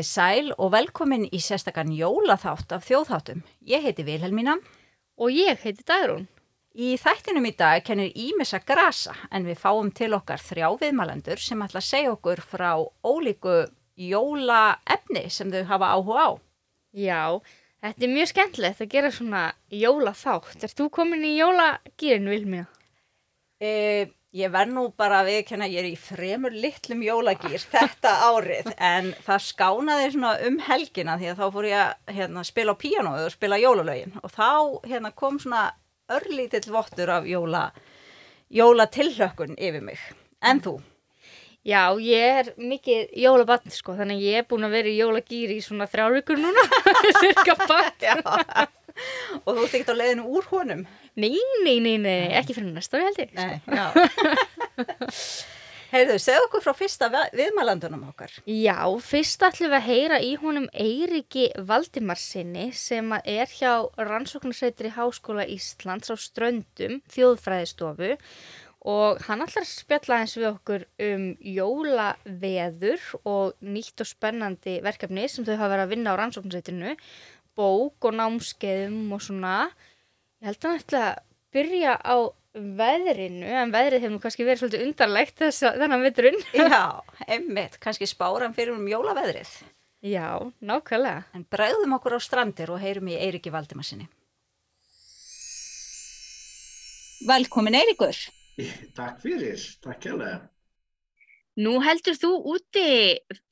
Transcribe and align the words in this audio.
Komiði 0.00 0.16
sæl 0.16 0.54
og 0.56 0.70
velkomin 0.72 1.26
í 1.28 1.38
sérstakann 1.44 1.90
jólaþátt 1.92 2.70
af 2.72 2.86
þjóðþáttum. 2.86 3.42
Ég 3.68 3.82
heiti 3.84 4.00
Vilhelmína. 4.06 4.54
Og 5.20 5.28
ég 5.28 5.60
heiti 5.60 5.84
Dagrún. 5.84 6.24
Í 6.72 6.96
þættinum 6.96 7.44
í 7.44 7.52
dag 7.52 7.84
kennir 7.84 8.08
Ímessa 8.16 8.62
grasa 8.64 9.12
en 9.30 9.44
við 9.44 9.58
fáum 9.60 9.90
til 9.92 10.14
okkar 10.16 10.40
þrjá 10.40 10.70
viðmælendur 10.80 11.36
sem 11.36 11.60
ætla 11.60 11.82
að 11.82 11.88
segja 11.90 12.14
okkur 12.14 12.40
frá 12.40 12.80
ólíku 13.04 13.68
jólaefni 14.00 15.26
sem 15.28 15.52
þau 15.52 15.68
hafa 15.68 15.92
áhuga 15.92 16.24
á. 16.24 16.30
Já, 16.96 17.22
þetta 17.84 18.06
er 18.06 18.14
mjög 18.14 18.32
skemmtilegt 18.32 18.80
að 18.80 18.92
gera 18.94 19.10
svona 19.12 19.42
jólaþátt. 19.68 20.64
Er 20.64 20.72
þú 20.72 20.88
komin 20.96 21.28
í 21.28 21.34
jólagýrin, 21.36 22.30
Vilhelmína? 22.32 22.70
E, 23.60 24.08
ég 24.36 24.52
verð 24.54 24.74
nú 24.76 24.84
bara 24.98 25.20
að 25.20 25.30
viðkenna 25.32 25.66
að 25.66 25.72
ég 25.74 25.82
er 25.82 25.88
í 25.88 25.96
fremur 25.98 26.54
litlum 26.54 27.00
jólagýr 27.02 27.62
þetta 27.72 28.12
árið 28.28 28.68
en 28.76 29.10
það 29.26 29.46
skánaði 29.48 30.10
svona 30.14 30.34
um 30.46 30.58
helgina 30.68 31.16
því 31.18 31.32
að 31.32 31.40
þá 31.40 31.46
fór 31.56 31.68
ég 31.70 31.80
að 31.80 32.14
hérna, 32.18 32.44
spila 32.46 32.74
á 32.74 32.82
píanóðu 32.82 33.24
og 33.26 33.34
spila 33.34 33.58
jólalögin 33.58 34.14
og 34.22 34.34
þá 34.36 34.50
hérna, 34.86 35.10
kom 35.18 35.40
svona 35.42 35.64
örlítill 36.10 36.70
vottur 36.70 37.10
af 37.10 37.26
jóla, 37.26 37.70
jóla 38.50 38.86
yfir 38.90 39.82
mig. 39.82 39.98
En 40.42 40.60
þú? 40.60 40.80
Já, 41.60 41.92
ég 42.00 42.38
er 42.40 42.46
mikið 42.56 43.10
jólabann 43.20 43.68
sko, 43.68 43.92
þannig 43.92 44.16
að 44.16 44.26
ég 44.30 44.38
er 44.40 44.46
búin 44.48 44.64
að 44.64 44.76
vera 44.78 44.88
í 44.88 44.96
jólagýri 44.96 45.58
í 45.58 45.64
svona 45.64 45.84
þrjárugur 45.90 46.38
núna, 46.40 46.62
cirka 47.20 47.56
bann. 47.66 48.70
Og 49.44 49.58
þú 49.58 49.64
ert 49.66 49.74
ekkert 49.76 49.92
á 49.92 50.00
leiðinu 50.00 50.24
úr 50.38 50.48
honum? 50.54 50.86
Nei, 51.20 51.38
nei, 51.64 51.78
nei, 51.84 51.96
nei, 52.00 52.18
ekki 52.40 52.56
fyrir 52.56 52.72
næsta 52.74 52.98
ári 52.98 53.08
held 53.10 53.24
ég. 53.24 53.32
Nei, 53.36 53.56
já. 53.70 53.86
Heyrðu, 55.90 56.20
segð 56.22 56.44
okkur 56.44 56.62
frá 56.62 56.70
fyrsta 56.78 57.08
viðmælandunum 57.34 58.04
okkar. 58.12 58.30
Já, 58.46 58.78
fyrst 59.02 59.42
ætlum 59.42 59.72
við 59.72 59.78
að 59.80 59.88
heyra 59.88 60.20
í 60.22 60.28
honum 60.38 60.68
Eiriki 60.70 61.48
Valdimarsinni 61.66 62.68
sem 62.78 63.10
er 63.18 63.50
hjá 63.50 63.72
rannsóknarsveitri 63.98 64.92
Háskóla 64.94 65.48
Íslands 65.50 66.12
á 66.12 66.14
Ströndum, 66.14 67.00
þjóðfræðistofu 67.10 68.12
og 68.90 69.18
hann 69.26 69.42
ætlar 69.42 69.66
að 69.66 69.72
spjalla 69.72 70.20
eins 70.22 70.36
við 70.38 70.48
okkur 70.52 70.86
um 71.08 71.26
jólaveður 71.58 73.10
og 73.26 73.58
nýtt 73.58 74.06
og 74.06 74.08
spennandi 74.08 74.78
verkefni 74.86 75.26
sem 75.26 75.44
þau 75.44 75.56
hafa 75.56 75.72
verið 75.74 75.88
að 75.88 75.94
vinna 75.96 76.14
á 76.14 76.18
rannsóknarsveitrinu, 76.22 76.94
bók 77.58 78.06
og 78.06 78.14
námskeiðum 78.14 79.10
og 79.18 79.26
svona. 79.26 79.56
Ég 80.40 80.48
held 80.48 80.64
að 80.64 80.70
hann 80.70 80.78
ætla 80.80 81.00
að 81.04 81.18
byrja 81.52 81.94
á 82.00 82.16
veðrinu, 82.78 83.48
en 83.60 83.72
veðrið 83.74 84.04
hefur 84.06 84.22
kannski 84.22 84.44
verið 84.46 84.62
svolítið 84.62 84.84
undarlegt 84.86 85.42
þess 85.42 85.66
að 85.68 85.82
þennan 85.82 86.04
veturinn. 86.06 86.38
Já, 86.56 86.84
emmitt, 87.36 87.76
kannski 87.82 88.08
spáran 88.08 88.54
fyrir 88.56 88.72
um 88.72 88.88
jólaveðrið. 88.88 89.50
Já, 90.00 90.40
nákvæmlega. 90.64 91.26
En 91.36 91.44
bregðum 91.52 91.92
okkur 91.98 92.16
á 92.16 92.20
strandir 92.24 92.72
og 92.72 92.80
heyrum 92.80 93.10
í 93.12 93.18
Eiriki 93.20 93.52
Valdimarsinni. 93.52 94.08
Velkomin 97.28 97.76
Eirikur. 97.76 98.16
Takk 98.96 99.20
fyrir, 99.20 99.60
takk 99.84 100.00
kjærlega. 100.06 100.38
Nú 101.60 101.74
heldur 101.84 102.16
þú 102.16 102.30
úti 102.54 102.86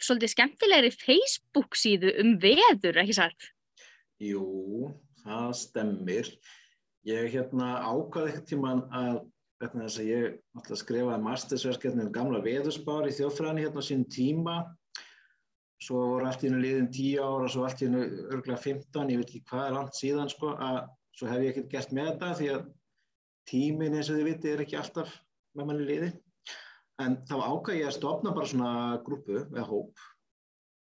svolítið 0.00 0.32
skemmtilegri 0.32 0.94
Facebook 0.96 1.76
síðu 1.76 2.14
um 2.22 2.38
veður, 2.40 3.02
ekki 3.02 3.18
satt? 3.18 3.50
Jú, 4.24 4.94
það 5.20 5.52
stemmir. 5.60 6.32
Ég 7.06 7.30
hérna 7.32 7.78
ákvaði 7.86 8.32
eitthvað 8.32 8.48
tíman 8.50 8.80
að 8.90 9.20
að 9.58 9.96
ég 10.06 10.34
skrifaði 10.78 11.22
mastersverkefni 11.24 12.04
um 12.06 12.12
gamla 12.14 12.40
veðurspár 12.44 13.08
í 13.08 13.14
þjóðfræðinni 13.16 13.64
hérna 13.64 13.82
á 13.82 13.88
sín 13.88 14.04
tíma. 14.06 14.56
Svo 15.82 16.02
voru 16.12 16.26
allt 16.26 16.42
í 16.42 16.48
hennu 16.48 16.60
liðin 16.62 16.90
10 16.94 17.22
ára, 17.22 17.48
svo 17.50 17.64
allt 17.66 17.82
í 17.82 17.88
hennu 17.88 18.04
örgulega 18.34 18.60
15, 18.64 19.10
ég 19.12 19.20
veit 19.20 19.32
ekki 19.32 19.42
hvað 19.50 19.66
er 19.66 19.76
langt 19.76 19.98
síðan 19.98 20.30
sko, 20.30 20.52
að 20.58 20.78
svo 21.18 21.30
hef 21.30 21.42
ég 21.42 21.50
ekkert 21.52 21.72
gert 21.74 21.94
með 21.94 22.10
þetta 22.12 22.30
því 22.38 22.48
að 22.54 22.64
tímin 23.50 23.98
eins 23.98 24.10
og 24.10 24.18
þið 24.18 24.30
viti 24.30 24.52
er 24.52 24.62
ekki 24.64 24.78
alltaf 24.78 25.14
með 25.54 25.70
manni 25.70 25.88
liði. 25.90 26.12
En 27.02 27.18
þá 27.30 27.36
ákvaði 27.38 27.82
ég 27.82 27.90
að 27.90 27.98
stopna 27.98 28.34
bara 28.34 28.50
svona 28.50 28.72
grúpu 29.06 29.42
eða 29.42 29.66
hóp 29.70 30.06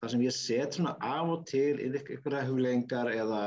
þar 0.02 0.14
sem 0.16 0.24
ég 0.26 0.34
set 0.34 0.78
svona 0.78 0.96
af 1.06 1.30
og 1.30 1.44
til 1.50 1.78
inn 1.78 1.94
ykkur 2.00 2.40
huglengar 2.48 3.12
eða 3.14 3.42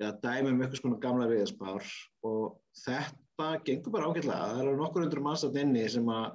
eða 0.00 0.12
dæmi 0.22 0.52
um 0.52 0.62
eitthvað 0.62 0.80
svona 0.80 1.00
gamla 1.02 1.28
viðspár 1.30 1.90
og 2.28 2.46
þetta 2.84 3.50
gengur 3.66 3.94
bara 3.94 4.08
ágætlega. 4.08 4.48
Það 4.52 4.62
eru 4.64 4.78
nokkur 4.78 5.06
undur 5.06 5.22
mannsat 5.24 5.58
inni 5.60 5.84
sem 5.92 6.08
að, 6.12 6.30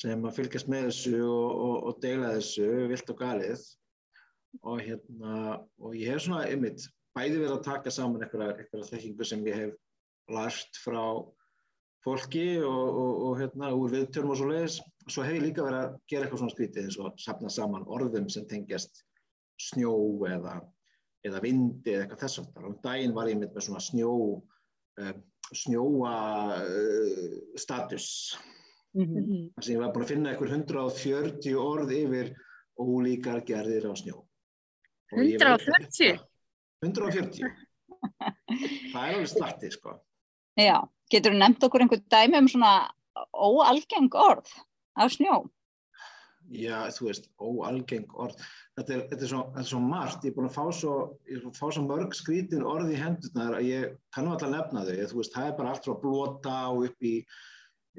sem 0.00 0.26
að 0.28 0.36
fylgjast 0.40 0.70
með 0.72 0.90
þessu 0.90 1.22
og, 1.24 1.48
og, 1.66 1.76
og 1.90 2.02
deila 2.04 2.34
þessu 2.36 2.68
vilt 2.92 3.14
og 3.14 3.22
galið 3.22 3.64
og, 4.62 4.76
hérna, 4.82 5.56
og 5.80 5.96
ég 5.96 6.12
hef 6.12 6.26
svona 6.26 6.44
einmitt 6.50 6.86
bæði 7.16 7.40
verið 7.40 7.56
að 7.56 7.66
taka 7.70 7.92
saman 7.94 8.26
eitthvað 8.26 8.86
þekkingu 8.90 9.26
sem 9.26 9.44
ég 9.48 9.60
hef 9.62 9.74
lært 10.32 10.80
frá 10.82 11.02
fólki 12.06 12.60
og 12.62 13.40
hérna 13.40 13.72
úr 13.74 13.90
viðtörnum 13.94 14.34
og 14.34 14.38
svo 14.38 14.50
leiðis. 14.50 14.78
Svo 15.10 15.24
hef 15.26 15.38
ég 15.38 15.44
líka 15.48 15.64
verið 15.66 15.80
að 15.80 15.98
gera 16.10 16.26
eitthvað 16.26 16.42
svona 16.42 16.54
skrítið 16.54 16.88
eins 16.88 16.98
og 17.02 17.20
sapna 17.22 17.50
saman 17.50 17.86
orðum 17.90 18.28
sem 18.30 18.46
tengjast 18.50 19.02
snjó 19.62 19.94
eða 20.28 20.58
eða 21.28 21.42
vindi 21.44 21.94
eða 21.94 22.04
eitthvað 22.04 22.22
þess 22.24 22.42
aftar. 22.42 22.68
Og 22.68 22.76
daginn 22.84 23.14
var 23.16 23.30
ég 23.30 23.40
með 23.40 23.58
svona 23.66 23.82
snjó, 23.82 24.12
uh, 25.02 25.14
snjóa 25.52 26.14
uh, 26.62 27.34
status. 27.58 28.08
Mm 28.96 29.04
-hmm. 29.04 29.42
Þannig 29.56 29.66
að 29.66 29.72
ég 29.74 29.82
var 29.82 29.92
búin 29.92 30.06
að 30.06 30.12
finna 30.14 30.30
einhver 30.30 30.52
140 30.54 31.58
orð 31.60 31.92
yfir 31.92 32.32
ólíkar 32.80 33.44
gerðir 33.44 33.88
á 33.88 33.92
snjó. 33.96 34.22
140? 35.12 36.18
140. 36.84 37.66
Það 38.92 39.02
er 39.02 39.14
alveg 39.14 39.28
slatti, 39.30 39.70
sko. 39.70 39.98
Já, 40.56 40.80
getur 41.12 41.34
þú 41.34 41.38
nefnt 41.40 41.66
okkur 41.66 41.84
einhver 41.84 42.02
dæmi 42.10 42.38
um 42.40 42.48
svona 42.48 42.72
óalgeng 43.32 44.12
orð 44.14 44.48
á 44.96 45.04
snjó? 45.12 45.44
Já, 46.54 46.86
þú 46.94 47.08
veist, 47.08 47.26
óalgeng 47.42 48.12
orð. 48.14 48.38
Þetta 48.78 48.94
er, 48.94 49.02
þetta 49.10 49.24
er, 49.24 49.30
svo, 49.30 49.40
þetta 49.48 49.62
er 49.64 49.68
svo 49.70 49.80
margt. 49.82 50.24
Ég 50.26 50.30
er 50.30 50.36
búin 50.36 50.46
að 50.46 50.54
fá 50.54 50.64
svo, 50.78 50.94
fá 51.56 51.66
svo 51.74 51.82
mörg 51.86 52.14
skrítin 52.14 52.66
orði 52.66 52.94
í 52.94 53.00
hendurnar 53.00 53.58
að 53.58 53.66
ég 53.66 53.96
kannu 54.14 54.34
alltaf 54.34 54.52
nefna 54.52 54.84
þau. 54.86 54.94
Þú 55.10 55.20
veist, 55.20 55.34
það 55.34 55.50
er 55.50 55.58
bara 55.58 55.72
allt 55.72 55.88
frá 55.88 55.96
blóta 56.04 56.54
og 56.70 56.86
upp 56.86 57.10
í, 57.10 57.14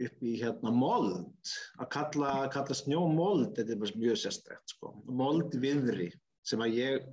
upp 0.08 0.24
í 0.24 0.34
hérna 0.40 0.74
mold. 0.76 1.54
Að 1.82 1.92
kalla, 1.98 2.34
kalla 2.56 2.80
snjó 2.80 3.04
mold, 3.12 3.52
þetta 3.60 3.76
er 3.76 3.84
bara 3.84 4.02
mjög 4.06 4.20
sérstækt, 4.24 4.76
sko. 4.78 4.96
Mold 5.12 5.60
viðri 5.60 6.10
sem 6.48 6.64
að 6.64 6.80
ég 6.80 7.12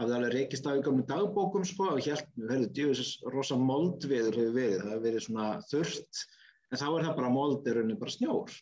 hafði 0.00 0.16
alveg 0.16 0.34
reykist 0.36 0.70
af 0.70 0.78
í 0.78 0.86
gamlu 0.86 1.02
dagbókum, 1.08 1.66
sko, 1.66 1.96
og 1.96 2.04
helt, 2.06 2.30
við 2.38 2.52
verðum 2.54 2.74
djúðis 2.78 3.14
rosa 3.34 3.58
moldviður 3.58 4.38
hefur 4.38 4.54
verið. 4.54 4.80
Það 4.84 4.94
hefur 4.94 5.06
verið 5.08 5.26
svona 5.26 5.52
þurft, 5.66 6.26
en 6.70 6.78
þá 6.78 6.88
er 6.88 7.08
það 7.08 7.16
bara 7.18 7.34
mold, 7.34 7.66
er 7.66 7.80
rauninni 7.80 7.98
bara 7.98 8.14
snjór 8.14 8.60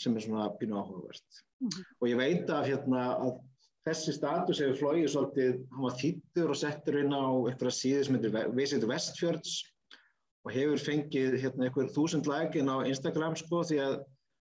sem 0.00 0.16
er 0.16 0.24
svona 0.24 0.48
pínu 0.60 0.76
áhugavert. 0.76 1.42
Mm 1.60 1.68
-hmm. 1.68 1.84
Og 2.00 2.08
ég 2.08 2.16
veit 2.16 2.50
að, 2.50 2.66
hérna, 2.70 3.02
að 3.16 3.38
þessi 3.86 4.12
status 4.12 4.60
hefur 4.60 4.80
flóið 4.80 5.08
svolítið, 5.08 5.54
hann 5.72 5.86
var 5.86 5.96
þýttur 6.02 6.50
og 6.50 6.60
settur 6.60 6.98
inn 7.00 7.14
á 7.14 7.26
eitthvað 7.48 7.78
síði 7.78 8.04
sem 8.04 8.14
heitir 8.14 8.54
Visitor 8.54 8.88
Westfjörds 8.90 9.52
og 10.44 10.52
hefur 10.52 10.78
fengið 10.78 11.38
hérna, 11.42 11.66
eitthvað 11.66 11.94
þúsund 11.94 12.26
lækin 12.26 12.70
á 12.70 12.86
Instagram 12.86 13.36
sko 13.36 13.62
því 13.62 13.78
að 13.82 13.94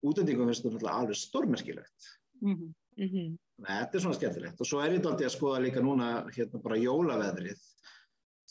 útendingum 0.05 0.49
finnst 0.49 0.65
þetta 0.65 0.93
alveg 0.93 1.15
stórmerkilegt. 1.15 2.11
Mm 2.41 2.73
-hmm. 2.97 3.37
Þetta 3.67 3.97
er 3.97 4.01
svona 4.01 4.17
skemmtilegt 4.17 4.61
og 4.61 4.67
svo 4.67 4.79
er 4.81 4.93
ég 4.93 5.05
alltaf 5.05 5.25
að 5.25 5.35
skoða 5.35 5.61
líka 5.61 5.81
núna 5.81 6.25
hérna 6.33 6.61
bara 6.61 6.77
jólaveðrið 6.77 7.61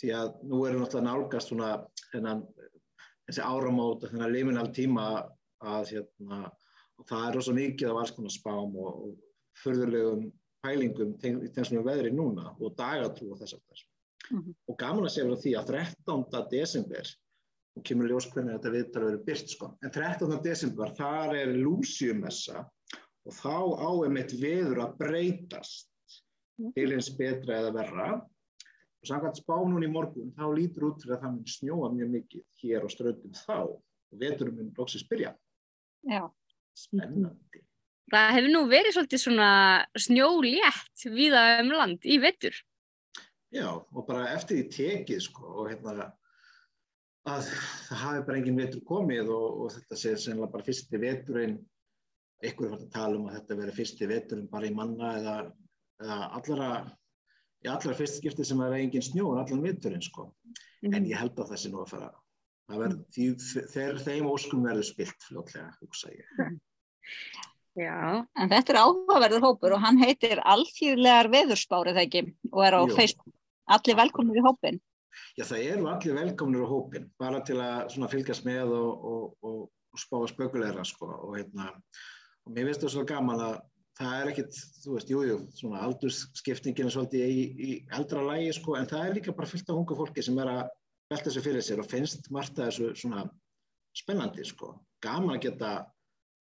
því 0.00 0.12
að 0.12 0.32
nú 0.42 0.64
erum 0.66 0.82
við 0.82 0.86
alltaf 0.86 1.02
nálgast 1.02 1.48
svona 1.48 1.70
þennan, 2.12 2.42
þessi 3.26 3.42
áramót 3.42 4.04
og 4.04 4.10
þennan 4.10 4.32
liminal 4.32 4.68
tíma 4.74 5.06
að 5.62 5.92
hérna 5.94 6.50
og 7.00 7.08
það 7.08 7.28
er 7.28 7.36
rosa 7.36 7.54
mikið 7.56 7.92
af 7.92 8.00
alls 8.00 8.14
konar 8.16 8.34
spám 8.34 8.76
og, 8.82 8.90
og 9.04 9.62
förðurlegum 9.62 10.30
pælingum 10.64 11.14
í 11.22 11.50
þessum 11.54 11.84
veðri 11.86 12.12
núna 12.14 12.50
og 12.56 12.74
dagatrú 12.78 13.32
og 13.32 13.40
þess 13.40 13.56
aftur. 13.58 13.84
Mm 14.30 14.42
-hmm. 14.42 14.54
Og 14.68 14.78
gaman 14.78 15.06
að 15.06 15.14
segja 15.14 15.36
því 15.42 15.52
að 15.58 15.66
13. 15.66 16.46
desember, 16.50 17.06
og 17.76 17.84
kemur 17.84 18.08
ljós 18.08 18.30
hvernig 18.32 18.56
þetta 18.56 18.74
viðtal 18.74 19.04
verið 19.04 19.26
byrt 19.26 19.50
sko, 19.50 19.66
en 19.84 19.90
13. 19.90 20.42
desember 20.42 20.94
þar 20.96 21.36
er 21.36 21.52
lúsiumessa 21.54 22.64
og 23.26 23.32
þá 23.34 23.56
áum 23.86 24.16
eitt 24.16 24.32
veður 24.40 24.80
að 24.84 24.96
breytast 24.98 25.90
mm 26.58 26.66
-hmm. 26.66 26.72
til 26.74 26.92
eins 26.92 27.10
betra 27.18 27.60
eða 27.60 27.74
verra 27.74 28.08
og 29.00 29.08
samkvæmt 29.08 29.42
spá 29.42 29.56
núna 29.60 29.86
í 29.86 29.92
morgun 29.92 30.32
þá 30.38 30.46
lítur 30.54 30.88
út 30.88 31.02
fyrir 31.02 31.16
að 31.16 31.22
það 31.22 31.34
mun 31.34 31.46
snjóa 31.46 31.92
mjög 31.92 32.10
mikið 32.16 32.42
hér 32.62 32.86
á 32.86 32.88
ströndum 32.88 33.34
þá 33.46 33.58
og 33.60 34.20
veturum 34.22 34.56
mun 34.56 34.72
lóksins 34.78 35.08
byrja. 35.10 35.36
Já. 36.02 36.30
Spennandi. 36.76 37.62
Það 38.12 38.32
hefur 38.36 38.52
nú 38.52 38.62
verið 38.70 38.94
svolítið 38.94 39.22
svona 39.22 39.50
snjólétt 39.98 41.06
viða 41.10 41.44
um 41.64 41.72
land 41.74 42.06
í 42.06 42.20
vettur. 42.22 42.54
Já, 43.54 43.70
og 43.72 44.06
bara 44.06 44.28
eftir 44.34 44.60
því 44.60 44.66
tekið 44.76 45.22
sko 45.24 45.52
og 45.62 45.70
hérna 45.72 46.10
að 47.26 47.48
það 47.88 48.02
hafi 48.02 48.24
bara 48.28 48.38
engin 48.38 48.60
vettur 48.60 48.84
komið 48.86 49.32
og, 49.34 49.46
og 49.64 49.72
þetta 49.74 49.98
sé 49.98 50.12
sennilega 50.14 50.52
bara 50.52 50.66
fyrsti 50.66 51.00
vetturinn, 51.02 51.56
einhverju 52.44 52.74
fært 52.74 52.84
að 52.84 52.92
tala 52.94 53.18
um 53.18 53.26
að 53.30 53.38
þetta 53.40 53.58
veri 53.62 53.74
fyrsti 53.80 54.10
vetturinn 54.10 54.50
bara 54.52 54.68
í 54.68 54.74
manna 54.76 55.14
eða 55.18 55.36
eða 56.02 56.28
allara, 56.38 56.70
í 57.64 57.70
allara 57.70 57.96
fyrst 57.98 58.20
skipti 58.20 58.44
sem 58.46 58.60
það 58.60 58.74
er 58.74 58.84
engin 58.84 59.04
snjó 59.04 59.32
en 59.32 59.42
allan 59.42 59.64
vitturinn 59.64 60.04
sko. 60.04 60.30
Mhm. 60.82 60.94
En 60.94 61.08
ég 61.08 61.20
held 61.20 61.38
að 61.40 61.52
þessi 61.54 61.72
nú 61.72 61.82
að 61.82 61.92
fara, 61.94 62.10
það 62.68 62.82
verð, 62.84 63.02
því, 63.16 63.28
þeir, 63.72 64.00
þeim 64.06 64.30
óskum 64.30 64.66
verður 64.66 64.88
spilt 64.90 65.28
fljótlega, 65.28 65.70
hugsa 65.80 66.12
ég. 66.12 66.60
Já, 67.76 68.24
En 68.40 68.48
þetta 68.48 68.72
er 68.72 68.78
áhugaverður 68.80 69.44
hópur 69.44 69.76
og 69.76 69.82
hann 69.84 69.98
heitir 70.00 70.40
Alþýðlegar 70.40 71.28
veðurspárið 71.32 72.00
ekki 72.06 72.22
og 72.52 72.62
er 72.64 72.78
á 72.78 72.82
Jú. 72.86 72.94
Facebook. 72.96 73.34
Allir 73.66 73.98
velkomnir 73.98 74.40
í 74.40 74.44
hópin. 74.46 74.78
Já, 75.36 75.44
það 75.44 75.62
eru 75.72 75.88
allir 75.90 76.16
velkomnir 76.16 76.64
á 76.64 76.68
hópin, 76.70 77.08
bara 77.20 77.40
til 77.44 77.56
að 77.60 77.88
svona 77.92 78.08
fylgjast 78.12 78.46
með 78.48 78.72
og, 78.76 79.06
og, 79.10 79.24
og, 79.44 79.62
og 79.92 80.00
spá 80.00 80.18
að 80.20 80.30
spökulegra, 80.32 80.84
sko, 80.88 81.08
og 81.28 81.36
hérna, 81.36 81.70
og 82.46 82.54
mér 82.54 82.70
finnst 82.70 82.84
það 82.84 82.94
svo 82.94 83.04
gaman 83.08 83.42
að 83.44 83.56
það 83.96 84.16
er 84.20 84.30
ekkit, 84.32 84.60
þú 84.84 84.94
veist, 84.94 85.12
jújú, 85.12 85.28
jú, 85.30 85.38
svona 85.56 85.82
aldursskiptingin 85.86 86.90
er 86.90 86.94
svolítið 86.94 87.32
í, 87.32 87.44
í 87.56 87.70
eldra 87.96 88.24
lægi, 88.28 88.52
sko, 88.58 88.76
en 88.78 88.88
það 88.90 89.06
er 89.06 89.16
líka 89.18 89.36
bara 89.36 89.50
fullt 89.50 89.72
af 89.72 89.80
unga 89.80 89.98
fólki 90.00 90.24
sem 90.24 90.40
er 90.44 90.52
að 90.52 90.62
velta 91.12 91.30
þessu 91.30 91.44
fyrir 91.46 91.64
sér 91.64 91.82
og 91.82 91.90
finnst 91.90 92.30
margt 92.34 92.60
að 92.60 92.70
þessu 92.70 92.90
svona 93.02 93.26
spennandi, 93.96 94.44
sko, 94.44 94.74
gaman 95.04 95.36
að 95.38 95.46
geta, 95.48 95.72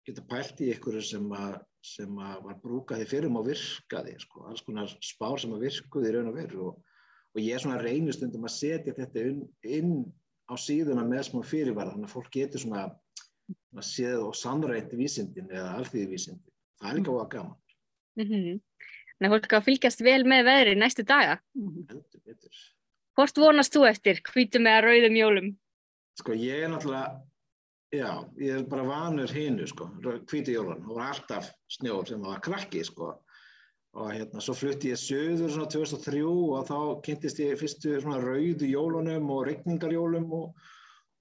geta 0.07 0.25
pælt 0.31 0.61
í 0.63 0.71
ykkur 0.73 1.01
sem 1.03 1.27
að, 1.35 1.57
sem 1.85 2.19
að 2.23 2.43
var 2.47 2.61
brúkaði 2.63 3.07
fyrir 3.11 3.31
um 3.31 3.41
og 3.41 3.49
virkaði, 3.49 4.17
sko, 4.23 4.47
alls 4.51 4.63
konar 4.67 4.93
spár 5.05 5.41
sem 5.43 5.55
að 5.57 5.67
virkuði 5.67 6.13
í 6.13 6.15
raun 6.17 6.31
og 6.31 6.39
veru 6.39 6.69
og 6.71 6.85
og 7.37 7.43
ég 7.45 7.53
er 7.53 7.61
svona 7.61 7.83
reynustundum 7.83 8.47
að 8.49 8.55
setja 8.55 8.95
þetta 8.97 9.25
inn, 9.29 9.43
inn 9.61 9.91
á 10.49 10.57
síðuna 10.57 11.05
með 11.05 11.27
smá 11.29 11.43
fyrirvara 11.45 11.93
þannig 11.93 12.09
að 12.09 12.15
fólk 12.15 12.31
getur 12.33 12.63
svona 12.63 12.87
að 13.77 13.85
séð 13.85 14.23
og 14.25 14.39
sannrænt 14.39 14.95
vísindin 14.97 15.51
eða 15.53 15.75
alþýði 15.77 16.07
vísindin. 16.15 16.55
Það 16.81 16.89
er 16.89 16.99
líka 16.99 17.13
óa 17.13 17.27
gaman, 17.33 17.59
mhm. 18.19 18.63
Þannig 19.17 19.31
að 19.31 19.33
fólk 19.33 19.53
að 19.57 19.67
fylgjast 19.69 20.03
vel 20.05 20.23
með 20.29 20.43
veðri 20.45 20.73
næstu 20.77 21.05
daga. 21.09 21.39
heldur 21.57 22.21
betur. 22.25 22.57
Hvort 23.17 23.39
vonast 23.41 23.73
þú 23.73 23.87
eftir, 23.89 24.19
hvítum 24.29 24.69
eða 24.69 24.83
rauðum 24.85 25.17
jólum? 25.17 25.47
Sko 26.21 26.35
ég 26.37 26.65
er 26.65 26.69
náttúrulega, 26.69 27.23
já, 27.97 28.11
ég 28.41 28.61
er 28.61 28.67
bara 28.71 28.87
vanur 28.87 29.33
hinu 29.33 29.67
sko, 29.69 29.89
hvíti 30.31 30.55
jólun, 30.55 30.83
það 30.85 30.99
var 30.99 31.09
alltaf 31.11 31.49
snjór 31.77 32.09
sem 32.09 32.23
var 32.25 32.43
krakki 32.45 32.85
sko. 32.87 33.15
Og 33.97 34.11
hérna 34.13 34.43
svo 34.45 34.53
flutti 34.53 34.91
ég 34.93 35.01
söður 35.01 35.53
svona 35.53 35.71
2003 35.73 36.23
og 36.29 36.67
þá 36.69 36.79
kynntist 37.07 37.39
ég 37.41 37.57
fyrstu 37.57 37.95
svona 38.03 38.21
rauðu 38.21 38.69
jólunum 38.69 39.31
og 39.33 39.47
regningarjólum 39.49 40.27
og, 40.37 40.51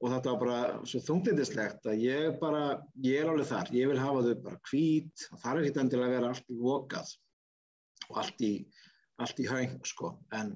og 0.04 0.12
þetta 0.12 0.34
var 0.34 0.42
bara 0.42 0.58
svo 0.92 1.00
þunglindislegt 1.06 1.88
að 1.88 2.04
ég 2.04 2.36
bara, 2.42 2.66
ég 3.06 3.24
er 3.24 3.32
alveg 3.32 3.48
þar, 3.54 3.72
ég 3.80 3.92
vil 3.94 4.02
hafa 4.02 4.26
þau 4.28 4.36
bara 4.50 4.62
hvít 4.68 5.28
og 5.30 5.40
það 5.40 5.52
er 5.54 5.62
ekkert 5.62 5.82
endilega 5.86 6.10
að 6.10 6.18
vera 6.18 6.34
allt 6.34 6.52
í 6.52 6.60
vokað 6.66 7.16
og 8.10 8.22
allt 8.26 8.44
í, 8.44 8.54
allt 9.24 9.40
í 9.40 9.50
haung 9.54 9.80
sko. 9.88 10.12
En, 10.36 10.56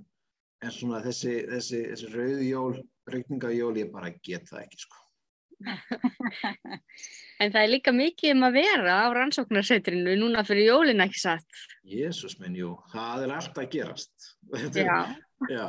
en 0.60 0.76
svona 0.76 1.00
þessi, 1.06 1.38
þessi, 1.54 1.86
þessi 1.94 2.12
rauðu 2.18 2.50
jól, 2.50 2.82
regningarjól, 3.16 3.78
ég 3.80 3.96
bara 3.96 4.12
get 4.20 4.52
það 4.52 4.66
ekki 4.66 4.84
sko. 4.84 4.99
En 7.40 7.54
það 7.54 7.62
er 7.62 7.70
líka 7.72 7.92
mikið 7.96 8.34
um 8.36 8.46
að 8.50 8.56
vera 8.60 8.96
á 9.00 9.08
rannsóknarsetrinu 9.16 10.16
núna 10.20 10.42
fyrir 10.48 10.74
jólina 10.74 11.06
ekki 11.08 11.22
satt. 11.22 11.60
Jésús 11.88 12.36
minn, 12.42 12.58
jú, 12.60 12.74
það 12.92 13.24
er 13.28 13.34
alltaf 13.38 13.62
að 13.64 13.70
gerast. 13.78 14.26
Er- 14.60 14.82
Já, 14.84 14.98
Já, 15.48 15.66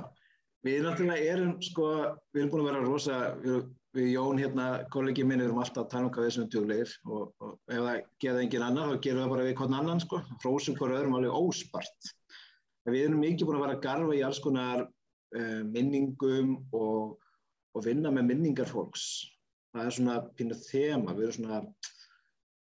við 0.66 0.80
náttúrulega 0.82 1.36
erum 1.36 1.52
sko, 1.62 1.90
við 2.34 2.42
erum 2.42 2.50
búin 2.50 2.64
að 2.64 2.68
vera 2.72 2.82
rosa, 2.82 3.20
við, 3.44 3.60
við 3.94 4.10
Jón 4.16 4.42
hérna, 4.42 4.66
kollegi 4.90 5.26
minn 5.26 5.44
erum 5.44 5.62
alltaf 5.62 5.84
að 5.84 5.90
tala 5.94 6.08
um 6.08 6.12
hvað 6.16 6.26
við 6.26 6.34
sem 6.36 6.50
duglegir 6.50 6.96
og, 7.06 7.30
og 7.38 7.56
ef 7.70 7.80
það 7.86 8.02
geða 8.26 8.44
engin 8.48 8.66
annar 8.66 8.90
þá 8.90 9.00
gerum 9.06 9.22
við 9.22 9.32
bara 9.36 9.46
við 9.46 9.56
hvern 9.62 9.78
annan 9.80 10.02
sko, 10.02 10.22
hrósum 10.42 10.78
hver 10.80 10.96
öðrum 10.98 11.18
alveg 11.20 11.38
óspart. 11.38 12.12
En 12.86 12.96
við 12.96 13.06
erum 13.06 13.22
mikið 13.22 13.46
búin 13.46 13.60
að 13.60 13.66
vera 13.68 13.78
að 13.78 13.84
garfa 13.86 14.18
í 14.18 14.24
alls 14.26 14.42
konar 14.42 14.86
uh, 14.88 15.60
minningum 15.70 16.56
og, 16.74 17.18
og 17.76 17.84
vinna 17.86 18.10
með 18.10 18.32
minningar 18.34 18.66
fólks. 18.70 19.04
Það 19.70 19.86
er 19.86 19.96
svona 19.96 20.14
pínuð 20.38 20.62
þema, 20.66 21.14
við 21.14 21.26
erum 21.26 21.36
svona 21.36 21.58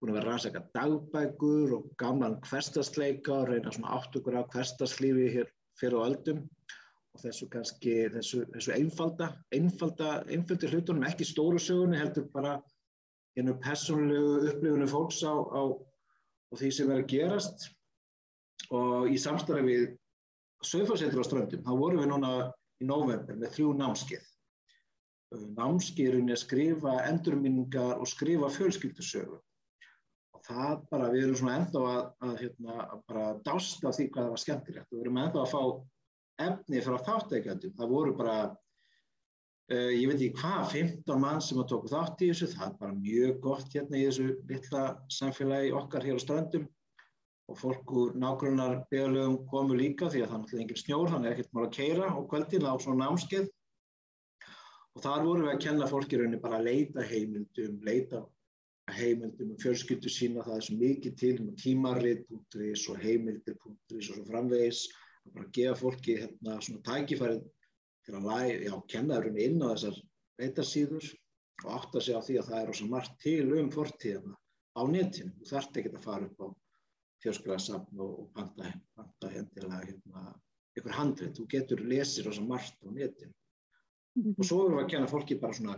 búin 0.01 0.13
að 0.13 0.17
vera 0.19 0.31
rannsaka 0.31 0.63
dagbækur 0.77 1.75
og 1.77 1.91
gamlan 2.01 2.39
hverstasleika 2.47 3.35
og 3.37 3.51
reyna 3.51 3.73
svona 3.75 3.95
átt 3.97 4.19
okkur 4.19 4.39
á 4.41 4.43
hverstaslífi 4.53 5.29
hér 5.37 5.53
fyrir 5.81 5.99
á 6.03 6.07
öldum. 6.09 6.43
Og 7.17 7.23
þessu 7.23 7.49
kannski, 7.53 7.95
þessu, 8.13 8.43
þessu 8.53 8.75
einfalda, 8.77 9.31
einfalda, 9.57 10.19
einfaldi 10.29 10.69
hlutunum, 10.73 11.07
ekki 11.09 11.25
stóru 11.25 11.61
sögunni, 11.63 11.97
heldur 12.01 12.27
bara 12.35 12.59
einu 13.39 13.55
persónulegu 13.63 14.51
upplifunum 14.51 14.91
fólks 14.91 15.23
á, 15.25 15.33
á, 15.33 15.63
á 15.73 16.53
því 16.59 16.73
sem 16.75 16.93
er 16.93 17.05
að 17.05 17.09
gerast. 17.15 17.71
Og 18.75 19.09
í 19.13 19.17
samstarfi 19.21 19.65
við 19.65 19.87
Söðfarsettur 20.65 21.21
á 21.21 21.29
ströndum, 21.29 21.63
þá 21.63 21.73
vorum 21.77 22.01
við 22.01 22.09
núna 22.11 22.31
í 22.81 22.87
november 22.89 23.37
með 23.39 23.53
þrjú 23.57 23.73
námskeið. 23.77 24.25
Námskeiðurinn 25.35 26.31
er 26.31 26.37
að 26.37 26.43
skrifa 26.45 26.93
endurminningar 27.09 27.99
og 27.99 28.09
skrifa 28.09 28.51
fjölskyldusögu. 28.55 29.41
Og 30.37 30.45
það 30.47 30.85
bara, 30.93 31.09
við 31.11 31.25
erum 31.25 31.41
svona 31.41 31.57
ennþá 31.61 31.83
að, 31.91 32.05
að, 32.29 32.37
hérna, 32.45 32.77
að 32.85 33.01
bara 33.09 33.25
dásta 33.49 33.93
því 33.97 34.07
hvað 34.13 34.23
það 34.23 34.35
var 34.37 34.43
skemmtilegt 34.45 34.93
og 34.93 34.99
við 34.99 35.03
erum 35.07 35.19
ennþá 35.25 35.43
að 35.43 35.51
fá 35.55 35.63
efni 36.47 36.85
frá 36.85 36.97
þáttækjandum. 37.09 37.75
Það 37.81 37.93
voru 37.97 38.15
bara, 38.21 38.37
uh, 39.73 39.91
ég 39.97 40.07
veit 40.13 40.21
ekki 40.21 40.31
hvað, 40.45 40.63
15 40.77 41.21
mann 41.25 41.43
sem 41.43 41.61
að 41.63 41.69
tóku 41.75 41.91
þátt 41.91 42.23
í 42.23 42.31
þessu. 42.31 42.51
Það 42.55 42.69
er 42.69 42.79
bara 42.85 43.01
mjög 43.01 43.43
gott 43.49 43.75
hérna 43.75 43.99
í 43.99 44.07
þessu 44.07 44.31
litla 44.53 44.87
samfélagi 45.19 45.75
okkar 45.83 46.07
hér 46.07 46.23
á 46.23 46.25
ströndum. 46.25 46.71
Og 47.47 47.59
fólk 47.59 47.93
úr 47.95 48.15
nágrunnar 48.19 48.81
byggjarlegum 48.91 49.43
komu 49.51 49.75
líka 49.79 50.09
því 50.11 50.23
að 50.23 50.31
það 50.31 50.37
er 50.37 50.41
náttúrulega 50.41 50.65
engin 50.65 50.81
snjór, 50.83 51.11
þannig 51.13 51.29
er 51.29 51.35
ekkert 51.37 51.53
mál 51.55 51.67
að 51.67 51.77
keira 51.77 52.09
á 52.11 52.19
kvöldin 52.31 52.67
á 52.67 52.75
svona 52.83 53.07
námskeið. 53.07 53.53
Og 54.97 55.03
þar 55.05 55.27
vorum 55.27 55.45
við 55.45 55.53
að 55.53 55.63
kenna 55.67 55.87
fólki 55.91 56.17
rauninni 56.17 56.41
bara 56.41 56.57
að 56.57 56.69
leita 56.71 57.03
heimildum, 57.05 57.75
leita 57.85 58.23
heimildum 58.97 59.51
um 59.53 59.59
fjölskyldu 59.61 60.09
sína, 60.13 60.45
það 60.47 60.57
er 60.57 60.65
svo 60.67 60.77
mikið 60.81 61.19
til 61.21 61.35
um 61.43 61.51
tímarit.is 61.61 62.87
og 62.93 63.03
heimildir.is 63.03 64.09
og 64.09 64.17
svo 64.17 64.25
framvegis 64.31 64.87
að 65.27 65.37
bara 65.37 65.53
gefa 65.59 65.77
fólki 65.83 66.17
hérna 66.23 66.57
svona 66.65 66.83
tækifærið 66.89 67.45
til 68.07 68.17
að 68.17 68.29
læra, 68.31 68.59
já, 68.65 68.75
kenna 68.95 69.19
þurrum 69.19 69.39
inn 69.45 69.61
á 69.61 69.69
þessar 69.75 70.03
leitarsýður 70.41 71.13
og 71.65 71.71
átta 71.77 72.05
sig 72.07 72.17
á 72.17 72.21
því 72.23 72.41
að 72.41 72.51
það 72.51 72.61
er 72.61 72.69
rosa 72.71 72.91
margt 72.97 73.17
til 73.23 73.47
um 73.61 73.73
fortíðina 73.77 74.37
á 74.77 74.83
netinu. 74.97 75.33
Þú 75.41 75.51
þarft 75.51 75.81
ekki 75.81 75.93
að 75.93 76.05
fara 76.07 76.29
upp 76.31 76.45
á 76.45 76.49
fjölskyldarsafn 77.25 78.05
og, 78.07 78.21
og 78.23 78.29
panta, 78.37 79.33
hendilega 79.33 79.83
hérna, 79.91 80.29
ykkur 80.79 81.01
handrið. 81.01 81.35
Þú 81.37 81.49
getur 81.57 81.85
lesið 81.91 82.31
rosa 82.31 82.45
margt 82.47 82.81
á 82.81 82.89
netinu. 82.93 83.35
Og 84.17 84.47
svo 84.47 84.63
erum 84.65 84.79
við 84.79 84.85
að 84.85 84.91
kenna 84.95 85.11
fólki 85.11 85.37
bara 85.41 85.57
svona 85.57 85.77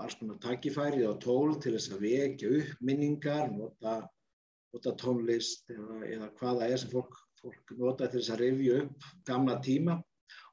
alls 0.00 0.16
konar 0.20 0.38
tækifæri 0.42 1.02
og 1.08 1.18
tól 1.22 1.56
til 1.62 1.74
þess 1.74 1.92
að 1.94 2.04
vekja 2.06 2.50
upp 2.60 2.84
minningar, 2.86 3.50
nota, 3.52 3.96
nota 4.74 4.92
tónlist 5.00 5.72
eða, 5.74 5.98
eða 6.06 6.28
hvaða 6.38 6.68
er 6.68 6.80
sem 6.80 6.92
fólk, 6.92 7.16
fólk 7.40 7.74
nota 7.78 8.06
til 8.06 8.20
þess 8.20 8.34
að 8.34 8.44
rifja 8.44 8.78
upp 8.84 9.08
gamla 9.28 9.58
tíma. 9.64 9.98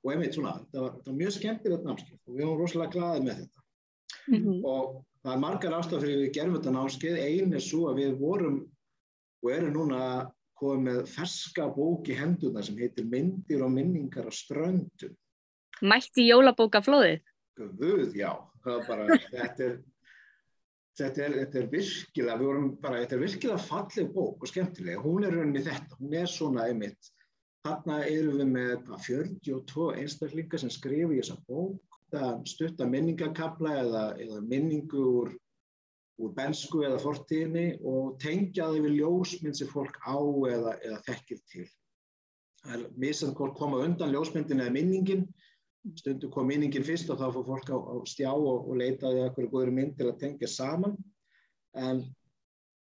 Og 0.04 0.14
einmitt 0.14 0.38
svona, 0.38 0.56
þetta 0.64 0.82
var, 0.84 0.96
þetta 0.98 1.12
var 1.12 1.20
mjög 1.22 1.36
skemmtilegt 1.36 1.86
námskeið 1.86 2.18
og 2.18 2.34
við 2.34 2.46
erum 2.46 2.62
rosalega 2.62 2.96
glaðið 2.96 3.28
með 3.28 3.44
þetta. 3.44 3.66
Mhm. 4.28 4.58
Og 4.66 4.98
það 5.22 5.34
er 5.34 5.44
margar 5.44 5.78
ástaf 5.78 6.04
fyrir 6.04 6.24
við 6.24 6.34
gerum 6.38 6.58
þetta 6.58 6.74
námskeið. 6.78 7.22
Einn 7.28 7.54
er 7.54 7.64
svo 7.64 7.84
að 7.92 8.02
við 8.02 8.18
vorum 8.22 8.60
og 9.44 9.54
erum 9.54 9.78
núna 9.78 10.02
komið 10.58 10.84
með 10.88 11.14
ferska 11.14 11.68
bók 11.76 12.10
í 12.10 12.18
hendurna 12.18 12.64
sem 12.66 12.78
heitir 12.82 13.06
Myndir 13.06 13.64
og 13.66 13.74
minningar 13.76 14.26
á 14.26 14.34
ströndum. 14.34 15.14
Mætti 15.82 16.26
jólabókaflóðið? 16.28 17.22
Guð, 17.58 18.16
já, 18.18 18.32
bara, 18.64 19.06
þetta 19.32 19.66
er, 19.66 19.78
þetta 20.98 21.24
er, 21.26 21.36
þetta 21.42 21.60
er 21.62 21.70
virkilega, 21.72 22.38
við 22.40 22.50
vorum 22.50 22.70
bara, 22.82 23.02
þetta 23.04 23.18
er 23.18 23.24
virkilega 23.24 23.66
falleg 23.66 24.12
bók 24.14 24.46
og 24.46 24.52
skemmtilega, 24.52 25.04
hún 25.04 25.26
er 25.28 25.38
rauninni 25.38 25.64
þetta, 25.66 25.98
hún 26.02 26.16
er 26.18 26.30
svona 26.32 26.68
einmitt, 26.70 27.12
þarna 27.66 28.00
erum 28.06 28.40
við 28.42 28.52
með 28.54 28.74
hvað, 28.88 29.04
42 29.10 29.90
einstaklingar 30.04 30.64
sem 30.64 30.74
skrifa 30.74 31.14
í 31.14 31.20
þessa 31.22 31.40
bók, 31.50 32.00
það 32.14 32.46
stutta 32.48 32.88
minningakabla 32.88 33.74
eða, 33.82 34.04
eða 34.24 34.44
minningu 34.48 35.04
úr, 35.22 35.34
úr 36.24 36.32
bensku 36.38 36.86
eða 36.88 37.02
fortíðinni 37.02 37.66
og 37.86 38.16
tengja 38.22 38.70
það 38.70 38.88
við 38.88 39.02
ljósmynd 39.02 39.60
sem 39.60 39.70
fólk 39.70 40.00
á 40.02 40.18
eða, 40.54 40.78
eða 40.82 41.02
þekkir 41.10 41.44
til. 41.52 41.68
Það 42.64 42.78
er 42.78 42.88
misað 43.04 43.36
hvort 43.38 43.58
koma 43.60 43.84
undan 43.84 44.14
ljósmyndin 44.16 44.64
eða 44.64 44.74
minningin, 44.74 45.28
stundu 45.96 46.30
kom 46.34 46.50
minningin 46.50 46.86
fyrst 46.86 47.10
og 47.14 47.20
þá 47.22 47.28
fór 47.36 47.48
fólk 47.48 47.72
á, 47.72 47.78
á 47.78 47.96
stjá 48.10 48.32
og, 48.34 48.68
og 48.70 48.80
leitaði 48.82 49.24
að 49.24 49.34
hverju 49.36 49.52
góður 49.54 49.74
mynd 49.78 49.98
til 49.98 50.10
að 50.10 50.20
tengja 50.24 50.50
saman. 50.52 50.98
En 51.78 52.04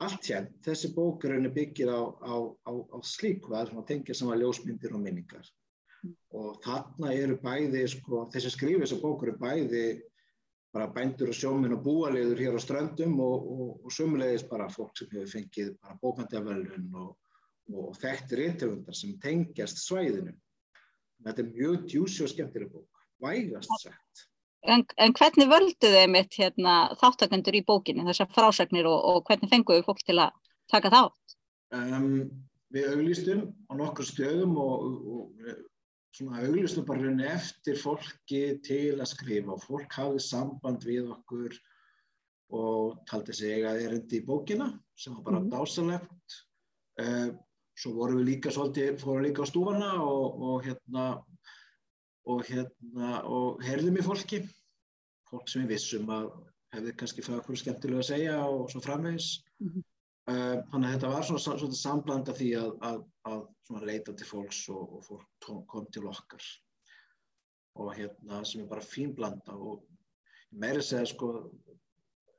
allt 0.05 0.29
hér, 0.31 0.50
þessi 0.65 0.93
bókurinn 0.97 1.49
byggir 1.55 1.93
á, 1.93 2.00
á, 2.05 2.35
á, 2.69 2.73
á 2.73 2.99
slíku 3.05 3.55
að 3.57 3.73
tengja 3.88 4.17
saman 4.17 4.41
ljósmyndir 4.43 4.97
og 4.97 5.05
minningar. 5.05 5.47
Og 6.37 6.61
þarna 6.65 7.15
eru 7.17 7.38
bæði 7.43 7.87
sko, 7.91 8.26
þessi 8.33 8.53
skrifið 8.55 8.85
þessar 8.85 9.03
bókur 9.03 9.33
eru 9.33 9.41
bæði 9.41 9.87
bara 10.76 10.93
bændur 10.93 11.31
og 11.33 11.37
sjóminn 11.37 11.73
og 11.73 11.85
búaliður 11.87 12.43
hér 12.45 12.59
á 12.59 12.61
ströndum 12.61 13.15
og, 13.25 13.47
og, 13.49 13.69
og 13.87 13.95
sömulegis 13.97 14.45
bara 14.50 14.69
fólk 14.69 14.99
sem 14.99 15.09
hefur 15.15 15.31
fengið 15.33 15.71
bara 15.81 15.97
bókmæntavelun 16.03 16.91
og, 17.00 17.15
og 17.73 17.95
þekktir 18.03 18.43
reyndtöfundar 18.43 18.99
sem 18.99 19.15
tengjast 19.23 19.81
svæðinu. 19.81 20.35
Þetta 21.25 21.42
er 21.42 21.52
mjög 21.52 21.87
djúsi 21.90 22.25
og 22.25 22.30
skemmtileg 22.32 22.73
bók, 22.73 23.04
vægast 23.25 23.70
sagt. 23.82 24.26
En, 24.66 24.82
en 24.99 25.12
hvernig 25.14 25.46
völdu 25.49 25.88
þeim 25.92 26.12
mitt 26.16 26.35
hérna, 26.35 26.75
þáttakendur 26.99 27.54
í 27.54 27.62
bókinni, 27.66 28.02
þessar 28.08 28.28
frásagnir 28.35 28.88
og, 28.90 28.99
og 29.11 29.23
hvernig 29.28 29.50
fenguðu 29.52 29.85
fólk 29.87 30.02
til 30.06 30.18
að 30.18 30.35
taka 30.73 30.90
þátt? 30.90 31.37
Um, 31.76 32.30
við 32.75 32.88
auglýstum 32.92 33.44
á 33.70 33.73
nokkur 33.78 34.08
stöðum 34.08 34.56
og, 34.58 34.82
og, 34.82 35.54
og 36.26 36.35
auglýstum 36.40 36.87
bara 36.88 37.04
rauninni 37.04 37.28
eftir 37.30 37.78
fólki 37.78 38.42
til 38.66 38.96
að 38.99 39.11
skrifa 39.12 39.54
og 39.54 39.62
fólk 39.62 39.94
hafði 40.00 40.25
samband 40.26 40.85
við 40.88 41.12
okkur 41.14 41.54
og 42.56 42.99
taldi 43.11 43.35
sig 43.35 43.64
að 43.66 43.85
erindi 43.87 44.20
í 44.20 44.26
bókina 44.26 44.68
sem 44.99 45.14
var 45.14 45.23
bara 45.30 45.40
Mhm. 45.40 45.50
dásalegt. 45.54 46.40
Uh, 46.99 47.35
svo 47.76 47.92
vorum 47.97 48.21
við 48.21 48.28
líka 48.30 48.52
svolítið, 48.54 48.95
fórum 49.02 49.26
líka 49.26 49.45
á 49.45 49.50
stúfana 49.50 49.90
og, 50.02 50.38
og 50.49 50.66
hérna 50.66 51.06
og 52.26 52.42
hérna 52.49 53.21
og 53.30 53.61
heyrðum 53.62 54.00
í 54.00 54.04
fólki 54.04 54.40
fólk 55.30 55.50
sem 55.50 55.64
við 55.64 55.76
vissum 55.76 56.09
að 56.11 56.30
hefði 56.75 56.95
kannski 57.00 57.25
frá 57.25 57.37
okkur 57.38 57.59
skemmtilega 57.61 58.02
að 58.02 58.09
segja 58.09 58.38
og 58.47 58.71
svo 58.73 58.83
framvegis. 58.85 59.28
Mhm. 59.62 59.85
Uh, 60.26 60.56
þannig 60.73 60.88
að 60.88 60.95
þetta 60.97 61.11
var 61.12 61.26
svona, 61.26 61.40
svona 61.62 61.76
sambland 61.78 62.28
af 62.33 62.38
því 62.40 62.49
að, 62.59 62.71
að, 62.88 62.97
að 63.30 63.42
svona 63.68 63.87
leita 63.87 64.14
til 64.18 64.26
fólks 64.26 64.64
og, 64.75 64.97
og 64.97 65.04
fólk 65.06 65.28
tó- 65.45 65.61
kom 65.71 65.85
til 65.95 66.02
okkar 66.11 66.49
og 67.78 67.92
hérna 67.95 68.40
sem 68.42 68.64
er 68.64 68.71
bara 68.73 68.83
fín 68.83 69.12
blanda 69.14 69.54
og 69.54 69.85
meira 70.50 70.83
segja 70.83 71.06
sko 71.12 71.28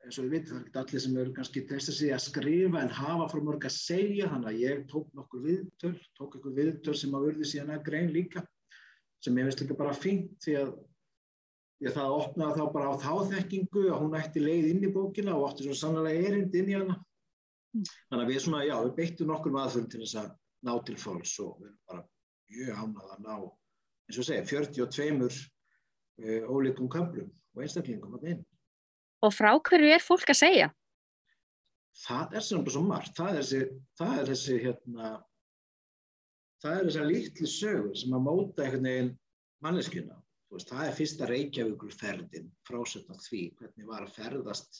eins 0.07 0.17
og 0.17 0.27
við 0.27 0.35
vitum 0.37 0.57
það 0.57 0.59
er 0.59 0.67
ekki 0.67 0.81
allir 0.81 1.03
sem 1.03 1.17
eru 1.21 1.33
kannski 1.35 1.63
treysta 1.67 1.93
sig 1.95 2.13
að 2.15 2.23
skrifa 2.23 2.81
en 2.81 2.93
hafa 2.97 3.25
frá 3.31 3.41
mörg 3.43 3.65
að 3.67 3.75
segja 3.75 4.29
þannig 4.31 4.49
að 4.51 4.61
ég 4.63 4.85
tók 4.91 5.09
nokkur 5.17 5.43
viðtöl 5.43 5.95
tók 6.19 6.37
einhver 6.37 6.55
viðtöl 6.59 6.95
sem 6.95 7.17
að 7.17 7.27
urði 7.31 7.49
síðan 7.51 7.73
að 7.75 7.83
grein 7.89 8.13
líka 8.15 8.43
sem 9.23 9.37
ég 9.37 9.49
veist 9.49 9.63
líka 9.63 9.77
bara 9.79 9.97
fínt 9.97 10.37
því 10.45 10.55
að 10.61 10.73
ég 11.83 11.93
það 11.93 12.15
opnaði 12.21 12.61
þá 12.61 12.73
bara 12.77 12.89
á 12.89 12.95
þá 13.03 13.13
þekkingu 13.33 13.85
að 13.91 14.01
hún 14.05 14.17
ætti 14.17 14.43
leið 14.43 14.71
inn 14.71 14.87
í 14.87 14.93
bókina 14.95 15.35
og 15.35 15.49
átti 15.49 15.67
svo 15.67 15.77
sannlega 15.77 16.25
erind 16.29 16.55
inn 16.57 16.71
í 16.71 16.77
hana 16.77 16.97
þannig 17.75 18.23
að 18.23 18.31
við 18.31 18.43
svona, 18.45 18.63
já, 18.65 18.75
við 18.85 18.93
beittum 18.97 19.31
nokkur 19.33 19.53
maður 19.53 19.89
til 19.91 20.01
þess 20.05 20.19
að 20.23 20.31
ná 20.65 20.73
til 20.87 20.97
fólks 20.97 21.35
og 21.43 21.59
við 21.59 21.67
erum 21.67 21.81
bara 21.91 22.05
mjög 22.47 22.79
ánað 22.81 23.13
að 23.13 23.25
ná 23.27 23.35
eins 24.07 24.19
og 24.21 24.27
segja, 24.27 24.45
42 24.47 25.27
uh, 25.27 26.47
ólíkum 26.47 26.89
köflum 26.91 27.27
og 27.53 27.63
einstaklingum 27.63 28.15
að 28.17 28.29
inn. 28.31 28.45
Og 29.25 29.33
frá 29.33 29.53
hverju 29.55 29.93
er 29.95 30.03
fólk 30.03 30.29
að 30.33 30.41
segja? 30.41 30.67
Það 31.97 32.35
er 32.37 32.45
sem 32.45 32.61
bara 32.61 32.75
svo 32.75 32.83
margt, 32.85 33.15
það 33.17 33.29
er 33.31 33.39
þessi, 33.39 33.61
það 33.97 34.19
er 34.21 34.29
þessi 34.31 34.57
hérna, 34.61 35.07
það 36.61 36.75
er 36.75 36.89
þessar 36.89 37.07
lítli 37.09 37.49
sögur 37.49 37.97
sem 37.97 38.13
að 38.13 38.25
móta 38.27 38.65
einhvern 38.65 38.89
veginn 38.89 39.15
manneskjuna. 39.65 40.19
Veist, 40.53 40.69
það 40.69 40.83
er 40.85 40.93
fyrsta 40.95 41.27
Reykjavíkurferðin, 41.27 42.51
frásett 42.67 43.09
af 43.11 43.23
því 43.25 43.41
hvernig 43.57 43.89
var 43.89 44.05
að 44.05 44.13
ferðast 44.15 44.79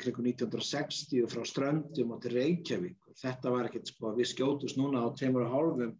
kringu 0.00 0.24
1960 0.24 1.28
frá 1.30 1.44
Ströndum 1.46 2.14
og 2.16 2.22
til 2.24 2.32
Reykjavíkur. 2.34 3.14
Þetta 3.20 3.52
var 3.54 3.68
ekkert, 3.68 3.92
sko, 3.92 4.14
við 4.16 4.30
skjótust 4.32 4.80
núna 4.80 5.04
á 5.04 5.08
tveimur 5.14 5.46
og 5.46 5.54
hálfum 5.54 5.92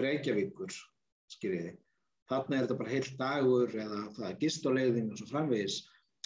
Reykjavíkur, 0.00 0.72
skiljiði. 1.34 1.74
Þarna 2.30 2.56
er 2.56 2.64
þetta 2.64 2.78
bara 2.78 2.94
heilt 2.94 3.16
dagur 3.18 3.74
eða 3.84 4.00
það 4.16 4.28
er 4.30 4.38
gistuleiðin 4.40 5.10
og 5.12 5.20
svo 5.20 5.28
framvegis. 5.28 5.82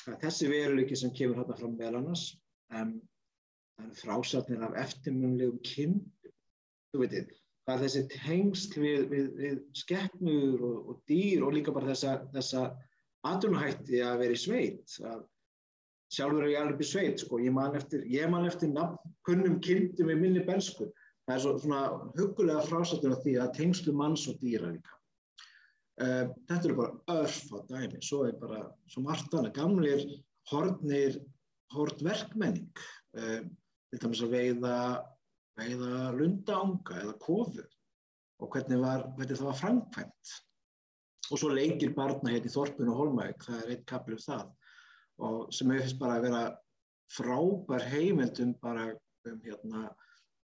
Það 0.06 0.14
er 0.14 0.22
þessi 0.22 0.48
veruleiki 0.52 0.96
sem 1.00 1.10
kemur 1.18 1.40
hérna 1.40 1.56
fram 1.58 1.72
meðal 1.75 1.98
annars. 1.98 2.28
Um, 2.70 2.92
það 3.75 3.86
eru 3.88 3.96
frásatnir 3.98 4.60
af 4.62 4.76
eftirmunlegum 4.84 5.56
kindum. 5.66 6.34
Þú 6.92 7.00
veitir, 7.02 7.32
það 7.66 7.75
er 7.75 7.82
þessi 7.82 8.02
tengsl 8.12 8.82
við, 8.84 9.00
við, 9.10 9.25
við 9.40 9.56
skeppnur 9.80 10.62
og, 10.68 10.76
og 10.92 11.00
dýr 11.10 11.42
og 11.42 11.56
líka 11.56 11.75
bara 11.75 11.90
þessa, 11.90 12.20
þessa 12.36 12.62
atvinnuhætti 13.26 14.04
að 14.06 14.22
vera 14.22 14.36
í 14.36 14.40
sveit. 14.44 14.94
Að 15.02 15.25
sjálfur 16.14 16.46
er 16.46 16.52
ég 16.52 16.62
alveg 16.62 16.86
í 16.86 16.90
sveit, 16.92 17.25
sko. 17.25 17.42
Ég 17.42 17.56
man 17.56 17.75
eftir, 17.78 18.06
eftir 18.06 18.70
nafnkunnum 18.76 19.58
kindum 19.66 20.14
í 20.14 20.18
minni 20.22 20.46
bensku. 20.46 20.86
Það 21.26 21.34
er 21.34 21.42
svo, 21.42 21.56
svona 21.64 21.82
hugulega 22.14 22.62
frásatnir 22.68 23.16
af 23.16 23.26
því 23.26 23.40
að 23.42 23.54
tengslu 23.58 23.96
manns 23.98 24.28
og 24.30 24.38
dýra 24.38 24.70
líka. 24.70 24.95
Uh, 25.96 26.28
þetta 26.44 26.62
eru 26.68 26.76
bara 26.76 27.20
örf 27.22 27.52
á 27.56 27.58
dæmi, 27.70 28.00
svo 28.04 28.26
er 28.28 28.34
bara 28.40 28.66
svo 28.92 29.02
margt 29.06 29.32
annað, 29.32 29.54
gamlir 29.56 30.02
hornir, 30.50 31.20
horn 31.72 32.02
verkmenning. 32.04 32.82
Uh, 33.16 33.46
til 33.90 34.02
dæmis 34.02 34.24
að 34.26 34.34
veiða 34.34 34.76
veiða 35.56 36.10
lundaanga 36.16 37.00
eða 37.02 37.16
kofur 37.22 37.66
og 38.42 38.52
hvernig, 38.52 38.80
var, 38.82 39.06
hvernig 39.16 39.38
það 39.38 39.48
var 39.48 39.58
framkvæmt. 39.62 40.32
Og 41.32 41.40
svo 41.40 41.50
leikir 41.50 41.94
barna 41.96 42.34
hérna 42.34 42.50
í 42.50 42.52
Þorpun 42.52 42.90
og 42.92 42.98
Holmæk, 43.00 43.46
það 43.46 43.62
er 43.62 43.70
eitt 43.74 43.86
kapil 43.88 44.14
um 44.14 44.22
það. 44.22 44.50
Og 45.26 45.38
sem 45.56 45.72
fyrst 45.72 45.98
bara 45.98 46.18
að 46.18 46.26
vera 46.28 46.42
frábær 47.16 47.86
heimildum 47.88 48.52
bara 48.60 48.90
um 49.26 49.38
hérna, 49.42 49.86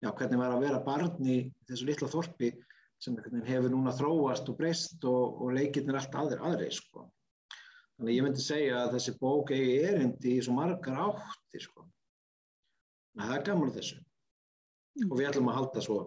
já 0.02 0.10
hvernig 0.10 0.40
var 0.40 0.56
að 0.56 0.64
vera 0.64 0.80
barn 0.86 1.28
í 1.28 1.38
þessu 1.68 1.90
litla 1.90 2.10
þorpi 2.10 2.54
sem 3.02 3.18
hefur 3.48 3.72
núna 3.74 3.94
þróast 3.98 4.50
og 4.52 4.58
breyst 4.60 5.06
og, 5.10 5.42
og 5.42 5.56
leikirnir 5.58 5.98
allt 5.98 6.18
aðri, 6.22 6.38
aðri 6.46 6.70
sko. 6.76 7.08
Þannig 7.98 8.12
að 8.12 8.16
ég 8.16 8.26
myndi 8.26 8.44
segja 8.44 8.78
að 8.82 8.94
þessi 8.98 9.16
bók 9.22 9.54
eigi 9.56 9.74
erindi 9.88 10.36
í 10.36 10.44
svo 10.46 10.56
margar 10.58 11.02
átti 11.08 11.62
sko. 11.62 11.88
Þannig 13.12 13.26
að 13.26 13.32
það 13.32 13.38
er 13.40 13.48
gaman 13.50 13.74
þessu. 13.78 13.98
Og 15.08 15.16
við 15.18 15.28
ætlum 15.32 15.50
að 15.52 15.58
halda 15.60 15.84
svo 15.86 15.98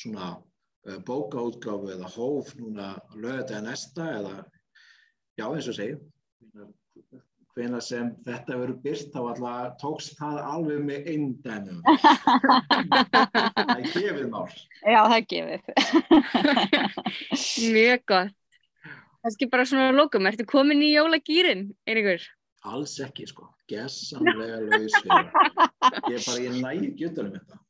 svona 0.00 0.28
uh, 0.34 0.98
bókaútgáfu 1.06 1.92
eða 1.94 2.10
hóf 2.16 2.54
núna 2.58 2.90
lögða 3.14 3.62
næsta 3.64 4.08
eða 4.18 4.34
já 5.38 5.46
eins 5.48 5.70
og 5.70 5.78
segi 5.78 5.98
hvena 7.54 7.80
sem 7.82 8.10
þetta 8.26 8.58
verður 8.58 8.78
byrt 8.84 9.10
þá 9.14 9.18
alltaf 9.22 9.74
tókst 9.80 10.16
það 10.18 10.38
alveg 10.42 10.80
með 10.88 11.10
eindæmum. 11.12 11.82
það 13.56 13.74
er 13.74 13.90
gefið 13.90 14.24
mál. 14.32 14.48
Já, 14.82 15.00
það 15.00 15.18
er 15.18 15.26
gefið. 15.32 15.62
Mjög 17.76 18.08
gott. 18.10 18.40
Kannski 19.24 19.48
bara 19.48 19.64
svona 19.64 19.88
að 19.88 20.00
lókum, 20.02 20.26
ertu 20.28 20.44
komin 20.44 20.82
í 20.84 20.90
jólagýrin, 20.92 21.70
Eiríkur? 21.88 22.24
Alls 22.68 22.98
ekki, 23.00 23.24
sko. 23.30 23.46
Gessamlega 23.70 24.58
laus. 24.66 24.96
Ég 25.00 26.18
er 26.18 26.26
bara, 26.26 26.40
ég 26.42 26.58
næ 26.58 26.72
ekki 26.90 27.08
utan 27.08 27.30
um 27.30 27.38
þetta. 27.38 27.60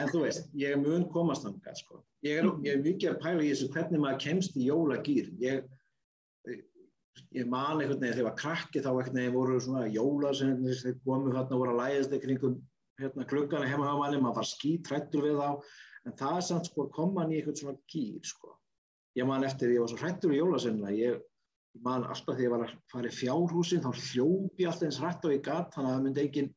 En 0.00 0.10
þú 0.10 0.24
veist, 0.24 0.48
ég 0.58 0.80
mun 0.82 1.04
komast 1.12 1.46
þangað, 1.46 1.78
sko. 1.78 2.00
Ég 2.26 2.40
er, 2.40 2.48
ég 2.66 2.74
er 2.74 2.82
mikið 2.82 3.12
að 3.12 3.20
pæla 3.22 3.44
í 3.46 3.52
þessu 3.52 3.70
hvernig 3.74 4.02
maður 4.02 4.20
kemst 4.24 4.58
í 4.58 4.66
jólagýrin. 4.66 5.38
Ég, 5.42 5.70
ég 7.34 7.46
man 7.46 7.78
einhvern 7.78 8.00
veginn, 8.00 8.12
þegar 8.12 8.20
ég 8.22 8.28
var 8.28 8.36
krakki 8.38 8.82
þá 8.82 8.90
einhvern 8.90 9.18
veginn 9.20 9.36
voru 9.36 9.60
svona 9.62 9.86
jóla 9.90 10.34
sem 10.36 10.52
komu 11.04 11.32
hérna 11.32 11.56
og 11.56 11.62
voru 11.62 11.74
að 11.74 11.80
læðast 11.80 12.14
í 12.16 12.20
kringum 12.24 12.60
hérna 13.00 13.26
klukkana 13.30 13.68
heima 13.70 13.88
á 13.88 13.94
manni, 13.98 14.20
maður 14.20 14.40
var 14.40 14.48
skítrættur 14.50 15.26
við 15.28 15.40
þá, 15.40 15.48
en 16.06 16.16
það 16.20 16.36
er 16.36 16.46
samt 16.48 16.70
sko 16.70 16.86
koman 16.94 17.32
í 17.32 17.40
einhvern 17.40 17.58
svona 17.60 17.76
gýr, 17.92 18.22
sko. 18.26 18.54
Ég 19.18 19.26
man 19.26 19.46
eftir, 19.46 19.72
ég 19.74 19.82
var 19.82 19.90
svo 19.90 20.00
hrættur 20.00 20.34
í 20.34 20.40
jólasenna, 20.40 20.92
ég 20.94 21.20
man 21.86 22.04
alltaf 22.04 22.36
þegar 22.36 22.46
ég 22.46 22.54
var 22.54 22.64
að 22.66 22.74
fara 22.92 23.10
í 23.10 23.16
fjárhúsin, 23.16 23.84
þá 23.84 23.90
hljópi 24.10 24.66
alltaf 24.66 24.88
eins 24.88 25.00
hrætt 25.02 25.26
og 25.26 25.34
ég 25.34 25.44
gat, 25.46 25.72
þannig 25.74 25.90
að 25.90 25.96
það 25.96 26.04
myndi 26.06 26.24
enginn 26.26 26.52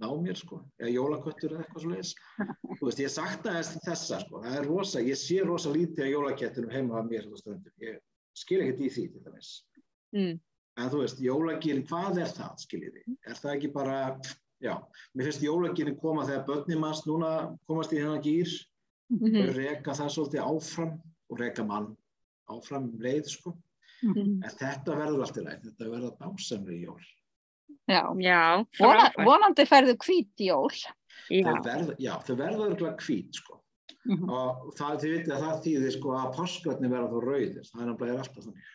ná 0.00 0.08
mér, 0.18 0.38
sko, 0.40 0.58
eða 0.80 0.94
jólaköttur 0.94 1.54
eða 1.54 1.64
eitthvað 1.64 1.84
svo 1.84 1.92
leiðis. 1.92 2.14
Þú 2.78 2.88
veist, 2.88 3.04
ég 3.04 3.12
sakta 3.14 3.54
þessa, 3.60 4.22
sko, 4.24 4.42
það 4.42 4.58
er 4.58 4.66
rosa, 4.70 5.04
ég 5.04 5.20
sé 5.20 5.38
rosa 5.46 5.74
lítið 5.74 6.08
að 6.08 6.12
jólakettunum 6.16 6.74
heima 6.74 6.98
af 6.98 7.10
mér 7.10 7.28
ég 7.84 8.02
skil 8.34 8.64
ekkert 8.64 8.82
í 8.82 8.90
því, 8.90 9.04
til 9.12 9.22
dæmis. 9.28 9.52
Mm. 10.14 10.40
En 10.78 10.90
þú 10.90 11.00
veist, 11.04 11.20
jólagýrin, 11.22 11.84
hvað 11.86 12.18
er 12.24 12.30
það, 12.34 12.54
skiljið 12.64 12.94
þið? 12.98 13.16
Er 13.30 13.38
það 13.38 13.52
ekki 13.56 13.72
bara, 13.74 13.98
já, 14.64 14.74
mér 15.14 15.28
finnst 15.28 15.44
jólagýrin 15.44 15.98
koma 16.00 16.24
þegar 16.26 16.46
börnum 16.48 16.80
manns 16.82 17.04
núna 17.06 17.32
komast 17.68 17.92
í 17.94 18.00
hennar 18.02 18.22
gýr, 18.24 18.48
Mm. 19.12 19.52
reka 19.54 19.92
það 19.92 20.08
svolítið 20.14 20.40
áfram 20.42 20.94
og 21.30 21.38
reka 21.38 21.62
mann 21.64 21.90
áfram 22.50 22.86
um 22.88 22.98
leið, 22.98 23.26
sko. 23.28 23.52
Mm. 24.02 24.40
En 24.42 24.50
þetta 24.50 24.96
verður 24.96 25.20
allt 25.26 25.36
í 25.36 25.44
ræð, 25.44 25.60
þetta 25.68 25.90
verður 25.92 26.16
dásamri 26.18 26.78
jól. 26.86 27.04
Já, 27.88 28.00
Já, 28.18 28.64
Vona, 28.80 29.10
vonandi 29.18 29.66
færðu 29.68 29.94
hvít 30.00 30.40
jól. 30.40 30.70
Já. 31.30 32.16
Þau 32.24 32.36
verða 32.36 32.66
örgulega 32.70 32.96
hvít, 32.96 33.34
sko. 33.34 33.60
Mhm. 34.06 34.28
Og 34.28 34.72
það, 34.76 34.98
þið 35.00 35.12
vitið 35.14 35.34
að 35.36 35.44
það 35.44 35.62
þýðir, 35.64 35.92
sko, 35.98 36.08
að 36.18 36.34
páskvöldni 36.36 36.90
verða 36.92 37.08
þá 37.12 37.18
rauðir. 37.24 37.68
Það 37.70 37.80
er 37.82 37.88
náttúrulega 37.92 38.18
alltaf 38.24 38.44
þannig. 38.44 38.72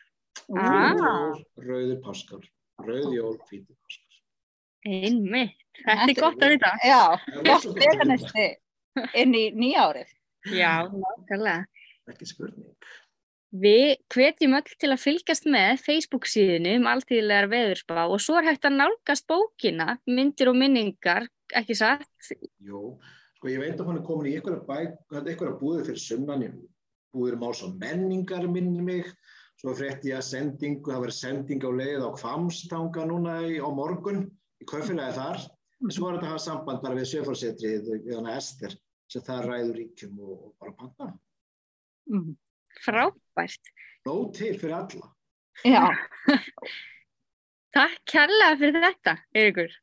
Ah. 0.57 0.93
Rauður, 0.97 1.41
rauðir 1.69 1.99
páskar, 2.03 2.45
rauð 2.85 3.11
jól, 3.15 3.35
hvítir 3.49 3.75
páskar. 3.75 4.21
Einmitt. 4.89 5.57
Þetta 5.79 6.07
er 6.07 6.17
gott 6.17 6.45
að 6.45 6.55
vita. 6.55 6.71
Já, 6.85 7.01
Það 7.25 7.43
gott 7.49 7.67
að 7.69 7.83
veganesti 7.83 8.47
inn 9.21 9.35
í 9.37 9.43
nýjárið. 9.55 10.15
Já, 10.55 10.73
nákvæmlega. 10.87 11.85
Ekki 12.09 12.29
spurning. 12.29 12.89
Við 13.59 13.95
hvetjum 14.13 14.55
öll 14.59 14.73
til 14.81 14.89
að 14.93 15.01
fylgjast 15.01 15.47
með 15.49 15.79
Facebook 15.81 16.27
síðinu 16.29 16.75
um 16.77 16.89
alltíðlegar 16.91 17.47
veðurspá 17.49 18.03
og 18.05 18.19
svo 18.21 18.37
er 18.37 18.51
hægt 18.51 18.67
að 18.69 18.77
nálgast 18.77 19.25
bókina, 19.29 19.95
myndir 20.05 20.51
og 20.51 20.59
minningar, 20.59 21.25
ekki 21.57 21.77
satt? 21.77 22.29
Jú, 22.61 22.99
Sko 23.39 23.47
ég 23.47 23.61
veit 23.63 23.79
að 23.79 23.87
hún 23.87 23.97
er 24.01 24.03
komin 24.03 24.27
í 24.27 24.35
einhverja, 24.35 24.65
bæ, 24.67 24.79
einhverja 25.15 25.55
búðir 25.61 25.85
fyrir 25.87 26.01
sunnan, 26.03 26.41
búðir 27.15 27.37
máls 27.39 27.61
og 27.63 27.77
menningar 27.79 28.43
minni 28.51 28.83
mig, 28.83 29.05
svo 29.59 29.75
frétti 29.75 30.13
ég 30.13 30.19
að 30.19 30.27
sendingu, 30.29 30.91
það 30.91 31.05
verið 31.05 31.17
sending 31.17 31.65
á 31.67 31.71
leið 31.79 32.05
á 32.07 32.09
Kvamstanga 32.15 33.07
núna 33.09 33.39
í, 33.43 33.57
á 33.59 33.67
morgun 33.75 34.21
í 34.59 34.67
kaufélagi 34.69 35.17
þar, 35.17 35.41
en 35.83 35.95
svo 35.95 36.05
var 36.05 36.17
þetta 36.17 36.29
að 36.29 36.33
hafa 36.33 36.43
samband 36.45 36.83
bara 36.85 36.99
við 36.99 37.09
sjöfarsetrið, 37.11 37.89
við 38.05 38.13
hana 38.15 38.37
Ester, 38.39 38.75
sem 39.11 39.25
það 39.25 39.49
ræður 39.49 39.81
ríkjum 39.81 40.21
og, 40.23 40.35
og 40.37 40.53
bara 40.61 40.75
panta. 40.79 41.09
Mm. 42.09 42.31
Frábært. 42.85 43.73
Nóg 44.07 44.31
til 44.37 44.53
fyrir 44.59 44.77
alla. 44.79 45.11
Já. 45.67 45.83
Takk 47.75 47.99
kærlega 48.09 48.59
fyrir 48.61 48.85
þetta, 48.87 49.17
Eirikur. 49.35 49.75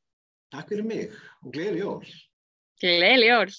Takk 0.54 0.72
fyrir 0.72 0.88
mig 0.88 1.12
og 1.44 1.52
gleðileg 1.52 1.84
jól. 1.84 2.14
Gleðileg 2.80 3.28
jól. 3.34 3.52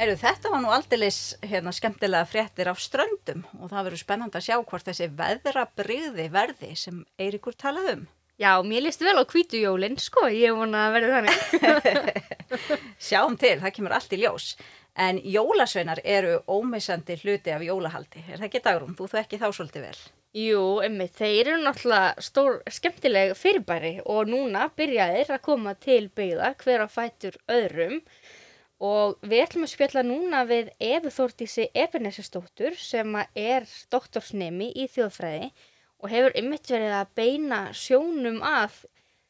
Heyrðu, 0.00 0.16
þetta 0.16 0.48
var 0.48 0.62
nú 0.64 0.70
aldeilis 0.72 1.16
hérna, 1.44 1.74
skemmtilega 1.76 2.24
fréttir 2.24 2.70
af 2.70 2.78
ströndum 2.80 3.42
og 3.58 3.68
það 3.68 3.82
verður 3.84 4.00
spennand 4.00 4.36
að 4.38 4.46
sjá 4.46 4.54
hvort 4.56 4.86
þessi 4.86 5.10
veðrabrigði 5.18 6.24
verði 6.32 6.70
sem 6.80 7.02
Eirikur 7.20 7.52
talaði 7.60 7.98
um. 7.98 8.06
Já, 8.40 8.54
mér 8.64 8.86
líst 8.86 9.04
vel 9.04 9.18
á 9.20 9.28
kvítujólinn, 9.28 9.98
sko, 10.00 10.22
ég 10.32 10.56
vona 10.56 10.86
að 10.86 10.96
verði 10.96 11.10
þannig. 11.18 12.16
Sjáum 13.10 13.36
til, 13.36 13.58
það 13.60 13.74
kemur 13.76 13.96
allt 13.98 14.16
í 14.16 14.20
ljós. 14.22 14.46
En 14.96 15.20
jólasveinar 15.20 16.00
eru 16.00 16.38
ómissandi 16.48 17.18
hluti 17.20 17.52
af 17.52 17.66
jólahaldi. 17.68 18.24
Er 18.24 18.40
það 18.40 18.48
ekki 18.48 18.64
dagrum? 18.64 18.96
Þú 18.96 19.10
þekki 19.12 19.42
þá 19.44 19.46
svolítið 19.52 19.86
vel. 19.90 20.00
Jú, 20.40 20.64
emmi, 20.86 21.10
þeir 21.10 21.48
eru 21.50 21.60
náttúrulega 21.60 22.24
stór, 22.24 22.60
skemmtileg 22.70 23.36
fyrirbæri 23.36 23.96
og 24.08 24.32
núna 24.32 24.68
byrjaðir 24.78 25.32
að 25.34 25.44
koma 25.44 25.76
til 25.76 26.04
byggða 26.08 26.54
hver 26.64 26.84
að 26.86 26.92
fætur 26.94 27.38
öðrum 27.50 27.96
og 27.98 28.19
við 28.80 29.42
ætlum 29.44 29.66
að 29.66 29.72
spjalla 29.74 30.02
núna 30.06 30.44
við 30.48 30.70
Efu 30.80 31.10
Þórtísi 31.12 31.66
Ebenesistóttur 31.76 32.78
sem 32.80 33.12
er 33.36 33.66
doktorsnemi 33.92 34.70
í 34.72 34.86
þjóðfræði 34.88 35.50
og 36.00 36.08
hefur 36.08 36.36
ymmit 36.40 36.70
verið 36.72 36.94
að 36.96 37.12
beina 37.18 37.58
sjónum 37.76 38.40
að 38.40 38.78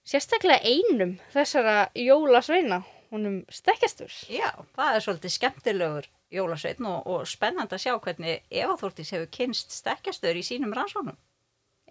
sérstaklega 0.06 0.62
einum 0.62 1.16
þessara 1.34 1.90
jólasveina, 1.98 2.84
honum 3.10 3.40
stekkjastur. 3.50 4.14
Já, 4.30 4.52
það 4.78 4.94
er 4.94 5.04
svolítið 5.06 5.34
skemmtilegur 5.34 6.08
jólasveitn 6.30 6.86
og, 6.86 7.10
og 7.10 7.26
spennand 7.26 7.74
að 7.74 7.82
sjá 7.88 7.96
hvernig 7.98 8.46
Eva 8.54 8.78
Þórtís 8.78 9.10
hefur 9.16 9.32
kynst 9.34 9.74
stekkjastur 9.74 10.38
í 10.38 10.46
sínum 10.46 10.74
rannsónum. 10.78 11.18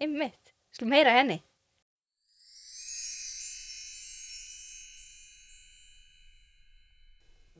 Ymmit, 0.00 0.54
slum 0.72 0.96
heyra 0.96 1.12
henni. 1.18 1.42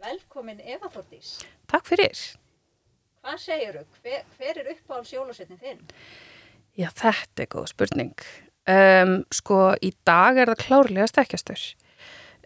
Velkomin 0.00 0.60
Eva 0.64 0.88
Þórtís. 0.88 1.34
Takk 1.68 1.84
fyrir. 1.90 2.20
Hvað 3.20 3.40
segir 3.42 3.74
þú? 3.76 3.82
Hver, 4.00 4.22
hver 4.38 4.60
er 4.62 4.70
uppáhalds 4.72 5.12
jólasveitnin 5.12 5.60
þinn? 5.60 5.82
Já, 6.78 6.88
þetta 6.96 7.44
er 7.44 7.50
góð 7.52 7.66
spurning. 7.74 8.24
Um, 8.70 9.12
sko, 9.34 9.60
í 9.84 9.92
dag 10.08 10.40
er 10.40 10.52
það 10.54 10.62
klárlega 10.64 11.10
stekkjastur. 11.10 11.66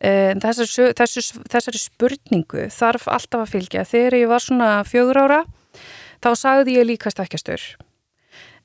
Um, 0.03 0.43
þessari, 0.43 0.91
þessu, 0.99 1.25
þessari 1.55 1.85
spurningu 1.85 2.67
þarf 2.75 3.07
alltaf 3.15 3.45
að 3.45 3.55
fylgja. 3.55 3.87
Þegar 3.87 4.19
ég 4.19 4.35
var 4.35 4.43
svona 4.43 4.75
fjögur 4.91 5.23
ára, 5.23 5.41
þá 6.27 6.31
sagði 6.41 6.79
ég 6.81 6.91
líka 6.91 7.15
stekkjastur. 7.15 7.71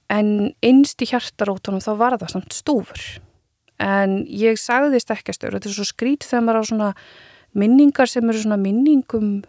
En 0.09 0.55
innst 0.65 1.05
í 1.05 1.11
hjartarótunum 1.11 1.83
þá 1.85 1.91
var 1.99 2.17
það 2.17 2.39
samt 2.39 2.57
stúfur. 2.57 3.09
En 3.77 4.23
ég 4.25 4.57
sagði 4.57 5.05
stekkjastur 5.05 5.53
og 5.53 5.59
þetta 5.59 5.69
er 5.69 5.77
svo 5.77 5.91
skrít 5.93 6.25
þegar 6.25 6.47
maður 6.47 6.65
á 6.65 6.69
svona 6.73 6.95
minningar 7.57 8.09
sem 8.09 8.29
eru 8.29 8.41
svona 8.41 8.59
minningum 8.61 9.39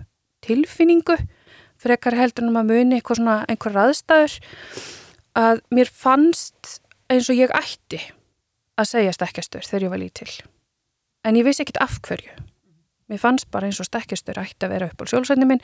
tilfinningu 0.45 1.17
frekar 1.81 2.17
heldur 2.17 2.47
en 2.47 2.55
maður 2.55 2.77
muni 2.77 2.99
eitthvað 2.99 3.21
svona 3.21 3.37
einhver 3.49 3.79
aðstæður 3.85 4.37
að 5.41 5.63
mér 5.73 5.91
fannst 5.91 6.81
eins 7.11 7.31
og 7.33 7.39
ég 7.39 7.53
ætti 7.57 8.01
að 8.81 8.91
segja 8.93 9.17
stekkjastur 9.17 9.67
þegar 9.67 9.87
ég 9.87 9.93
var 9.93 10.03
lítil. 10.03 10.31
En 11.27 11.37
ég 11.37 11.45
vissi 11.45 11.65
ekkit 11.65 11.81
af 11.83 11.99
hverju. 12.05 12.33
Mér 13.11 13.21
fannst 13.21 13.51
bara 13.51 13.69
eins 13.69 13.81
og 13.83 13.89
stekkjastur 13.89 14.39
ætti 14.41 14.67
að 14.67 14.75
vera 14.77 14.89
upp 14.91 15.03
á 15.03 15.05
sjálfsveitni 15.11 15.49
minn 15.49 15.63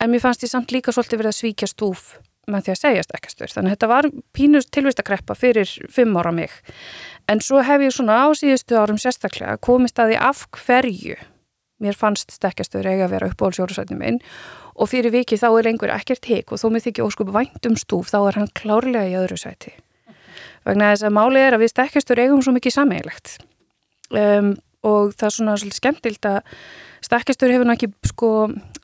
en 0.00 0.10
mér 0.10 0.22
fannst 0.22 0.46
ég 0.46 0.52
samt 0.52 0.72
líka 0.72 0.94
svolítið 0.94 1.22
verið 1.22 1.34
að 1.34 1.40
svíkja 1.40 1.70
stúf 1.70 2.04
með 2.50 2.66
því 2.66 2.72
að 2.72 2.80
segja 2.80 3.02
stekkjastur 3.04 3.52
þannig 3.52 3.70
að 3.70 3.76
þetta 3.76 3.90
var 3.90 4.08
pínust 4.34 4.70
tilvistakreppa 4.74 5.36
fyrir 5.38 5.74
fimm 5.92 6.16
ára 6.16 6.32
mig. 6.34 6.54
En 7.28 7.42
svo 7.44 7.60
hef 7.66 7.84
ég 7.84 7.94
svona 7.94 8.22
á 8.24 8.28
síðustu 8.34 8.78
árum 8.80 8.98
sérstaklega 8.98 9.60
komist 9.62 10.00
að 10.00 10.14
því 10.14 10.22
af 10.30 10.46
hverju 10.56 11.18
mér 11.80 11.96
fannst 11.98 12.32
stekkjastur 12.34 12.86
eiga 12.86 13.06
að 13.08 13.14
vera 13.16 13.30
upp 13.30 13.44
á 13.44 13.46
sjálfsveitni 13.56 13.98
minn. 13.98 14.18
Og 14.80 14.90
fyrir 14.92 15.12
viki 15.14 15.38
þá 15.40 15.48
er 15.50 15.68
lengur 15.68 15.92
ekkert 15.92 16.28
hik 16.30 16.52
og 16.52 16.60
þó 16.62 16.70
mér 16.72 16.84
þykja 16.86 17.06
óskupu 17.06 17.34
vænt 17.34 17.68
um 17.68 17.76
stúf 17.80 18.12
þá 18.12 18.20
er 18.22 18.40
hann 18.40 18.52
klárlega 18.56 19.08
í 19.08 19.16
öðru 19.20 19.38
sæti. 19.40 19.74
Vegna 20.68 20.92
þess 20.92 21.08
að 21.08 21.16
málið 21.16 21.46
er 21.46 21.56
að 21.56 21.64
við 21.64 21.72
stekkjastur 21.72 22.20
eigum 22.20 22.42
svo 22.44 22.54
mikið 22.56 22.76
sameigilegt 22.76 23.36
um, 24.12 24.54
og 24.86 25.12
það 25.16 25.26
er 25.26 25.36
svona 25.36 25.56
svolítið 25.60 25.80
skemmtilt 25.80 26.28
að 26.28 26.40
stekkjastur 27.04 27.52
hefur 27.54 27.68
náttúrulega 27.68 28.10
sko, 28.10 28.30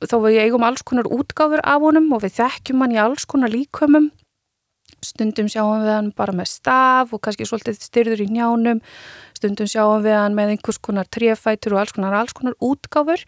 þó 0.08 0.16
við 0.24 0.38
eigum 0.44 0.64
alls 0.66 0.84
konar 0.86 1.08
útgáfur 1.12 1.62
af 1.64 1.84
honum 1.84 2.08
og 2.16 2.24
við 2.24 2.38
þekkjum 2.40 2.84
hann 2.84 2.96
í 2.96 3.00
alls 3.00 3.28
konar 3.28 3.52
líkömmum 3.52 4.10
stundum 5.06 5.48
sjáum 5.52 5.84
við 5.84 5.92
hann 5.94 6.10
bara 6.16 6.34
með 6.36 6.50
staf 6.52 7.14
og 7.14 7.22
kannski 7.24 7.46
svolítið 7.48 7.80
styrður 7.80 8.24
í 8.24 8.28
njánum 8.32 8.82
stundum 9.36 9.68
sjáum 9.70 10.04
við 10.04 10.16
hann 10.18 10.36
með 10.36 10.54
einhvers 10.54 10.80
konar 10.82 11.08
trefætur 11.12 11.76
og 11.76 11.82
alls 11.82 11.94
konar, 11.96 12.16
alls 12.16 12.36
konar 12.36 12.56
útgáfur. 12.62 13.24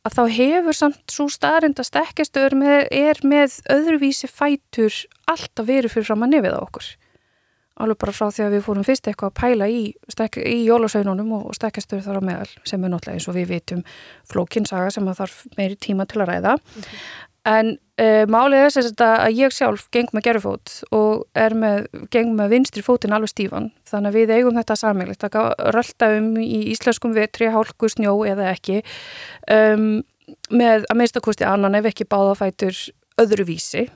Að 0.00 0.16
þá 0.16 0.22
hefur 0.32 0.76
samt 0.76 1.12
svo 1.12 1.26
staðrind 1.28 1.80
að 1.80 1.90
stekkjastur 1.90 2.56
með, 2.56 2.86
er 2.88 3.20
með 3.26 3.58
öðruvísi 3.72 4.30
fætur 4.32 4.94
alltaf 5.28 5.68
verið 5.68 5.92
fyrir 5.92 6.08
fram 6.08 6.24
að 6.24 6.36
nefið 6.36 6.56
á 6.56 6.60
okkur. 6.60 6.88
Alveg 7.80 8.00
bara 8.00 8.14
frá 8.16 8.28
því 8.32 8.44
að 8.44 8.54
við 8.54 8.64
fórum 8.64 8.84
fyrst 8.84 9.08
eitthvað 9.08 9.30
að 9.30 9.38
pæla 9.40 9.68
í, 9.72 9.82
í 10.44 10.56
jólasaununum 10.68 11.34
og 11.38 11.52
stekkjastur 11.56 12.02
þar 12.04 12.20
á 12.20 12.28
meðal 12.28 12.48
sem 12.68 12.82
er 12.84 12.92
náttúrulega 12.92 13.20
eins 13.20 13.28
og 13.28 13.36
við 13.36 13.52
vitum 13.54 13.84
flókinsaga 14.28 14.90
sem 14.92 15.08
að 15.08 15.20
þarf 15.22 15.38
meiri 15.56 15.78
tíma 15.80 16.08
til 16.08 16.20
að 16.20 16.32
ræða. 16.32 16.56
Mm 16.56 16.82
-hmm. 16.82 16.98
en 17.56 17.78
uh, 18.00 18.24
málið 18.30 18.64
er 18.64 18.72
þess 18.74 19.02
að 19.04 19.36
ég 19.36 19.54
sjálf 19.54 19.86
geng 19.94 20.10
með 20.16 20.26
gerufót 20.28 20.76
og 20.96 21.26
er 21.38 21.54
með, 21.58 21.90
geng 22.12 22.32
með 22.38 22.54
vinstri 22.54 22.84
fótin 22.84 23.14
alveg 23.16 23.34
stífan. 23.34 23.70
Þannig 23.88 24.10
að 24.10 24.18
við 24.18 24.32
eigum 24.38 24.58
þetta 24.60 24.78
sammeilegt 24.80 25.26
að 25.28 25.52
rölda 25.76 26.10
um 26.16 26.32
í 26.40 26.62
íslenskum 26.72 27.14
vetri, 27.16 27.50
hálku, 27.52 27.90
snjó 27.92 28.16
eða 28.28 28.50
ekki 28.54 28.80
um, 29.50 30.00
með 30.50 30.88
að 30.88 30.98
minnstakosti 30.98 31.46
annan 31.48 31.78
ef 31.78 31.90
ekki 31.90 32.08
báðafætur 32.10 32.76
öðruvísi. 33.20 33.86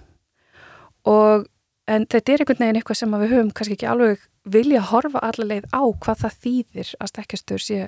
Og 1.08 1.48
en 1.90 2.06
þetta 2.08 2.32
er 2.32 2.44
einhvern 2.44 2.62
veginn 2.62 2.80
eitthvað 2.80 3.00
sem 3.00 3.18
við 3.20 3.34
höfum 3.34 3.52
kannski 3.56 3.76
ekki 3.76 3.90
alveg 3.90 4.22
vilja 4.54 4.80
horfa 4.90 5.20
allaveg 5.24 5.68
á 5.72 5.82
hvað 5.84 6.24
það 6.24 6.40
þýðir 6.44 6.94
að 7.00 7.12
stekkjastur 7.12 7.62
sé 7.64 7.78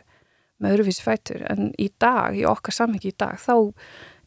með 0.60 0.76
öðruvísi 0.76 1.04
fætur. 1.04 1.42
En 1.50 1.72
í 1.80 1.90
dag, 2.00 2.36
í 2.36 2.44
okkar 2.48 2.76
samhengi 2.76 3.12
í 3.12 3.16
dag, 3.18 3.40
þá 3.40 3.72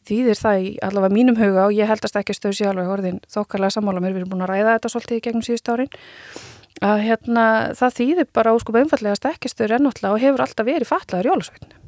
þýðir 0.08 0.38
það 0.40 0.62
í 0.62 0.70
allavega 0.86 1.16
mínum 1.16 1.38
huga 1.40 1.66
og 1.66 1.76
ég 1.76 1.90
held 1.90 2.04
að 2.04 2.14
stekkjastur 2.14 2.56
sé 2.56 2.70
alveg 2.70 2.88
orðin 2.92 3.20
þokkarlega 3.32 3.76
sammála 3.76 4.02
mér, 4.02 4.14
við 4.14 4.22
erum 4.22 4.32
búin 4.34 4.46
að 4.46 4.54
ræða 4.54 4.76
þetta 4.76 4.92
svolítið 4.94 5.20
í 5.20 5.24
gegnum 5.26 5.46
síðust 5.46 5.72
árin 5.72 5.92
að 6.80 7.04
hérna 7.04 7.44
það 7.76 7.98
þýðir 7.98 8.30
bara 8.32 8.54
óskup 8.56 8.80
einfallega 8.80 9.16
að 9.16 9.20
stekkjastur 9.20 9.76
ennáttúrulega 9.76 10.16
og 10.16 10.24
hefur 10.24 10.46
alltaf 10.46 10.68
verið 10.70 10.90
fatlaður 10.90 11.32
jólasveitinu 11.32 11.80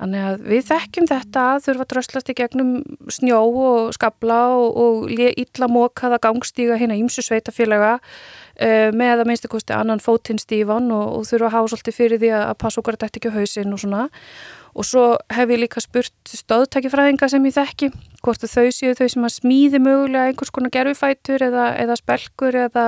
Þannig 0.00 0.22
að 0.24 0.44
við 0.48 0.62
þekkjum 0.64 1.06
þetta 1.10 1.40
að 1.44 1.64
þurfa 1.66 1.84
að 1.84 1.90
dröslast 1.92 2.30
í 2.32 2.34
gegnum 2.38 2.68
snjó 3.12 3.40
og 3.60 3.90
skabla 3.92 4.38
og, 4.56 4.78
og 4.80 5.10
illa 5.12 5.68
mókaða 5.68 6.16
gangstíga 6.24 6.78
hérna 6.80 6.96
ímsu 6.96 7.20
sveitafélaga 7.26 7.98
uh, 7.98 8.88
með 8.96 9.12
að 9.18 9.28
minnstu 9.28 9.50
kosti 9.52 9.76
annan 9.76 10.00
fótinn 10.00 10.40
stífan 10.40 10.88
og, 10.96 11.18
og 11.18 11.28
þurfa 11.28 11.50
að 11.50 11.56
hafa 11.58 11.72
svolítið 11.74 11.98
fyrir 11.98 12.22
því 12.22 12.32
að 12.38 12.54
passa 12.64 12.80
okkar 12.80 12.96
þetta 12.96 13.20
ekki 13.20 13.28
á 13.28 13.36
hausinn 13.36 13.76
og 13.76 13.82
svona. 13.84 14.06
Og 14.78 14.86
svo 14.86 15.04
hef 15.34 15.50
ég 15.50 15.62
líka 15.64 15.82
spurt 15.82 16.14
stöðtækifræðinga 16.30 17.28
sem 17.30 17.46
ég 17.48 17.56
þekki, 17.56 17.90
hvort 18.22 18.44
þau 18.46 18.70
séu 18.70 18.94
þau 18.94 19.08
sem 19.10 19.26
að 19.26 19.36
smíði 19.36 19.82
mögulega 19.82 20.30
einhvers 20.30 20.52
konar 20.54 20.72
gerfifætur 20.74 21.42
eða, 21.48 21.70
eða 21.80 21.98
spelkur 21.98 22.58
eða, 22.66 22.86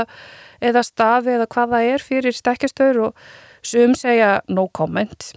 eða 0.63 0.85
stafi 0.87 1.37
eða 1.37 1.49
hvað 1.51 1.77
það 1.77 1.93
er 1.93 2.07
fyrir 2.07 2.39
stekkjastöður 2.39 3.07
og 3.09 3.31
sum 3.67 3.97
segja 3.99 4.37
no 4.49 4.69
comment. 4.71 5.33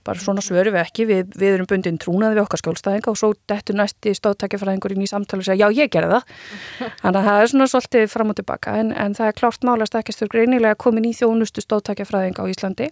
Bara 0.00 0.16
svona 0.16 0.40
svöru 0.40 0.72
við 0.72 0.80
ekki, 0.80 1.04
við, 1.04 1.34
við 1.36 1.58
erum 1.58 1.68
bundin 1.68 1.98
trúnaði 2.00 2.38
við 2.38 2.46
okkar 2.46 2.62
skjólstæðinga 2.62 3.12
og 3.12 3.18
svo 3.20 3.34
dettur 3.50 3.76
næsti 3.76 4.14
stóðtækjafræðingurinn 4.16 5.04
í 5.04 5.10
samtali 5.10 5.44
og 5.44 5.50
segja 5.50 5.68
já 5.68 5.82
ég 5.82 5.92
gerði 5.92 6.16
það. 6.16 6.32
Þannig 7.02 7.20
að 7.20 7.28
það 7.28 7.42
er 7.42 7.52
svona 7.52 7.68
svolítið 7.74 8.08
fram 8.14 8.32
og 8.32 8.40
tilbaka 8.40 8.78
en, 8.80 8.94
en 8.96 9.16
það 9.18 9.28
er 9.28 9.38
klárt 9.42 9.68
málast 9.68 10.00
ekkistur 10.00 10.32
greinilega 10.32 10.80
komin 10.80 11.10
í 11.10 11.12
þjónustu 11.20 11.66
stóðtækjafræðinga 11.66 12.48
á 12.48 12.48
Íslandi 12.48 12.88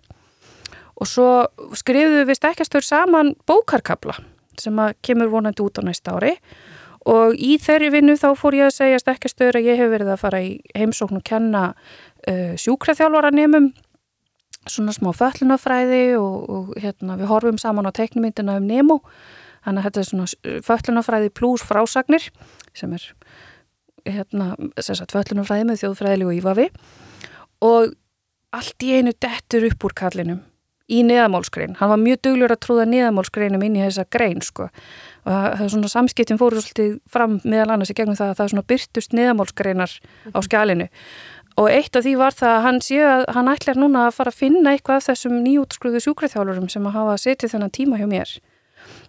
og 0.99 1.07
svo 1.07 1.29
skrifuðu 1.79 2.27
við 2.29 2.41
stekkjastur 2.41 2.85
saman 2.85 3.35
bókarkabla 3.47 4.19
sem 4.59 4.79
að 4.83 4.97
kemur 5.07 5.31
vonandi 5.31 5.63
út 5.63 5.79
á 5.79 5.83
næsta 5.87 6.17
ári. 6.19 6.35
Og 7.09 7.37
í 7.39 7.57
þeirri 7.63 7.93
vinnu 7.95 8.17
þá 8.19 8.33
fór 8.37 8.57
ég 8.59 8.69
að 8.69 8.75
segja 8.81 9.01
stekkjastur 9.01 9.57
að 9.57 9.69
ég 9.71 9.79
hef 9.79 9.93
verið 9.93 10.11
að 10.13 10.23
fara 10.25 10.41
í 10.43 10.57
heimsókn 10.77 11.21
og 11.21 11.25
kenna 11.25 11.63
uh, 11.71 12.55
sjúkraþjálfara 12.59 13.31
nefnum 13.37 13.71
svona 14.69 14.93
smá 14.93 15.13
föllunafræði 15.17 16.19
og, 16.19 16.35
og 16.51 16.75
hérna, 16.83 17.17
við 17.21 17.31
horfum 17.31 17.61
saman 17.61 17.89
á 17.89 17.93
teknumyndina 17.95 18.59
um 18.59 18.67
Nemo. 18.69 18.99
Þannig 19.65 19.81
að 19.81 19.87
þetta 19.87 20.03
er 20.03 20.09
svona 20.11 20.59
föllunafræði 20.67 21.33
pluss 21.39 21.65
frásagnir 21.65 22.29
sem 22.77 22.93
er 22.99 23.07
hérna, 24.09 24.51
föllunafræði 24.83 25.71
með 25.71 25.83
þjóðfræðilegu 25.85 26.37
ívafi. 26.43 26.69
Og 27.65 27.95
allt 28.59 28.85
í 28.85 28.95
einu 28.99 29.15
dettur 29.15 29.71
upp 29.71 29.89
úr 29.89 29.97
kallinum 29.97 30.43
í 30.89 31.03
neðamálskrein. 31.05 31.77
Hann 31.79 31.93
var 31.93 32.01
mjög 32.01 32.23
duglur 32.25 32.55
að 32.55 32.63
trúða 32.65 32.89
neðamálskreinum 32.89 33.65
inn 33.67 33.77
í 33.77 33.85
þessa 33.85 34.07
grein 34.09 34.41
sko. 34.45 34.69
Og 35.29 35.33
það 35.33 35.65
er 35.65 35.73
svona 35.75 35.91
samskiptin 35.93 36.41
fóru 36.41 36.63
svolítið 36.63 36.95
fram 37.13 37.41
meðal 37.45 37.75
annars 37.75 37.93
í 37.93 37.99
gegnum 37.99 38.17
það 38.17 38.33
að 38.33 38.39
það 38.39 38.47
er 38.47 38.55
svona 38.55 38.69
byrtust 38.73 39.19
neðamálskreinar 39.19 39.99
á 40.33 40.39
skjálinu 40.47 40.89
og 41.59 41.67
eitt 41.73 41.97
af 41.99 42.05
því 42.07 42.13
var 42.19 42.37
það 42.39 42.53
að 42.55 42.65
hann 42.67 42.79
sé 42.85 42.99
að 43.03 43.25
hann 43.35 43.51
ætlar 43.51 43.79
núna 43.81 44.05
að 44.07 44.15
fara 44.19 44.33
að 44.33 44.39
finna 44.39 44.75
eitthvað 44.75 45.01
af 45.01 45.09
þessum 45.09 45.41
nýjútskruðu 45.43 46.03
sjúkriðþjálurum 46.05 46.69
sem 46.71 46.87
að 46.87 46.95
hafa 47.01 47.17
setið 47.25 47.55
þennan 47.55 47.75
tíma 47.75 47.99
hjá 47.99 48.07
mér. 48.11 48.35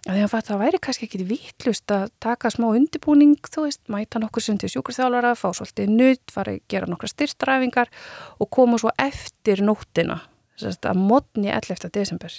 Að 0.08 0.16
því 0.16 0.24
að 0.24 0.46
það 0.48 0.60
væri 0.64 0.80
kannski 0.82 1.06
ekki 1.06 1.26
vitlust 1.28 1.92
að 1.94 2.10
taka 2.24 2.50
smá 2.52 2.66
undibúning, 2.72 3.36
þú 3.52 3.66
veist, 3.68 3.82
mæta 3.92 4.20
nokkur 4.20 4.42
sem 4.42 4.58
til 4.58 4.70
sjúkurþjálfara, 4.72 5.34
fá 5.38 5.52
svolítið 5.56 5.92
nutt, 5.92 6.32
fara 6.32 6.56
að 6.56 6.64
gera 6.72 6.88
nokkra 6.90 7.10
styrstræfingar 7.12 7.92
og 8.40 8.50
koma 8.50 8.80
svo 8.80 8.92
eftir 8.98 9.62
nóttina, 9.64 10.18
að 10.64 10.98
modni 10.98 11.52
11. 11.52 11.90
desember. 11.94 12.34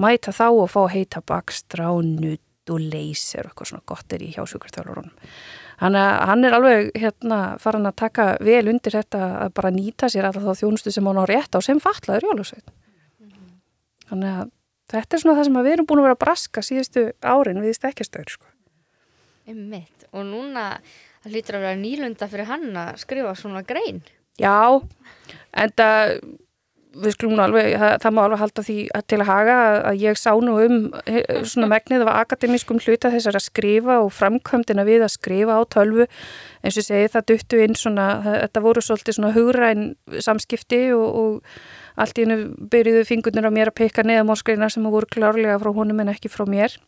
Mæta 0.00 0.34
þá 0.34 0.46
og 0.50 0.70
fá 0.72 0.80
heita 0.92 1.22
bakstra 1.26 1.90
og 1.94 2.04
nutt 2.08 2.72
og 2.72 2.80
leysir 2.80 3.44
og 3.44 3.52
eitthvað 3.52 3.70
svona 3.70 3.86
gott 3.86 4.14
er 4.16 4.24
í 4.24 4.30
hjá 4.32 4.42
sjúkurþjálfurunum. 4.48 5.12
Þannig 5.80 6.00
að 6.00 6.18
hann 6.30 6.44
er 6.46 6.56
alveg 6.56 6.90
hérna 6.96 7.38
farin 7.60 7.90
að 7.90 7.96
taka 8.00 8.26
vel 8.40 8.64
undir 8.72 8.94
þetta 8.94 9.22
að 9.44 9.54
bara 9.58 9.72
nýta 9.74 10.08
sér 10.08 10.28
alltaf 10.28 10.46
þá 10.46 10.62
þjónustu 10.62 10.92
sem 10.94 11.10
hann 11.10 11.20
á 11.20 11.24
rétt 11.28 11.58
á 11.58 11.60
sem 11.64 11.82
fatlaður 11.82 12.30
jólusveit. 12.30 12.70
Þannig 14.08 14.38
að 14.38 14.52
Þetta 14.92 15.16
er 15.16 15.22
svona 15.22 15.38
það 15.38 15.48
sem 15.48 15.58
við 15.58 15.74
erum 15.74 15.86
búin 15.88 16.00
að 16.02 16.06
vera 16.08 16.16
að 16.18 16.24
braska 16.24 16.62
síðustu 16.64 17.04
árin 17.24 17.62
við 17.64 17.76
stekkjastöður 17.78 18.34
sko. 18.34 18.50
Einmitt. 19.48 20.06
Og 20.12 20.26
núna 20.28 20.66
hlýtur 21.24 21.58
að 21.58 21.66
vera 21.66 21.80
nýlunda 21.80 22.28
fyrir 22.28 22.50
hann 22.50 22.76
að 22.78 23.00
skrifa 23.00 23.32
svona 23.38 23.64
grein. 23.66 24.02
Já, 24.40 24.82
en 25.54 25.72
það 25.78 26.14
við 26.94 27.14
skulum 27.16 27.40
alveg, 27.42 27.74
það, 27.80 27.94
það 28.04 28.14
má 28.14 28.20
alveg 28.24 28.42
halda 28.42 28.64
því 28.66 28.76
til 29.10 29.18
að 29.18 29.28
haga 29.28 29.56
að 29.90 30.00
ég 30.04 30.20
sá 30.20 30.30
nú 30.44 30.54
um 30.62 30.78
svona 31.50 31.70
megnið 31.72 32.04
af 32.06 32.20
akademískum 32.22 32.80
hluta 32.84 33.12
þessar 33.14 33.38
að 33.38 33.46
skrifa 33.48 33.98
og 34.04 34.12
framkvæmdina 34.14 34.86
við 34.86 35.06
að 35.06 35.14
skrifa 35.16 35.58
á 35.58 35.62
tölvu. 35.74 36.08
Eins 36.64 36.80
og 36.80 36.86
segi 36.86 37.12
það 37.14 37.28
duttu 37.32 37.62
inn 37.64 37.78
svona, 37.78 38.08
þetta 38.24 38.64
voru 38.64 38.84
svolítið 38.84 39.18
svona 39.18 39.34
hugræn 39.36 39.86
samskipti 40.24 40.82
og, 40.96 41.06
og 41.20 42.00
allt 42.00 42.18
í 42.18 42.26
hennu 42.26 42.68
byrjuðu 42.72 43.04
fingurnir 43.10 43.46
á 43.46 43.52
mér 43.54 43.70
að 43.70 43.80
peika 43.84 44.06
neðamálskreinar 44.06 44.72
sem 44.72 44.90
voru 44.90 45.10
klárlega 45.10 45.60
frá 45.62 45.72
honum 45.74 46.02
en 46.02 46.14
ekki 46.14 46.32
frá 46.32 46.46
mér 46.48 46.78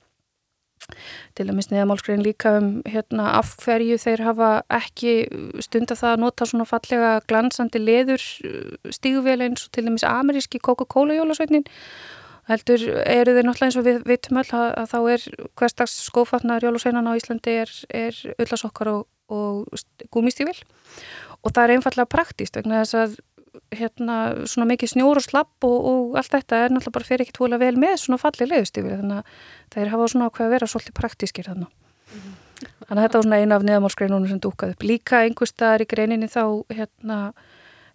til 1.36 1.46
að 1.46 1.54
minnst 1.56 1.72
neðamálskrein 1.72 2.22
líka 2.24 2.56
um 2.60 2.68
hérna, 2.86 3.30
af 3.40 3.54
hverju 3.62 3.98
þeir 4.00 4.22
hafa 4.26 4.50
ekki 4.72 5.14
stunda 5.64 5.96
það 5.98 6.12
að 6.12 6.22
nota 6.22 6.48
svona 6.48 6.68
fallega 6.68 7.12
glansandi 7.30 7.82
leður 7.82 8.22
uh, 8.46 8.92
stíguvel 8.94 9.40
eins 9.46 9.66
og 9.66 9.74
til 9.74 9.86
dæmis 9.88 10.06
ameríski 10.06 10.62
Coca-Cola 10.62 11.18
jólasveitnin 11.18 11.66
heldur 12.46 12.82
eru 13.02 13.34
þeir 13.34 13.48
náttúrulega 13.48 13.70
eins 13.70 13.78
og 13.80 13.86
við 13.88 14.02
vitum 14.06 14.40
öll 14.42 14.50
að, 14.54 14.68
að 14.82 14.90
þá 14.92 14.98
er 15.14 15.28
hverstags 15.58 15.96
skófatnar 16.06 16.66
jólasveinan 16.66 17.10
á 17.10 17.18
Íslandi 17.18 17.56
er, 17.64 17.72
er 17.90 18.20
öllasokkar 18.38 18.92
og, 18.92 19.06
og 19.32 19.66
gúmistífil 20.14 20.58
og 21.42 21.50
það 21.50 21.64
er 21.64 21.74
einfallega 21.76 22.12
praktíst 22.14 22.58
vegna 22.58 22.84
þess 22.84 23.00
að 23.00 23.18
hérna 23.75 24.16
svona 24.49 24.69
mikið 24.71 24.92
snjór 24.95 25.21
og 25.21 25.25
slapp 25.25 25.66
og, 25.66 25.77
og 25.90 26.16
allt 26.21 26.33
þetta 26.33 26.62
er 26.64 26.75
náttúrulega 26.75 26.97
bara 26.99 27.09
fyrir 27.09 27.27
ekkit 27.27 27.40
volið 27.42 27.62
vel 27.64 27.77
með 27.83 27.97
svona 28.03 28.21
fallið 28.23 28.53
leiðustífili 28.53 29.01
þannig 29.01 29.21
að 29.21 29.77
þeir 29.77 29.92
hafa 29.92 30.09
svona 30.12 30.31
ákveð 30.31 30.47
að 30.47 30.55
vera 30.57 30.71
svolítið 30.73 30.99
praktískir 31.01 31.49
þannig. 31.51 31.71
Mm 31.71 32.21
-hmm. 32.21 32.35
Þannig 32.87 33.01
að 33.01 33.05
þetta 33.05 33.19
var 33.19 33.27
svona 33.27 33.40
eina 33.40 33.57
af 33.57 33.66
neðamálsgreinunum 33.66 34.29
sem 34.29 34.40
dúkað 34.40 34.73
upp. 34.75 34.83
Líka 34.83 35.23
einhver 35.25 35.51
staðar 35.51 35.85
í 35.85 35.90
greininni 35.90 36.29
þá 36.31 36.45
hérna 36.73 37.19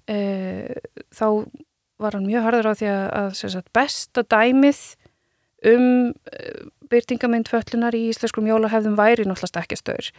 e, 0.07 0.17
þá 1.13 1.27
var 2.01 2.17
hann 2.17 2.27
mjög 2.27 2.43
harður 2.43 2.71
á 2.71 2.73
því 2.75 2.89
að, 2.91 3.05
að 3.55 3.69
besta 3.73 4.23
dæmið 4.23 4.81
um 5.71 5.87
e, 6.09 6.41
byrtingamind 6.91 7.49
föllunar 7.51 7.95
í 7.95 8.09
íslenskum 8.11 8.47
jólahefðum 8.49 8.97
væri 8.99 9.25
náttúrulega 9.25 9.63
ekki 9.63 9.79
stöður 9.79 10.11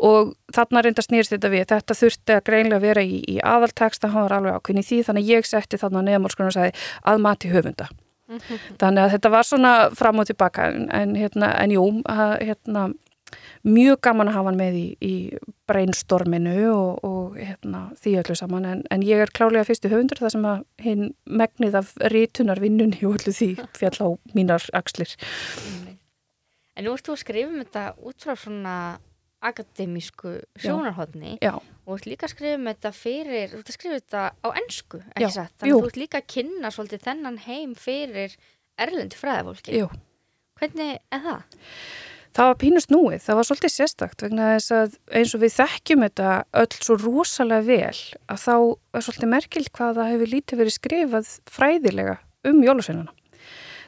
og 0.00 0.34
þarna 0.54 0.82
reynda 0.84 1.04
snýrst 1.04 1.34
þetta 1.34 1.50
við 1.52 1.66
þetta 1.72 1.98
þurfti 1.98 2.36
að 2.36 2.44
greinlega 2.48 2.84
vera 2.84 3.04
í, 3.04 3.20
í 3.28 3.36
aðalteksta 3.44 4.12
hann 4.12 4.26
var 4.28 4.38
alveg 4.38 4.58
ákveðin 4.58 4.82
í 4.82 4.86
því 4.88 5.02
þannig 5.08 5.28
að 5.28 5.34
ég 5.36 5.48
setti 5.50 5.80
þarna 5.80 6.04
neðamálskunum 6.06 6.52
og 6.52 6.56
sagði 6.56 6.72
að 7.12 7.22
mati 7.26 7.52
höfunda. 7.52 7.88
Mm 8.32 8.38
-hmm. 8.38 8.76
þannig 8.80 9.02
að 9.02 9.10
þetta 9.12 9.30
var 9.30 9.44
svona 9.44 9.72
fram 9.94 10.18
og 10.18 10.26
tilbaka 10.26 10.66
en, 10.70 10.88
en, 10.90 11.14
hérna, 11.16 11.52
en 11.60 11.70
jú 11.70 11.82
að, 12.08 12.38
hérna, 12.40 12.84
mjög 13.62 14.00
gaman 14.00 14.28
að 14.28 14.36
hafa 14.36 14.50
hann 14.50 14.58
með 14.58 14.78
í, 14.78 14.86
í 15.00 15.14
brainstorminu 15.70 16.56
og, 16.72 17.04
og 17.04 17.36
hérna, 17.36 17.82
því 18.02 18.16
öllu 18.22 18.36
saman. 18.38 18.66
En, 18.68 18.82
en 18.90 19.04
ég 19.06 19.22
er 19.22 19.32
klálega 19.34 19.66
fyrstu 19.68 19.90
höfundur 19.92 20.22
þar 20.22 20.34
sem 20.34 20.48
að 20.48 20.64
hinn 20.82 21.14
megnið 21.26 21.78
af 21.82 21.94
rítunarvinnunni 22.14 23.04
og 23.06 23.20
öllu 23.20 23.34
því 23.36 23.50
fjall 23.80 23.98
á 24.02 24.08
mínar 24.36 24.66
axlir. 24.72 25.14
En 26.76 26.86
nú 26.86 26.94
ert 26.96 27.06
þú 27.06 27.16
að 27.16 27.24
skrifa 27.24 27.50
um 27.52 27.60
þetta 27.60 27.86
út 28.00 28.24
frá 28.24 28.36
svona 28.38 28.76
akademísku 29.42 30.36
sjónarhóttni 30.62 31.36
og 31.42 31.60
þú 31.86 31.96
ert 31.96 32.08
líka 32.10 32.28
að 32.28 32.34
skrifa 32.36 32.60
með 32.62 32.76
þetta 32.76 32.92
fyrir, 32.96 33.50
þú 33.50 33.60
ert 33.60 33.72
að 33.72 33.76
skrifa 33.78 33.98
þetta 33.98 34.22
á 34.32 34.48
ennsku, 34.62 35.02
ekki 35.12 35.26
Já. 35.26 35.34
satt? 35.36 35.54
Þannig 35.58 35.74
að 35.74 35.82
þú 35.82 35.90
ert 35.90 36.00
líka 36.02 36.20
að 36.22 36.30
kynna 36.36 36.72
svolítið 36.72 37.04
þennan 37.08 37.38
heim 37.46 37.74
fyrir 37.78 38.36
erlendi 38.80 39.18
fræðafólki. 39.18 39.76
Jú. 39.82 39.90
Hvernig 40.62 40.98
er 41.12 41.22
það? 41.26 41.60
Það 42.32 42.48
var 42.48 42.58
pínust 42.62 42.92
núið, 42.92 43.18
það 43.20 43.38
var 43.38 43.46
svolítið 43.48 43.72
sérstakt 43.74 44.22
vegna 44.24 44.44
þess 44.54 44.72
að 44.72 44.94
eins 45.18 45.32
og 45.36 45.42
við 45.42 45.56
þekkjum 45.58 46.04
þetta 46.06 46.28
öll 46.62 46.76
svo 46.78 46.94
rosalega 47.02 47.66
vel 47.66 47.98
að 48.32 48.38
þá 48.46 48.54
er 48.56 49.04
svolítið 49.04 49.32
merkilt 49.34 49.72
hvað 49.76 49.98
það 49.98 50.12
hefur 50.14 50.32
lítið 50.32 50.62
verið 50.62 50.76
skrifað 50.78 51.34
fræðilega 51.52 52.14
um 52.48 52.62
jólusveinuna. 52.64 53.12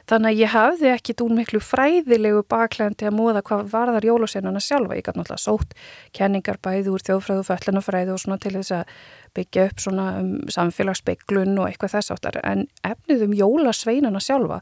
Þannig 0.05 0.31
að 0.31 0.39
ég 0.43 0.51
hafði 0.53 0.89
ekkit 0.93 1.21
úr 1.25 1.31
miklu 1.33 1.59
fræðilegu 1.65 2.43
baklæðandi 2.51 3.07
að 3.09 3.15
móða 3.17 3.41
hvað 3.47 3.69
varðar 3.71 4.05
jólaseinana 4.05 4.61
sjálfa. 4.61 4.97
Ég 4.99 5.05
gæti 5.07 5.17
náttúrulega 5.17 5.41
sótt 5.41 5.73
kenningar 6.13 6.59
bæði 6.61 6.93
úr 6.93 7.05
þjóðfræðu, 7.07 7.45
föllunafræðu 7.47 8.13
og 8.13 8.21
svona 8.21 8.37
til 8.43 8.53
þess 8.59 8.75
að 8.77 8.93
byggja 9.35 9.65
upp 9.69 9.81
svona 9.81 10.05
um, 10.21 10.29
samfélagsbygglun 10.53 11.57
og 11.57 11.71
eitthvað 11.71 11.95
þess 11.97 12.13
áttar. 12.13 12.37
En 12.45 12.67
efnið 12.85 13.25
um 13.25 13.33
jólasveinana 13.41 14.21
sjálfa, 14.21 14.61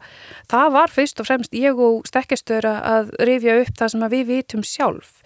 það 0.52 0.78
var 0.80 0.96
fyrst 0.96 1.20
og 1.20 1.28
fremst 1.28 1.60
ég 1.60 1.84
og 1.90 2.08
stekkistöra 2.08 2.78
að 2.96 3.12
rifja 3.28 3.60
upp 3.66 3.76
það 3.82 3.94
sem 3.94 4.08
við 4.16 4.30
vitum 4.32 4.64
sjálf 4.66 5.20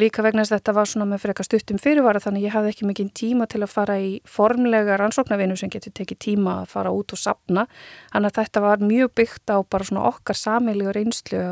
Líka 0.00 0.24
vegna 0.26 0.42
þess 0.42 0.50
að 0.52 0.58
þetta 0.58 0.74
var 0.74 0.88
svona 0.90 1.06
með 1.06 1.20
fyrir 1.22 1.32
eitthvað 1.32 1.46
stuttum 1.46 1.78
fyrirvara 1.78 2.22
þannig 2.22 2.46
ég 2.48 2.54
hafði 2.54 2.70
ekki 2.72 2.86
mikinn 2.88 3.10
tíma 3.14 3.46
til 3.50 3.60
að 3.62 3.70
fara 3.70 3.98
í 4.02 4.08
formlega 4.26 4.96
rannsóknarvinu 4.98 5.58
sem 5.58 5.70
getur 5.70 5.94
tekið 5.94 6.20
tíma 6.24 6.56
að 6.62 6.72
fara 6.72 6.94
út 6.94 7.14
og 7.14 7.20
sapna. 7.20 7.66
Þannig 8.10 8.32
að 8.32 8.40
þetta 8.40 8.64
var 8.64 8.82
mjög 8.82 9.12
byggt 9.20 9.54
á 9.54 9.58
bara 9.62 9.86
svona 9.86 10.08
okkar 10.10 10.40
samili 10.40 10.88
og 10.88 10.96
reynslu 10.98 11.44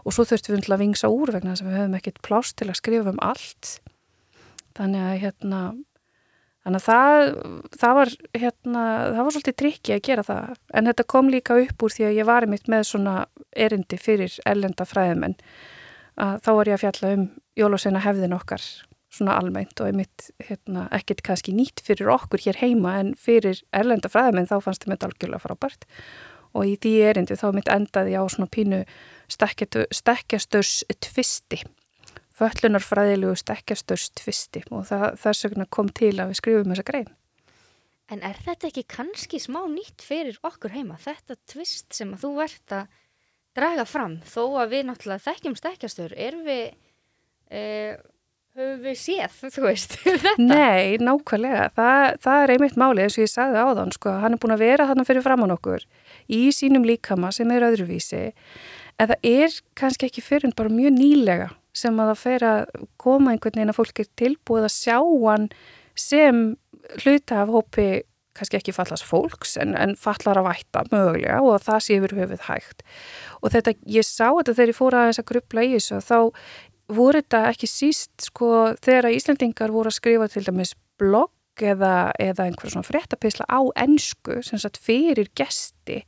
og 0.00 0.16
svo 0.16 0.26
þurftum 0.26 0.56
við 0.56 0.72
að 0.72 0.82
vingsa 0.82 1.12
úr 1.12 1.34
vegna 1.36 1.54
þess 1.54 1.62
að 1.62 1.70
við 1.70 1.78
höfum 1.78 1.96
ekkert 2.00 2.20
plást 2.26 2.58
til 2.58 2.70
að 2.70 2.80
skrifa 2.80 3.14
um 3.14 3.22
allt. 3.22 3.72
Þannig 4.74 5.06
að 5.06 5.18
hérna, 5.24 5.64
þannig 6.64 6.80
að 6.80 6.86
það, 6.88 7.26
það 7.78 7.98
var 8.00 8.14
hérna, 8.34 8.84
það 9.14 9.26
var 9.26 9.34
svolítið 9.36 9.60
trikki 9.62 9.94
að 9.94 10.06
gera 10.08 10.26
það. 10.26 10.56
En 10.74 10.90
þetta 10.90 11.10
kom 11.14 11.30
líka 11.30 11.58
upp 11.62 11.84
úr 11.86 11.94
því 11.94 12.08
að 12.08 12.16
ég 12.18 12.30
var 12.32 12.48
mitt 12.50 12.70
með 12.72 12.88
svona 12.90 13.20
erindi 13.54 14.00
fyrir 14.00 14.40
ellenda 14.48 14.88
fræðumenn 14.88 15.38
að 16.20 16.40
þá 16.44 16.50
var 16.56 16.70
ég 16.70 16.76
að 16.76 16.84
fjalla 16.84 17.12
um 17.16 17.24
jólasveina 17.58 18.02
hefðin 18.04 18.36
okkar 18.36 18.62
svona 19.10 19.36
almennt 19.40 19.80
og 19.82 19.90
einmitt 19.90 20.28
hérna, 20.46 20.86
ekkert 20.94 21.24
kannski 21.26 21.54
nýtt 21.54 21.82
fyrir 21.82 22.12
okkur 22.12 22.42
hér 22.44 22.60
heima 22.60 22.98
en 23.00 23.14
fyrir 23.18 23.62
erlenda 23.74 24.10
fræðamenn 24.10 24.48
þá 24.50 24.60
fannst 24.62 24.84
þeim 24.84 24.94
þetta 24.94 25.10
algjörlega 25.10 25.42
frábært 25.42 25.86
og 26.54 26.66
í 26.66 26.76
því 26.82 26.94
erindi 27.10 27.38
þá 27.38 27.48
mitt 27.56 27.70
endaði 27.70 28.14
á 28.18 28.22
svona 28.30 28.50
pínu 28.50 28.84
stekkjastörs 29.30 30.74
tvisti 31.02 31.62
föllunarfræðilegu 32.40 33.34
stekkjastörs 33.38 34.10
tvisti 34.18 34.62
og 34.70 34.86
það, 34.88 35.08
þess 35.20 35.48
vegna 35.48 35.66
kom 35.70 35.90
til 35.90 36.14
að 36.16 36.30
við 36.30 36.40
skrifum 36.40 36.74
þessa 36.74 36.86
grein 36.92 37.10
En 38.10 38.24
er 38.26 38.38
þetta 38.42 38.66
ekki 38.66 38.82
kannski 38.90 39.38
smá 39.38 39.60
nýtt 39.70 40.02
fyrir 40.02 40.38
okkur 40.42 40.72
heima? 40.74 40.96
Þetta 40.98 41.36
tvist 41.46 41.94
sem 41.94 42.10
að 42.16 42.24
þú 42.24 42.30
ert 42.42 42.72
að 42.74 42.96
draga 43.54 43.84
fram 43.86 44.16
þó 44.26 44.42
að 44.62 44.72
við 44.74 44.86
náttúrulega 44.88 45.26
þekkjum 45.28 45.54
stekkjastur 45.58 46.14
erum 46.18 46.42
við 46.46 46.64
uh, 47.50 47.94
höfum 48.58 48.82
við 48.84 48.98
séð, 49.00 49.38
þú 49.54 49.64
veist 49.66 49.96
Nei, 50.40 50.98
nákvæmlega. 51.02 51.70
Það, 51.76 52.04
það 52.24 52.44
er 52.44 52.54
einmitt 52.56 52.78
málið 52.80 53.06
eins 53.06 53.18
og 53.18 53.24
ég 53.24 53.32
sagði 53.32 53.64
á 53.64 53.68
þann 53.78 53.94
sko, 53.96 54.16
hann 54.24 54.36
er 54.36 54.42
búin 54.42 54.56
að 54.56 54.64
vera 54.66 54.88
þarna 54.90 55.06
fyrir 55.08 55.26
framann 55.26 55.56
okkur 55.56 55.86
í 56.30 56.42
sínum 56.54 56.86
líkama 56.88 57.32
sem 57.34 57.50
er 57.54 57.66
öðruvísi. 57.70 58.28
En 59.00 59.10
það 59.12 59.30
er 59.30 59.58
kannski 59.78 60.10
ekki 60.10 60.24
fyrir 60.24 60.54
bara 60.56 60.72
mjög 60.72 60.94
nýlega 60.98 61.50
sem 61.76 61.98
að 62.02 62.10
það 62.10 62.22
fer 62.24 62.44
að 62.48 62.86
koma 63.00 63.32
einhvern 63.32 63.56
veginn 63.56 63.72
að 63.72 63.78
fólk 63.78 64.02
er 64.02 64.08
tilbúið 64.18 64.66
að 64.66 64.74
sjá 64.74 64.96
hann 64.98 65.50
sem 65.98 66.40
hluta 67.04 67.44
af 67.44 67.52
hópi 67.54 67.90
kannski 68.36 68.58
ekki 68.60 68.74
fallast 68.74 69.04
fólks 69.06 69.56
en, 69.60 69.74
en 69.76 69.96
fallar 69.98 70.38
að 70.40 70.48
vætta 70.48 70.84
mögulega 70.92 71.40
og 71.44 71.60
það 71.64 71.82
sé 71.84 71.98
yfir 71.98 72.14
höfuð 72.16 72.44
hægt. 72.46 72.84
Og 73.40 73.52
þetta, 73.54 73.74
ég 73.90 74.06
sá 74.06 74.28
þetta 74.28 74.54
þegar 74.54 74.72
ég 74.72 74.78
fór 74.78 74.96
að 74.96 75.08
þess 75.08 75.22
að 75.22 75.28
grubla 75.32 75.64
í 75.66 75.72
þessu 75.74 76.00
þá 76.04 76.18
voru 76.96 77.20
þetta 77.20 77.42
ekki 77.50 77.68
síst 77.70 78.26
sko 78.28 78.74
þegar 78.82 79.10
Íslandingar 79.14 79.74
voru 79.74 79.92
að 79.92 79.98
skrifa 79.98 80.28
til 80.30 80.44
dæmis 80.46 80.74
blogg 81.00 81.64
eða, 81.64 82.12
eða 82.18 82.46
einhverjum 82.46 82.78
svona 82.78 82.88
fréttapisla 82.88 83.46
á 83.48 83.60
ennsku 83.84 84.40
sem 84.46 84.60
sagt 84.60 84.80
fyrir 84.80 85.30
gesti 85.36 86.02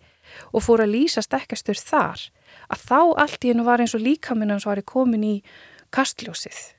og 0.53 0.65
fóru 0.65 0.87
að 0.87 0.95
lýsa 0.97 1.25
stekkastur 1.25 1.81
þar 1.81 2.29
að 2.73 2.87
þá 2.89 3.01
allt 3.25 3.45
í 3.45 3.53
hennu 3.53 3.67
var 3.67 3.83
eins 3.83 3.97
og 3.97 4.05
líkaminn 4.05 4.53
hans 4.55 4.69
var 4.69 4.81
komin 4.87 5.27
í 5.27 5.35
kastljósið 5.93 6.73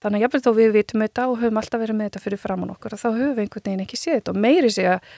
Þannig 0.00 0.16
að 0.16 0.22
jáfnveg 0.24 0.44
þó 0.44 0.52
við 0.56 0.70
vitum 0.78 1.02
þetta 1.04 1.24
og 1.28 1.40
höfum 1.42 1.58
alltaf 1.60 1.80
verið 1.82 1.96
með 1.98 2.06
þetta 2.08 2.20
fyrir 2.24 2.40
framann 2.40 2.70
okkur 2.72 2.94
að 2.96 3.02
þá 3.02 3.08
höfum 3.10 3.34
við 3.36 3.42
einhvern 3.42 3.66
veginn 3.66 3.82
ekki 3.84 3.98
séð 4.00 4.14
þetta 4.14 4.32
og 4.32 4.38
meiri 4.40 4.70
sé 4.72 4.86
að 4.88 5.10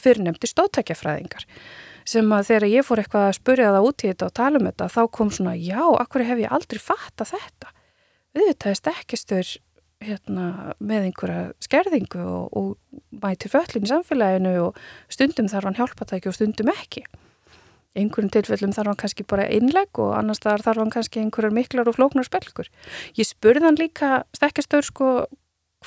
fyrirnemdi 0.00 0.48
stóttækjafræðingar 0.48 1.44
sem 2.08 2.32
að 2.32 2.46
þegar 2.48 2.66
ég 2.70 2.86
fór 2.86 3.02
eitthvað 3.02 3.26
að 3.26 3.36
spurja 3.36 3.74
það 3.74 3.88
út 3.90 4.04
í 4.04 4.08
þetta 4.08 4.28
og 4.30 4.34
tala 4.40 4.60
um 4.60 4.68
þetta 4.70 4.88
þá 4.94 5.02
kom 5.18 5.32
svona 5.34 5.52
já, 5.60 5.82
akkur 6.00 6.24
hef 6.24 6.40
ég 6.40 6.54
aldrei 6.56 6.80
fatta 6.80 7.26
þetta. 7.28 7.72
Þetta 8.36 8.70
er 8.70 8.78
stekkistur 8.78 9.48
hérna, 10.00 10.74
með 10.80 11.08
einhverja 11.10 11.40
skerðingu 11.62 12.20
og, 12.22 12.44
og 12.56 13.00
mæti 13.22 13.50
föllin 13.52 13.84
í 13.84 13.90
samfélaginu 13.90 14.54
og 14.62 14.78
stundum 15.12 15.50
þarf 15.50 15.68
hann 15.68 15.78
hjálpatæki 15.80 16.30
og 16.30 16.36
stundum 16.36 16.70
ekki. 16.72 17.04
Einhverjum 17.98 18.30
tilfellum 18.32 18.72
þarf 18.72 18.92
hann 18.92 19.00
kannski 19.02 19.26
bara 19.28 19.48
innleg 19.50 20.00
og 20.00 20.14
annars 20.16 20.40
þarf 20.44 20.68
hann 20.78 20.92
kannski 20.94 21.20
einhverjar 21.24 21.54
miklar 21.54 21.90
og 21.90 21.98
flóknar 21.98 22.28
spelkur. 22.28 22.70
Ég 23.18 23.28
spurði 23.28 23.66
hann 23.66 23.80
líka 23.80 24.22
stekkastur 24.36 24.86
sko 24.86 25.10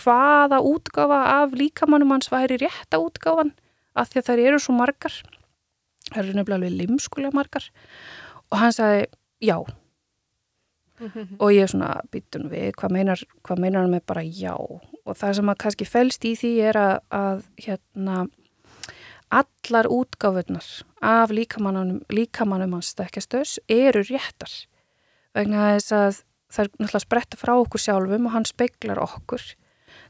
hvaða 0.03 0.59
útgáfa 0.65 1.21
af 1.39 1.55
líkamannum 1.57 2.11
hans 2.13 2.31
væri 2.33 2.59
rétta 2.61 2.99
útgáfan 2.99 3.53
af 3.95 4.09
því 4.09 4.19
að 4.19 4.27
þær 4.29 4.43
eru 4.47 4.59
svo 4.61 4.75
margar. 4.77 5.15
Það 6.11 6.19
eru 6.23 6.35
nefnilega 6.37 6.59
alveg 6.59 6.77
limskulega 6.81 7.37
margar. 7.37 7.69
Og 8.51 8.59
hann 8.61 8.75
sagði 8.75 9.07
já 9.41 9.57
og 11.39 11.53
ég 11.53 11.63
er 11.63 11.71
svona 11.71 12.01
býtun 12.11 12.49
við 12.51 12.71
hvað 12.79 12.91
meinar, 12.91 13.23
hvað 13.43 13.59
meinar 13.59 13.81
hann 13.81 13.95
með 13.95 14.05
bara 14.05 14.23
já? 14.23 14.55
Og 14.55 15.17
það 15.19 15.33
sem 15.39 15.49
að 15.49 15.59
kannski 15.63 15.85
fælst 15.85 16.25
í 16.25 16.35
því 16.39 16.53
er 16.69 16.79
að, 16.79 16.95
að 17.11 17.43
hérna 17.65 18.27
allar 19.33 19.89
útgáfunar 19.89 20.67
af 21.01 21.33
líkamannum, 21.33 22.03
líkamannum 22.13 22.77
hans 22.77 22.93
stekkjastöðs 22.93 23.57
eru 23.71 24.03
réttar. 24.05 24.53
Vegna 25.33 25.73
þess 25.73 25.91
að 25.97 26.21
það 26.53 26.63
er 26.63 26.71
náttúrulega 26.77 27.03
spretta 27.07 27.39
frá 27.41 27.53
okkur 27.57 27.81
sjálfum 27.81 28.29
og 28.29 28.35
hann 28.35 28.45
speiklar 28.45 29.01
okkur. 29.01 29.43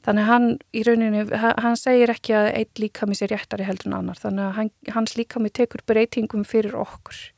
Þannig 0.04 0.28
hann 0.28 0.48
í 0.76 0.84
rauninu, 0.84 1.24
hann 1.40 1.78
segir 1.80 2.12
ekki 2.12 2.36
að 2.36 2.50
eitt 2.60 2.80
líkami 2.80 3.16
sé 3.16 3.30
réttari 3.32 3.64
heldur 3.68 3.92
en 3.92 3.98
annar. 4.02 4.20
Þannig 4.20 4.44
að 4.50 4.58
hann, 4.58 4.72
hans 4.98 5.16
líkami 5.16 5.52
tekur 5.56 5.84
breytingum 5.88 6.44
fyrir 6.48 6.76
okkur. 6.76 7.16
mm 7.16 7.16
-hmm. 7.16 7.33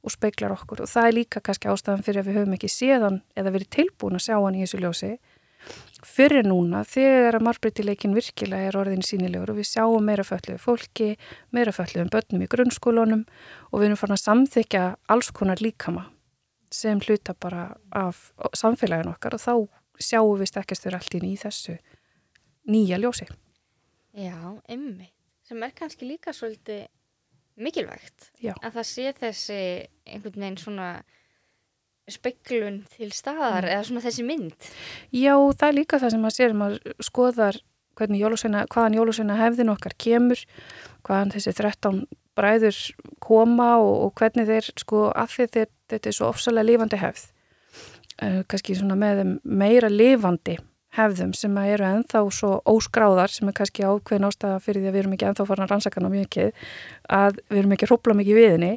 Og 0.00 0.14
speiklar 0.14 0.54
okkur. 0.54 0.84
Og 0.84 0.90
það 0.90 1.08
er 1.08 1.16
líka 1.18 1.42
kannski 1.44 1.70
ástæðan 1.70 2.04
fyrir 2.06 2.22
að 2.22 2.30
við 2.30 2.38
höfum 2.40 2.56
ekki 2.56 2.72
séðan 2.72 3.20
eða 3.38 3.54
verið 3.56 3.72
tilbúin 3.76 4.18
að 4.18 4.26
sjá 4.26 4.36
hann 4.38 4.56
í 4.56 4.64
þessu 4.64 4.80
ljósi. 4.84 5.10
Fyrir 6.00 6.46
núna 6.48 6.80
þegar 6.88 7.36
að 7.36 7.44
marbreytileikin 7.44 8.14
virkilega 8.16 8.70
er 8.70 8.78
orðin 8.80 9.04
sínilegur 9.04 9.52
og 9.52 9.58
við 9.58 9.68
sjáum 9.68 10.06
meira 10.08 10.24
fölluðu 10.24 10.56
fólki, 10.62 11.10
meira 11.52 11.74
fölluðum 11.76 12.08
börnum 12.14 12.46
í 12.46 12.48
grunnskólunum 12.48 13.26
og 13.68 13.76
við 13.76 13.90
erum 13.90 14.00
farin 14.00 14.16
að 14.16 14.22
samþykja 14.22 14.86
alls 15.12 15.28
konar 15.36 15.60
líkama 15.60 16.06
sem 16.72 17.02
hluta 17.04 17.34
bara 17.34 17.74
af 17.92 18.30
samfélagin 18.56 19.10
okkar 19.12 19.36
og 19.36 19.42
þá 19.42 19.54
sjáum 20.00 20.40
við 20.40 20.52
stekkastur 20.54 20.96
allt 20.96 21.16
inn 21.18 21.28
í 21.28 21.36
þessu 21.36 21.76
nýja 22.70 22.96
ljósi. 23.02 23.28
Já, 24.16 24.38
ymmi, 24.72 25.10
sem 25.44 25.60
er 25.62 25.74
kannski 25.76 26.08
líka 26.08 26.32
svolítið 26.34 26.86
mikilvægt 27.60 28.30
Já. 28.42 28.54
að 28.58 28.76
það 28.78 28.86
sé 28.90 29.14
þessi 29.20 29.62
einhvern 30.08 30.44
veginn 30.44 30.60
svona 30.60 30.90
speiklun 32.10 32.78
til 32.90 33.10
staðar 33.14 33.66
mm. 33.66 33.72
eða 33.74 33.88
svona 33.88 34.04
þessi 34.04 34.26
mynd? 34.26 34.70
Já, 35.14 35.34
það 35.34 35.66
er 35.68 35.76
líka 35.76 36.00
það 36.02 36.14
sem 36.14 36.24
maður 36.24 36.36
sér, 36.38 36.56
maður 36.58 36.94
skoðar 37.06 37.60
jólusveina, 38.00 38.64
hvaðan 38.72 38.96
jólusveina 38.96 39.36
hefðin 39.36 39.72
okkar 39.74 39.94
kemur, 40.00 40.40
hvaðan 41.04 41.34
þessi 41.34 41.52
13 41.58 42.00
bræður 42.38 42.78
koma 43.20 43.74
og, 43.82 43.92
og 44.06 44.14
hvernig 44.16 44.48
þeir, 44.48 44.70
sko, 44.80 45.10
að 45.12 45.34
því 45.34 45.46
þeir, 45.56 45.70
þetta 45.92 46.08
er 46.08 46.16
svo 46.16 46.30
ofsalega 46.30 46.68
lifandi 46.70 47.00
hefð, 47.00 47.26
uh, 48.22 48.40
kannski 48.48 48.78
svona 48.78 48.96
með 48.98 49.36
meira 49.44 49.90
lifandi 49.92 50.56
hefðum 50.96 51.32
sem 51.38 51.56
eru 51.62 51.86
ennþá 51.86 52.22
svo 52.34 52.52
óskráðar 52.68 53.30
sem 53.30 53.48
er 53.50 53.56
kannski 53.56 53.86
ákveðin 53.86 54.26
ástæða 54.26 54.60
fyrir 54.64 54.82
því 54.82 54.90
að 54.90 54.94
við 54.96 55.02
erum 55.02 55.16
ekki 55.16 55.28
ennþá 55.28 55.46
farin 55.46 55.66
að 55.66 55.74
rannsaka 55.74 56.02
ná 56.02 56.08
mikið 56.10 56.64
að 57.20 57.40
við 57.48 57.60
erum 57.62 57.74
ekki 57.76 57.86
að 57.86 57.92
hrópla 57.92 58.16
mikið 58.18 58.38
við 58.40 58.54
henni 58.54 58.70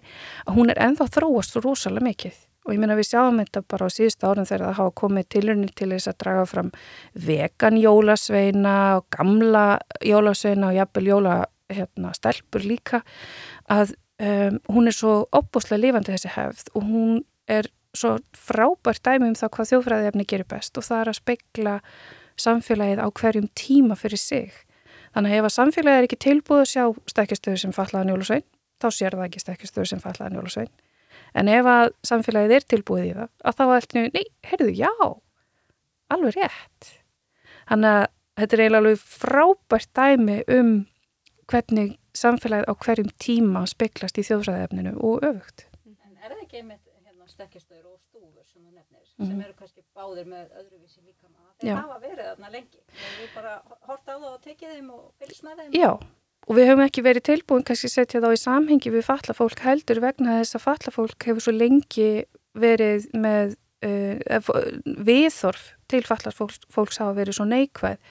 að 0.46 0.60
hún 0.60 0.74
er 0.74 0.82
ennþá 0.88 1.08
þróast 1.18 1.56
svo 1.56 1.64
rosalega 1.66 2.08
mikið. 2.10 2.38
Og 2.64 2.72
ég 2.72 2.80
minna 2.80 2.96
við 2.96 3.10
sjáum 3.10 3.42
þetta 3.42 3.64
bara 3.74 3.90
á 3.90 3.96
síðust 3.96 4.24
árum 4.24 4.48
þegar 4.48 4.70
það 4.70 4.78
hafa 4.78 4.94
komið 5.02 5.26
tilunni 5.36 5.72
til 5.76 5.90
þess 5.92 6.12
að 6.14 6.20
draga 6.24 6.46
fram 6.48 6.70
vegan 7.26 7.80
jólasveina 7.82 8.76
og 9.00 9.08
gamla 9.12 9.66
jólasveina 10.00 10.70
og 10.70 10.78
jafnvel 10.78 11.10
jólastelpur 11.10 12.64
hérna, 12.64 12.70
líka 12.70 13.02
að 13.68 13.98
um, 14.22 14.62
hún 14.72 14.88
er 14.88 14.96
svo 14.96 15.18
opbúslega 15.36 15.82
lifandi 15.82 16.14
þessi 16.16 16.32
hefð 16.38 16.72
og 16.78 16.88
hún 16.88 17.24
er 17.52 17.68
svo 17.98 18.18
frábært 18.38 19.04
dæmi 19.06 19.32
um 19.32 19.38
það 19.38 19.54
hvað 19.58 19.72
þjófræðiðefni 19.72 20.28
gerir 20.30 20.50
best 20.50 20.78
og 20.78 20.88
það 20.88 21.02
er 21.02 21.12
að 21.12 21.20
speikla 21.20 21.74
samfélagið 22.44 23.04
á 23.06 23.08
hverjum 23.20 23.50
tíma 23.58 23.98
fyrir 24.00 24.22
sig. 24.22 24.56
Þannig 25.14 25.36
að 25.36 25.42
ef 25.42 25.50
að 25.50 25.58
samfélagið 25.58 26.00
er 26.00 26.08
ekki 26.08 26.24
tilbúið 26.26 26.64
að 26.64 26.72
sjá 26.72 26.86
stekkistöðu 27.14 27.62
sem 27.62 27.76
fallaðan 27.76 28.16
jólasvein, 28.16 28.48
þá 28.82 28.88
sér 28.90 29.18
það 29.20 29.28
ekki 29.28 29.44
stekkistöðu 29.44 29.92
sem 29.92 30.02
fallaðan 30.02 30.40
jólasvein 30.40 30.74
En 31.34 31.50
ef 31.50 31.68
að 31.70 31.92
samfélagið 32.06 32.56
er 32.58 32.66
tilbúið 32.70 33.08
í 33.08 33.14
það, 33.18 33.30
að 33.42 33.58
þá 33.58 33.64
er 33.66 33.76
allir, 33.78 34.10
nei, 34.14 34.26
heyrðu, 34.50 34.74
já, 34.78 34.92
alveg 36.14 36.38
rétt. 36.38 36.90
Þannig 37.72 37.98
að 37.98 38.06
þetta 38.42 38.58
er 38.58 38.64
eiginlega 38.64 38.82
alveg 38.84 39.06
frábært 39.24 39.92
dæmi 39.98 40.40
um 40.58 40.72
hvernig 41.50 41.94
samfélagið 42.18 42.70
á 42.70 42.74
hverjum 42.86 43.14
tíma 43.22 43.66
speklast 43.70 44.20
í 44.22 44.26
þjóðsræðefninu 44.28 44.96
og 45.02 45.26
öfugt. 45.26 45.66
En 45.90 46.20
er 46.22 46.36
það 46.36 46.44
ekki 46.46 46.62
einmitt 46.62 46.93
stekkjastöður 47.34 47.92
og 47.92 48.02
stúfur 48.06 48.48
sem 48.48 48.64
þú 48.64 48.72
nefnir, 48.72 49.04
mm. 49.04 49.26
sem 49.26 49.30
mhm. 49.34 49.46
eru 49.48 49.56
kannski 49.60 49.86
báðir 49.98 50.30
með 50.30 50.58
öðruvísi 50.62 51.04
líka 51.04 51.30
maður? 51.30 51.56
Þeir 51.62 51.80
hafa 51.80 52.02
verið 52.08 52.28
þarna 52.32 52.52
lengi. 52.58 52.84
Við 53.20 53.32
bara 53.36 53.56
horta 53.90 54.16
á 54.16 54.18
það 54.18 54.30
og 54.34 54.44
tekið 54.48 54.76
þeim 54.78 54.92
og 54.98 55.08
fylgst 55.22 55.48
með 55.48 55.64
þeim? 55.64 55.80
Já. 55.80 55.90
Og 55.94 56.12
og 56.48 56.58
við 56.58 56.70
höfum 56.70 56.84
ekki 56.86 57.04
verið 57.06 57.28
tilbúin 57.30 57.66
kannski 57.68 57.90
að 57.90 57.96
setja 57.98 58.24
þá 58.24 58.30
í 58.34 58.42
samhengi 58.42 58.94
við 58.94 59.06
fallafólk 59.08 59.64
heldur 59.64 60.02
vegna 60.04 60.40
þess 60.42 60.58
að 60.58 60.66
fallafólk 60.66 61.28
hefur 61.30 61.46
svo 61.46 61.54
lengi 61.56 62.10
verið 62.60 63.08
með 63.16 63.56
uh, 63.86 64.52
viðþorf 65.08 65.70
til 65.94 66.04
fallafólks 66.08 66.66
fólks 66.74 67.00
hafa 67.02 67.16
verið 67.22 67.40
svo 67.40 67.48
neikvæð. 67.50 68.02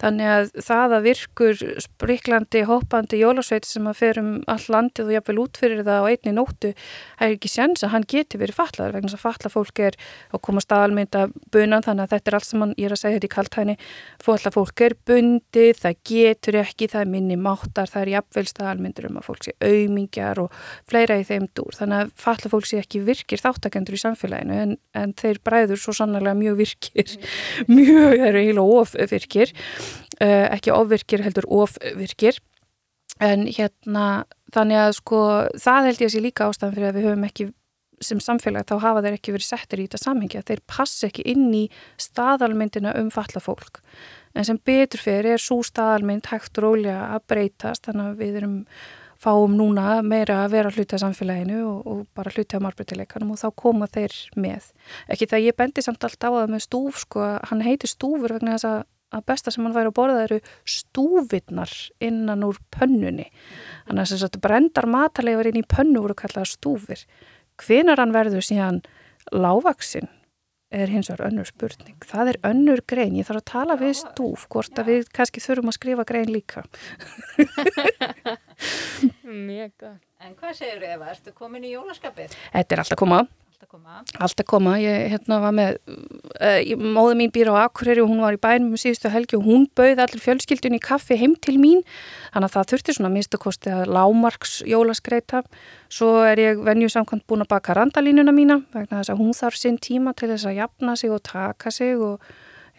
Þannig 0.00 0.30
að 0.32 0.46
það 0.64 0.94
að 0.96 1.06
virkur 1.06 1.62
spriklandi, 1.84 2.62
hoppandi 2.64 3.18
jólasveit 3.20 3.66
sem 3.68 3.84
að 3.90 3.98
fer 3.98 4.20
um 4.22 4.30
all 4.48 4.62
landið 4.72 5.10
og 5.10 5.14
jafnvel 5.16 5.40
útfyrir 5.42 5.82
það 5.84 6.00
á 6.00 6.08
einni 6.08 6.32
nóttu 6.32 6.70
er 6.72 7.34
ekki 7.34 7.50
séns 7.52 7.84
að 7.84 7.92
hann 7.92 8.06
geti 8.08 8.40
verið 8.40 8.56
fallaður 8.56 8.96
vegna 8.96 9.10
þess 9.10 9.18
að 9.18 9.24
falla 9.26 9.50
fólk 9.52 9.82
er 9.84 9.98
að 10.32 10.42
koma 10.46 10.62
staðalmynda 10.64 11.26
bunan 11.52 11.84
þannig 11.84 12.06
að 12.06 12.14
þetta 12.14 12.32
er 12.32 12.38
allt 12.38 12.48
sem 12.48 12.64
hann, 12.64 12.72
ég 12.80 12.88
er 12.88 12.94
að 12.96 13.02
segja 13.02 13.18
þetta 13.18 13.28
í 13.28 13.34
kaltæni, 13.34 13.76
falla 14.24 14.54
fólk 14.54 14.84
er 14.86 14.96
bundið, 15.10 15.82
það 15.82 16.00
getur 16.10 16.58
ekki, 16.62 16.88
það 16.94 17.04
er 17.04 17.12
minni 17.12 17.36
máttar, 17.36 17.92
það 17.92 18.06
er 18.06 18.12
jafnvel 18.14 18.46
staðalmyndur 18.54 19.10
um 19.10 19.20
að 19.20 19.28
fólk 19.28 19.46
sé 19.50 19.56
auðmingjar 19.60 20.42
og 20.46 20.58
fleira 20.88 21.20
í 21.20 21.28
þeim 21.28 21.50
dúr. 21.52 21.76
Þannig 21.76 22.06
að 22.06 22.16
falla 22.24 22.52
fólk 22.54 22.70
sé 22.70 22.80
ekki 22.80 23.04
virkir 23.04 23.44
þáttakendur 23.44 23.98
í 23.98 24.00
samfélaginu 24.00 24.58
en, 24.64 24.74
en 24.96 25.14
þeir 25.20 25.44
bræður 25.44 25.84
svo 25.84 25.96
sannlega 26.00 26.36
mjög 26.40 26.60
virkir, 26.64 27.16
mjög, 27.76 28.16
það 28.16 28.26
eru 28.30 28.44
heila 28.48 28.66
of 28.80 28.94
virkir 29.10 29.54
uh, 30.20 30.46
ekki 30.50 30.74
ofvirkir 30.74 31.24
heldur 31.26 31.48
ofvirkir. 31.60 32.40
En 33.20 33.44
hérna 33.50 34.24
þannig 34.54 34.80
að 34.80 34.92
sko 35.00 35.22
það 35.60 35.88
held 35.88 36.04
ég 36.04 36.10
að 36.10 36.14
sé 36.14 36.22
líka 36.24 36.46
ástæðan 36.48 36.76
fyrir 36.76 36.90
að 36.90 36.98
við 36.98 37.08
höfum 37.10 37.26
ekki 37.28 37.50
sem 38.00 38.20
samfélag 38.22 38.64
þá 38.68 38.78
hafa 38.80 39.02
þeir 39.04 39.16
ekki 39.18 39.34
verið 39.34 39.48
settir 39.50 39.82
í 39.82 39.84
þetta 39.84 40.00
samhengja 40.00 40.44
þeir 40.48 40.62
passa 40.72 41.10
ekki 41.10 41.24
inn 41.28 41.50
í 41.52 41.66
staðalmyndina 42.00 42.94
um 42.96 43.10
falla 43.12 43.42
fólk. 43.44 43.82
En 44.32 44.46
sem 44.46 44.60
betur 44.64 45.02
fyrir 45.02 45.34
er 45.34 45.42
svo 45.42 45.60
staðalmynd 45.66 46.30
hægt 46.30 46.58
rólega 46.62 47.10
að 47.16 47.26
breytast 47.32 47.88
þannig 47.88 48.08
að 48.08 48.22
við 48.22 48.40
erum 48.40 48.56
fáum 49.20 49.56
núna 49.58 50.00
meira 50.06 50.44
að 50.44 50.54
vera 50.54 50.72
hluti 50.72 50.96
af 50.96 51.02
samfélaginu 51.02 51.58
og, 51.64 51.80
og 51.86 52.06
bara 52.16 52.32
hluti 52.32 52.56
af 52.56 52.64
margbreytileikanum 52.64 53.34
og 53.34 53.40
þá 53.42 53.48
koma 53.62 53.88
þeir 53.90 54.14
með. 54.40 54.70
Ekki 55.12 55.28
það 55.30 55.44
ég 55.48 55.58
bendi 55.58 55.84
samt 55.84 56.06
alltaf 56.06 56.32
á 56.32 56.38
það 56.40 56.54
með 56.54 56.64
stúf 56.64 57.02
sko, 57.04 57.26
hann 57.50 57.64
heitir 57.66 57.92
stúfur 57.92 58.38
vegna 58.38 58.56
þess 58.56 58.70
að 58.70 58.80
að 59.10 59.26
besta 59.26 59.50
sem 59.50 59.64
hann 59.66 59.74
væri 59.74 59.90
að 59.90 59.96
borða 59.96 60.20
eru 60.22 60.36
stúfinnar 60.70 61.72
innan 62.06 62.44
úr 62.46 62.60
pönnunni. 62.70 63.26
Þannig 63.88 64.04
að 64.04 64.12
þess 64.12 64.26
að 64.28 64.40
brendar 64.44 64.86
matalegur 64.86 65.50
inn 65.50 65.58
í 65.58 65.66
pönnu 65.66 66.04
voru 66.04 66.14
kallaða 66.18 66.46
stúfir. 66.46 67.02
Hvenar 67.60 67.98
hann 67.98 68.14
verður 68.14 68.46
síðan 68.46 68.80
lávaksinn 69.34 70.06
er 70.70 70.90
hins 70.90 71.10
vegar 71.10 71.26
önnur 71.28 71.48
spurning. 71.48 71.96
Það 72.06 72.32
er 72.32 72.38
önnur 72.50 72.82
grein. 72.88 73.16
Ég 73.18 73.26
þarf 73.28 73.42
að 73.42 73.48
tala 73.50 73.76
við 73.80 73.96
stúf 74.00 74.46
hvort 74.52 74.78
að 74.78 74.92
við 74.92 75.10
kannski 75.16 75.42
þurfum 75.42 75.72
að 75.72 75.78
skrifa 75.78 76.06
grein 76.08 76.30
líka. 76.30 76.64
Mjög 79.50 79.74
gott. 79.80 80.06
En 80.20 80.34
hvað 80.36 80.56
segir 80.58 80.82
Eva, 80.84 81.08
ertu 81.14 81.32
komin 81.32 81.64
í 81.64 81.72
jólaskapið? 81.72 82.34
Þetta 82.52 82.76
er 82.76 82.82
alltaf 82.82 83.04
að 83.06 83.30
koma. 83.68 84.00
Alltaf 84.00 84.14
koma. 84.14 84.24
Alltaf 84.24 84.44
að 84.44 84.48
koma. 84.52 84.74
Ég 84.80 85.10
hérna 85.12 85.40
var 85.42 85.54
með, 85.56 85.78
uh, 86.40 86.60
móðu 86.80 87.16
mín 87.18 87.32
býr 87.34 87.50
á 87.52 87.66
Akureyri 87.66 88.02
og 88.04 88.08
hún 88.08 88.22
var 88.24 88.36
í 88.36 88.40
bænum 88.40 88.72
um 88.72 88.80
síðustu 88.80 89.10
helgi 89.12 89.36
og 89.36 89.44
hún 89.44 89.66
bauði 89.76 90.00
allir 90.00 90.22
fjölskyldun 90.24 90.78
í 90.78 90.80
kaffi 90.80 91.18
heim 91.20 91.36
til 91.36 91.58
mín. 91.60 91.82
Þannig 92.32 92.48
að 92.48 92.54
það 92.56 92.70
þurfti 92.72 92.96
svona 92.96 93.12
minnstakosti 93.14 93.72
að 93.74 93.90
lámarks 93.96 94.60
jólaskreita. 94.64 95.42
Svo 95.90 96.22
er 96.24 96.38
ég 96.38 96.62
venjusamkvæmt 96.64 97.26
búin 97.26 97.44
að 97.44 97.52
baka 97.52 97.76
randalínuna 97.76 98.32
mína 98.32 98.62
vegna 98.72 99.00
þess 99.00 99.12
að 99.12 99.20
hún 99.24 99.34
þarf 99.36 99.58
sinn 99.58 99.78
tíma 99.78 100.14
til 100.14 100.30
þess 100.32 100.48
að 100.48 100.60
jafna 100.62 100.96
sig 100.96 101.10
og 101.10 101.22
taka 101.26 101.70
sig 101.74 101.98
og 101.98 102.22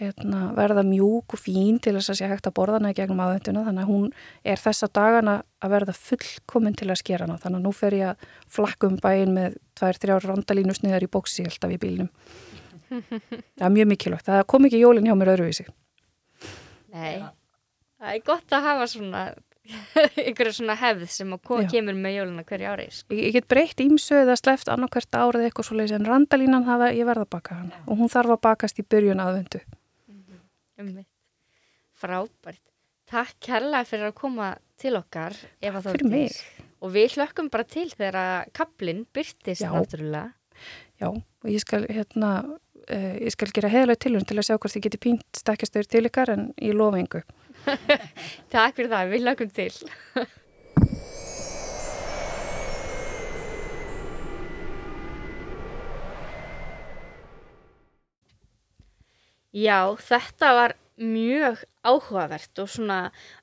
hérna, 0.02 0.40
verða 0.58 0.84
mjúk 0.86 1.36
og 1.36 1.42
fín 1.42 1.78
til 1.82 1.94
þess 1.96 2.12
að 2.14 2.20
sé 2.20 2.30
hægt 2.32 2.48
að 2.50 2.56
borða 2.58 2.80
hana 2.80 2.94
gegnum 2.98 3.22
aðvenduna 3.24 3.66
þannig 3.68 3.84
að 3.86 3.92
hún 3.92 4.08
er 4.54 4.62
þessa 4.62 4.90
dagana 4.90 5.36
að 5.62 5.76
verða 5.76 5.96
fullkomin 5.98 6.78
til 6.80 6.90
að 6.90 7.02
skera 7.04 7.28
hana. 7.28 7.38
Þannig 7.42 7.62
að 7.62 7.68
nú 7.68 7.74
fer 7.78 7.98
ég 7.98 8.14
að 8.14 8.26
flakka 8.58 8.90
um 8.90 8.98
bæin 9.02 9.36
með 9.36 9.60
tvær, 9.78 10.00
þrjár 10.02 10.28
randalínu 10.32 10.76
sniðar 10.78 11.06
í 11.06 11.12
bóksi 11.12 11.46
alltaf 11.48 11.76
í 11.76 11.80
bílnum. 11.82 12.10
Það 12.92 13.68
er 13.68 13.76
mjög 13.78 13.92
mikilvægt, 13.94 14.28
það 14.28 14.42
kom 14.52 14.68
ekki 14.68 14.82
jólinn 14.82 15.08
hjá 15.08 15.16
mér 15.16 15.36
öðruvísi. 15.38 15.70
Nei, 16.92 17.22
það 18.02 18.18
er 18.18 18.26
gott 18.28 18.58
að 18.58 18.66
hafa 18.68 18.88
svona 18.92 19.22
einhverja 20.26 20.56
svona 20.58 20.76
hefð 20.76 21.06
sem 21.14 21.30
Já. 21.32 21.68
kemur 21.70 21.96
með 21.96 22.16
jóluna 22.18 22.44
hverju 22.44 22.72
ári 22.72 22.88
sko. 22.92 23.14
ég, 23.14 23.28
ég 23.30 23.36
get 23.38 23.48
breytt 23.48 23.80
ímsu 23.80 24.18
eða 24.18 24.36
sleft 24.40 24.72
annarkvært 24.74 25.14
árið 25.16 25.46
eitthvað 25.48 25.68
svo 25.70 25.78
leiðis 25.78 25.94
en 26.00 26.08
randalínan 26.10 26.66
það 26.68 26.88
ég 26.98 27.08
verða 27.08 27.28
að 27.28 27.34
baka 27.38 27.60
hana. 27.62 27.84
Og 27.86 28.02
hún 28.02 28.12
þarf 28.12 28.36
að 28.36 28.42
bakast 28.50 28.82
í 28.82 28.88
byrjun 28.90 29.22
aðvendu 29.24 29.62
Einmitt. 30.82 31.08
Frábært. 32.02 32.64
Takk 33.12 33.38
kærlega 33.44 33.86
fyrir 33.88 34.10
að 34.10 34.18
koma 34.18 34.52
til 34.80 34.96
okkar, 34.98 35.36
Eva 35.62 35.82
fyrir 35.84 36.08
mig. 36.08 36.36
Og 36.82 36.94
við 36.96 37.18
hlökkum 37.18 37.52
bara 37.54 37.68
til 37.68 37.90
þegar 37.92 38.50
kaplinn 38.56 39.04
byrtist 39.14 39.62
Já. 39.62 39.70
náttúrulega. 39.76 40.32
Já, 41.02 41.10
og 41.10 41.50
ég 41.50 41.62
skal 41.62 41.86
hérna 41.90 42.32
uh, 42.46 43.16
ég 43.18 43.34
skal 43.34 43.54
gera 43.54 43.72
heðalega 43.72 44.04
tilhörn 44.06 44.28
til 44.30 44.38
að 44.38 44.48
sjá 44.50 44.58
hvort 44.58 44.76
þið 44.76 44.86
geti 44.88 45.02
pínt 45.02 45.42
stekkjastöður 45.42 45.90
til 45.92 46.04
ykkar 46.10 46.34
en 46.36 46.52
ég 46.62 46.78
lofa 46.78 47.02
engu. 47.02 47.24
Takk 48.54 48.78
fyrir 48.78 48.94
það, 48.94 49.12
við 49.14 49.26
hlökkum 49.26 49.52
til. 49.58 49.74
Já, 59.52 59.96
þetta 60.00 60.54
var 60.56 60.76
mjög 61.02 61.64
áhugavert 61.84 62.62
og 62.62 62.70
svona 62.72 63.00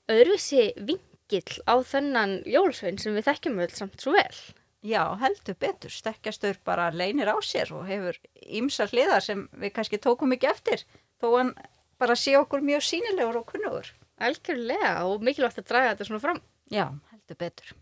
öðruvísi 0.09 0.71
vingill 0.77 1.59
á 1.69 1.75
þennan 1.85 2.39
jólsvein 2.49 3.01
sem 3.01 3.17
við 3.17 3.29
þekkjum 3.29 3.61
öll 3.65 3.75
samt 3.75 4.01
svo 4.01 4.15
vel. 4.17 4.39
Já, 4.87 5.03
heldur 5.19 5.57
betur. 5.59 5.91
Stekkjastur 5.91 6.61
bara 6.65 6.89
leynir 6.95 7.29
á 7.29 7.37
sér 7.43 7.73
og 7.75 7.89
hefur 7.91 8.17
ýmsar 8.47 8.93
hliðar 8.95 9.25
sem 9.25 9.49
við 9.53 9.75
kannski 9.75 9.99
tókum 10.01 10.33
ekki 10.37 10.49
eftir 10.53 10.87
þó 11.19 11.33
hann 11.35 11.53
bara 11.99 12.17
sé 12.17 12.37
okkur 12.39 12.63
mjög 12.63 12.87
sínilegur 12.87 13.43
og 13.43 13.51
kunnugur. 13.51 13.91
Algjörlega 14.23 14.95
og 15.11 15.27
mikilvægt 15.27 15.61
að 15.61 15.69
draga 15.73 15.93
þetta 15.93 16.09
svona 16.09 16.25
fram. 16.25 16.41
Já, 16.71 16.87
heldur 17.13 17.43
betur. 17.43 17.75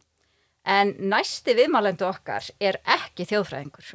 En 0.66 0.88
næsti 1.12 1.54
viðmálendu 1.54 2.02
okkar 2.08 2.42
er 2.58 2.80
ekki 2.90 3.22
þjóðfræðingur. 3.30 3.92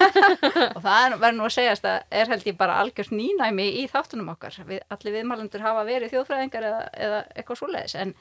og 0.76 0.80
það 0.84 0.98
er- 1.06 1.14
verður 1.22 1.38
nú 1.38 1.46
að 1.46 1.54
segjast 1.54 1.86
að 1.88 2.02
er 2.20 2.32
held 2.34 2.44
ég 2.50 2.58
bara 2.58 2.74
algjört 2.82 3.14
nýnæmi 3.16 3.64
í 3.80 3.86
þáttunum 3.88 4.28
okkar. 4.34 4.58
Við, 4.68 4.82
allir 4.92 5.16
viðmálendur 5.16 5.64
hafa 5.64 5.86
verið 5.88 6.12
þjóðfræðingar 6.12 6.66
eða, 6.68 6.82
eða 7.06 7.22
eitthvað 7.32 7.60
svoleiðis. 7.62 7.96
En, 8.04 8.12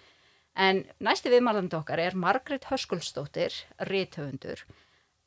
en 0.55 0.79
næsti 1.03 1.33
viðmálendu 1.35 1.81
okkar 1.81 1.99
er 2.05 2.15
Margrét 2.15 2.69
Höskuldsdóttir, 2.71 3.59
rithöfundur. 3.91 4.63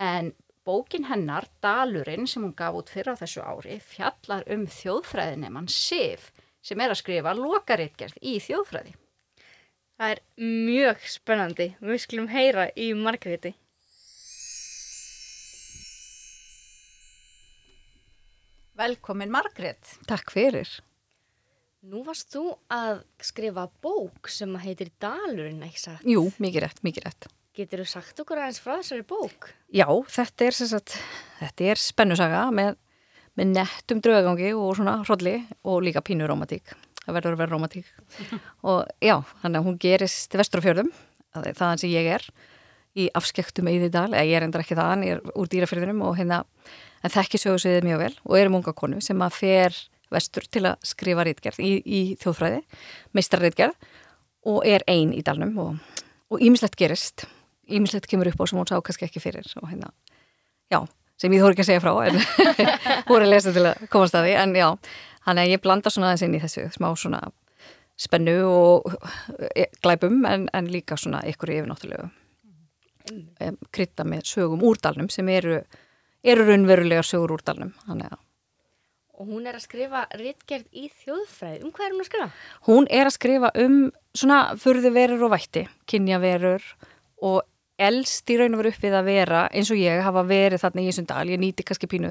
En 0.01 0.33
bókin 0.65 1.05
hennar, 1.11 1.51
Dalurinn, 1.61 2.25
sem 2.27 2.49
hún 2.49 2.57
gaf 2.57 2.81
út 2.81 2.89
fyrir 2.89 3.13
á 3.13 3.21
þessu 3.21 3.45
ári, 3.45 3.77
fjallar 3.85 4.49
um 4.57 4.65
þjóðfræðinemann 4.73 5.69
Sif, 5.69 6.31
sem 6.65 6.81
er 6.81 6.97
að 6.97 7.03
skrifa 7.05 7.37
lokaritgerð 7.37 8.17
í 8.25 8.39
þjóðfræði. 8.41 8.97
Það 9.95 10.15
er 10.15 10.21
mjög 10.43 11.05
spennandi. 11.07 11.69
Við 11.79 12.01
skulum 12.03 12.27
heyra 12.33 12.67
í 12.75 12.89
Margréti. 12.99 13.55
Velkomin 18.75 19.31
Margrét. 19.31 19.93
Takk 20.11 20.33
fyrir. 20.35 20.67
Nú 21.87 22.01
varst 22.03 22.33
þú 22.33 22.57
að 22.73 23.05
skrifa 23.23 23.69
bók 23.85 24.31
sem 24.33 24.51
heitir 24.65 24.91
Dalurinn, 24.99 25.61
ekki 25.63 25.83
sagt? 25.83 26.07
Jú, 26.09 26.25
mikið 26.43 26.65
rétt, 26.65 26.81
mikið 26.83 27.07
rétt. 27.07 27.29
Getur 27.55 27.85
þú 27.85 27.87
sagt 27.93 28.23
okkur 28.25 28.41
aðeins 28.41 28.59
frá 28.65 28.73
þessari 28.81 29.05
bók? 29.07 29.53
Já, 29.71 29.87
þetta 30.11 30.49
er, 30.49 30.57
sagt, 30.59 30.97
þetta 31.39 31.69
er 31.71 31.83
spennusaga 31.85 32.41
með, 32.57 32.81
með 33.39 33.53
nettum 33.61 34.03
draugangi 34.03 34.51
og 34.59 34.75
svona 34.81 34.97
hrolli 35.05 35.37
og 35.63 35.85
líka 35.87 36.03
pínu 36.03 36.27
romantík. 36.27 36.75
Það 37.05 37.17
verður 37.19 37.37
að 37.37 37.43
vera 37.43 37.53
romantík. 37.53 37.89
og 38.71 38.85
já, 39.05 39.17
þannig 39.43 39.61
að 39.61 39.69
hún 39.69 39.79
gerist 39.83 40.37
vestur 40.41 40.63
á 40.63 40.67
fjörðum, 40.67 40.91
það 41.35 41.49
er 41.51 41.59
þaðan 41.61 41.83
sem 41.83 41.93
ég 41.93 42.11
er, 42.17 42.29
í 42.95 43.09
afskektum 43.19 43.69
Eðidal, 43.71 44.11
eða 44.13 44.27
ég 44.29 44.39
er 44.39 44.47
endur 44.47 44.63
ekki 44.63 44.79
þaðan, 44.79 45.03
ég 45.07 45.19
er 45.19 45.35
úr 45.35 45.51
dýrafyrðunum 45.51 46.05
og 46.07 46.15
hérna, 46.19 46.45
en 47.05 47.13
þekki 47.13 47.41
sögursviðið 47.43 47.89
mjög 47.89 48.03
vel 48.05 48.13
og 48.23 48.39
erum 48.39 48.59
unga 48.61 48.75
konu 48.77 49.01
sem 49.05 49.25
að 49.25 49.39
fer 49.41 49.79
vestur 50.15 50.47
til 50.47 50.65
að 50.71 50.87
skrifa 50.87 51.25
rítgerð 51.27 51.61
í, 51.65 51.73
í 51.83 52.01
þjóðfræði, 52.23 52.61
meistarrítgerð 53.17 53.89
og 54.51 54.67
er 54.69 54.85
ein 54.91 55.15
í 55.17 55.23
dalnum 55.27 55.57
og, 55.65 56.03
ímislegt 56.39 56.79
gerist, 56.79 57.27
ímislegt 57.71 58.09
kemur 58.11 58.31
upp 58.31 58.43
á 58.43 58.45
sem 58.47 58.61
hún 58.61 58.69
sá 58.71 58.77
kannski 58.85 59.09
ekki 59.09 59.23
fyrir 59.23 59.49
og 59.61 59.69
hérna, 59.71 59.91
já, 60.73 60.81
sem 61.21 61.35
ég 61.35 61.43
þóri 61.43 61.57
ekki 61.57 61.65
að 61.65 61.71
segja 61.73 61.83
frá 61.85 61.93
en 62.05 62.21
voru 63.11 63.27
að 63.27 63.33
lesa 63.33 63.55
til 63.55 63.67
að 63.71 63.85
komast 63.93 64.17
að 64.19 64.29
því 64.29 64.37
en 64.43 64.57
já, 64.59 64.69
hann 65.29 65.41
er 65.41 65.51
ég 65.51 65.63
blanda 65.63 65.93
svona 65.93 66.13
aðeins 66.13 66.27
inn 66.27 66.37
í 66.39 66.43
þessu 66.43 66.67
smá 66.75 66.91
svona 66.99 67.23
spennu 68.01 68.37
og 68.49 68.91
e, 69.55 69.69
glæpum 69.83 70.25
en, 70.29 70.49
en 70.53 70.71
líka 70.71 70.99
svona 70.99 71.23
ykkur 71.31 71.53
yfirnáttulegu 71.55 72.09
um, 73.11 73.59
krytta 73.75 74.07
með 74.09 74.27
sögum 74.33 74.65
úrdalnum 74.67 75.11
sem 75.13 75.29
eru, 75.33 75.61
eru 76.25 76.47
raunverulega 76.49 77.05
sögur 77.07 77.37
úrdalnum 77.39 77.75
þannig 77.87 78.13
að 78.13 78.21
Og 79.15 79.29
hún 79.31 79.45
er 79.47 79.55
að 79.55 79.63
skrifa 79.63 80.01
ritgerð 80.19 80.65
í 80.75 80.89
þjóðfræði. 80.91 81.61
Um 81.63 81.71
hvað 81.71 81.85
er 81.85 81.93
hún 81.93 82.01
að 82.03 82.09
skrifa? 82.09 82.25
Hún 82.67 82.89
er 82.91 83.07
að 83.07 83.13
skrifa 83.15 83.51
um 83.63 83.77
svona 84.11 84.39
furðuverur 84.59 85.23
og 85.23 85.31
vætti, 85.31 85.63
kynjaverur 85.87 86.65
og 87.23 87.45
elst 87.79 88.31
í 88.35 88.39
raun 88.41 88.57
og 88.57 88.65
veru 88.65 88.73
upp 88.75 88.83
við 88.83 88.97
að 88.99 89.07
vera 89.07 89.45
eins 89.55 89.71
og 89.71 89.79
ég 89.79 90.03
hafa 90.03 90.25
verið 90.27 90.65
þarna 90.65 90.83
í 90.83 90.89
þessum 90.89 91.07
dal, 91.13 91.29
ég 91.31 91.43
nýti 91.43 91.67
kannski 91.69 91.91
pínu 91.95 92.11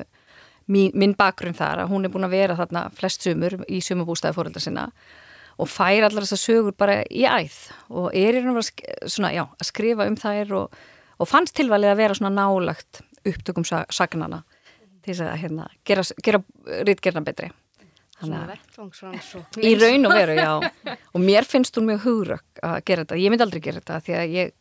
mín, 0.72 0.92
minn 0.94 1.16
bakgrunn 1.20 1.58
þar 1.58 1.84
að 1.84 1.90
hún 1.92 2.06
er 2.08 2.14
búin 2.14 2.28
að 2.28 2.36
vera 2.38 2.56
þarna 2.60 2.86
flest 2.96 3.26
sumur 3.26 3.58
í 3.68 3.82
sumabústæði 3.84 4.36
fóröldar 4.38 4.64
sinna 4.64 4.88
og 5.60 5.68
fær 5.70 6.08
allar 6.08 6.24
þessar 6.26 6.42
sögur 6.42 6.74
bara 6.78 7.02
í 7.12 7.26
æð 7.30 7.58
og 7.94 8.08
er 8.16 8.38
í 8.40 8.42
raun 8.42 8.56
og 8.56 8.62
veru 8.62 8.66
að 8.66 9.12
að 9.60 9.68
skrifa 9.70 10.08
um 10.10 10.16
þær 10.18 10.54
og, 10.64 10.78
og 11.20 11.30
fannst 11.30 11.56
tilvalið 11.60 11.92
að 11.94 12.00
vera 12.02 12.16
svona 12.18 12.34
nálagt 12.38 13.04
upptökum 13.28 13.66
sa- 13.68 13.86
sagnana 13.94 14.42
til 15.04 15.12
þess 15.14 15.26
að 15.28 15.38
hérna, 15.44 15.68
gera, 15.86 16.04
gera 16.24 16.40
rítgerna 16.88 17.22
betri. 17.28 17.50
Svona 18.20 18.38
Þannig 18.40 18.40
að- 18.40 18.52
vettvangsrannsókn. 18.54 19.64
Í 19.68 19.72
raun 19.82 20.06
og 20.08 20.14
veru, 20.16 20.36
já. 20.38 20.98
Og 21.14 21.20
mér 21.22 21.44
finnst 21.50 21.76
hún 21.76 21.90
mjög 21.90 22.06
hugrökk 22.06 22.62
að 22.64 22.76
gera 22.88 23.04
þetta. 23.04 23.18
Ég 23.20 23.34
myndi 23.34 23.44
aldrei 23.44 23.60
gera 23.66 23.82
þetta 23.82 23.98
því 24.06 24.16
að 24.16 24.36
ég 24.38 24.54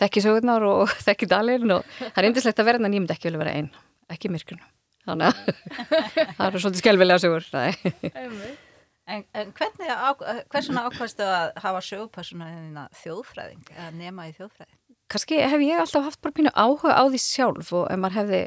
þekki 0.00 0.22
sögurnar 0.24 0.64
og 0.70 0.94
þekki 1.06 1.28
dalinn 1.28 1.74
og 1.76 1.84
það 2.00 2.22
er 2.22 2.28
indislegt 2.30 2.62
að 2.64 2.70
vera 2.70 2.80
en 2.80 2.88
ég 2.96 3.02
myndi 3.04 3.12
ekki 3.16 3.28
vilja 3.28 3.42
vera 3.44 3.54
einn. 3.60 3.68
Ekki 4.10 4.30
í 4.30 4.32
myrkrunu. 4.38 4.64
Þannig 5.08 5.30
að 5.30 5.38
það 6.36 6.44
eru 6.48 6.62
svolítið 6.64 6.82
skelvilega 6.82 7.22
sögur. 7.22 7.46
En, 9.10 9.24
en 9.34 9.48
hvernig, 9.56 9.88
á, 9.90 10.10
hversuna 10.52 10.84
ákvæmstu 10.86 11.24
að 11.26 11.56
hafa 11.64 11.80
sögupersona 11.82 12.84
þjóðfræðing 13.00 13.72
eða 13.74 13.88
nema 13.96 14.28
í 14.28 14.36
þjóðfræði? 14.36 14.76
Kannski 15.10 15.40
hef 15.42 15.64
ég 15.66 15.80
alltaf 15.82 16.06
haft 16.06 16.20
bara 16.22 16.36
pínu 16.36 16.52
áhuga 16.54 16.94
á 16.94 17.02
því 17.10 17.20
sjálf 17.24 17.72
og 17.74 17.88
ef 17.90 17.98
maður 17.98 18.20
hefði 18.20 18.42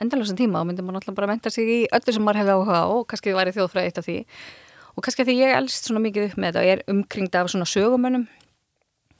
endalösa 0.00 0.36
tíma 0.38 0.62
þá 0.62 0.70
myndi 0.70 0.84
maður 0.86 1.02
alltaf 1.02 1.18
bara 1.18 1.28
menta 1.28 1.52
sig 1.52 1.68
í 1.68 1.78
öllu 1.92 2.14
sem 2.16 2.24
maður 2.24 2.40
hefði 2.40 2.54
áhuga 2.56 2.78
á 2.80 2.86
og 2.88 3.02
kannski 3.10 3.36
væri 3.36 3.52
þjóðfræði 3.58 3.90
eitt 3.90 4.00
af 4.00 4.08
því. 4.08 4.16
Og 4.96 5.04
kannski 5.04 5.26
að 5.26 5.28
því 5.28 5.36
ég 5.42 5.58
elst 5.58 5.90
svona 5.90 6.04
mikið 6.06 6.30
upp 6.30 6.38
með 6.40 6.48
þetta 6.48 6.62
og 6.62 6.70
ég 6.70 6.78
er 6.78 6.94
umkringd 6.94 7.36
af 7.36 7.52
svona 7.52 7.68
sögumönnum 7.68 8.24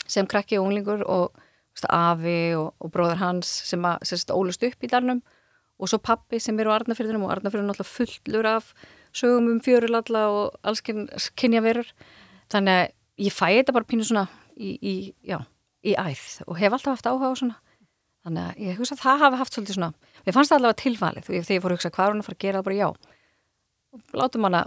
sem 0.06 0.30
krakki 0.30 0.56
og 0.56 0.70
unglingur 0.70 1.04
og 1.04 1.36
afi 1.84 2.54
og, 2.56 2.72
og 2.80 2.90
bróðar 2.92 3.20
hans 3.20 3.52
sem 3.68 3.84
að 3.88 4.08
sérst 4.08 4.32
ólust 4.34 4.64
upp 4.66 4.84
í 4.84 4.90
darnum 4.90 5.20
og 5.80 5.90
svo 5.90 6.00
pappi 6.02 6.40
sem 6.42 6.58
er 6.60 6.68
á 6.68 6.76
Arnafyrðunum 6.76 7.24
og 7.26 7.34
Arnafyrðunum 7.36 7.72
alltaf 7.74 7.90
fullur 7.96 8.48
af 8.48 8.72
sögum 9.16 9.48
um 9.54 9.60
fjörulalla 9.64 10.26
og 10.30 10.58
alls 10.62 10.82
kynja 10.84 11.62
verur 11.64 11.88
þannig 12.52 12.76
að 12.76 12.86
ég 13.26 13.34
fæ 13.34 13.46
þetta 13.48 13.76
bara 13.76 13.88
pínu 13.88 14.06
svona 14.06 14.26
í, 14.56 14.76
í, 14.76 14.94
já, 15.26 15.40
í 15.82 15.96
æð 15.96 16.26
og 16.46 16.60
hef 16.60 16.76
alltaf 16.76 16.98
haft 16.98 17.08
áhuga 17.08 17.32
á 17.32 17.40
svona. 17.40 17.56
Þannig 18.20 18.50
að 18.50 18.60
ég 18.66 18.76
hugsa 18.76 18.96
að 18.98 19.00
það 19.00 19.22
hafi 19.24 19.40
haft 19.40 19.54
svolítið 19.56 19.76
svona, 19.78 20.10
mér 20.26 20.34
fannst 20.36 20.52
það 20.52 20.58
allavega 20.58 20.80
tilvalið. 20.82 21.28
Og 21.30 21.46
þegar 21.46 21.54
ég 21.56 21.62
fór 21.64 21.72
að 21.72 21.78
hugsa 21.78 21.90
hvað 21.94 22.06
er 22.06 22.12
hún 22.12 22.20
að 22.20 22.26
fara 22.26 22.36
að 22.36 22.44
gera, 22.44 22.62
bara 22.66 22.76
já. 22.76 22.88
Látum 24.20 24.44
hana 24.44 24.60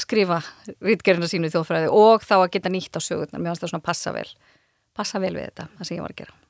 skrifa 0.00 0.38
rítgerina 0.80 1.28
sínu 1.28 1.50
í 1.50 1.52
þjóðfræði 1.52 1.90
og 1.92 2.24
þá 2.24 2.36
að 2.38 2.48
geta 2.56 2.72
nýtt 2.72 2.96
á 2.96 3.00
sögurnar, 3.04 3.42
mér 3.42 3.52
fannst 3.52 3.66
það 3.66 3.74
svona 3.74 3.88
passa 3.90 4.14
vel 4.16 4.28
passa 4.96 5.20
vel 5.20 5.34
við 5.34 5.50
þetta, 5.50 5.68
það 5.76 5.88
sem 5.88 5.98
ég 5.98 6.04
var 6.06 6.14
að 6.14 6.22
gera 6.22 6.43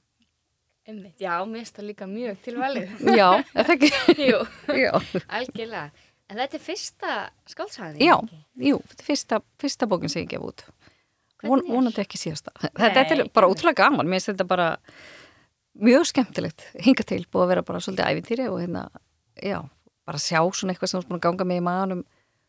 Einmitt, 0.84 1.16
já, 1.20 1.32
mér 1.48 1.62
finnst 1.62 1.78
það 1.78 1.86
líka 1.88 2.06
mjög 2.10 2.40
tilvalið. 2.44 2.90
Já, 3.20 3.28
er 3.56 3.68
það 3.68 3.74
ekki? 3.74 3.90
Jú, 4.28 4.40
algjörlega. 5.32 5.86
En 6.28 6.40
þetta 6.40 6.56
er 6.58 6.62
fyrsta 6.64 7.14
skáldsæðin? 7.52 8.00
já, 8.00 8.14
jú, 8.64 8.78
þetta 8.88 9.02
er 9.04 9.08
fyrsta, 9.10 9.38
fyrsta 9.60 9.88
bókin 9.88 10.12
sem 10.12 10.22
ég 10.24 10.30
gef 10.32 10.44
út 10.44 10.62
Von, 11.44 11.60
er? 11.60 11.66
vonandi 11.68 12.00
ekki 12.00 12.16
síðasta 12.16 12.54
þetta 12.80 13.02
er 13.02 13.20
Nei. 13.20 13.28
bara 13.36 13.50
útrúlega 13.52 13.82
gaman, 13.82 14.08
mér 14.08 14.22
finnst 14.22 14.30
þetta 14.30 14.46
bara 14.48 14.68
mjög 15.84 16.06
skemmtilegt, 16.08 16.64
hinga 16.80 17.04
til 17.04 17.20
búið 17.28 17.44
að 17.44 17.50
vera 17.52 17.64
bara 17.68 17.82
svolítið 17.84 18.08
ævintýri 18.08 18.46
og 18.48 18.56
hérna 18.62 18.86
já, 19.36 19.58
bara 20.08 20.22
sjá 20.24 20.40
svona 20.56 20.72
eitthvað 20.72 20.94
sem 20.94 21.02
ert 21.02 21.10
búin 21.12 21.20
að 21.20 21.26
ganga 21.28 21.48
með 21.50 21.60
í 21.60 21.64
maðanum 21.68 22.02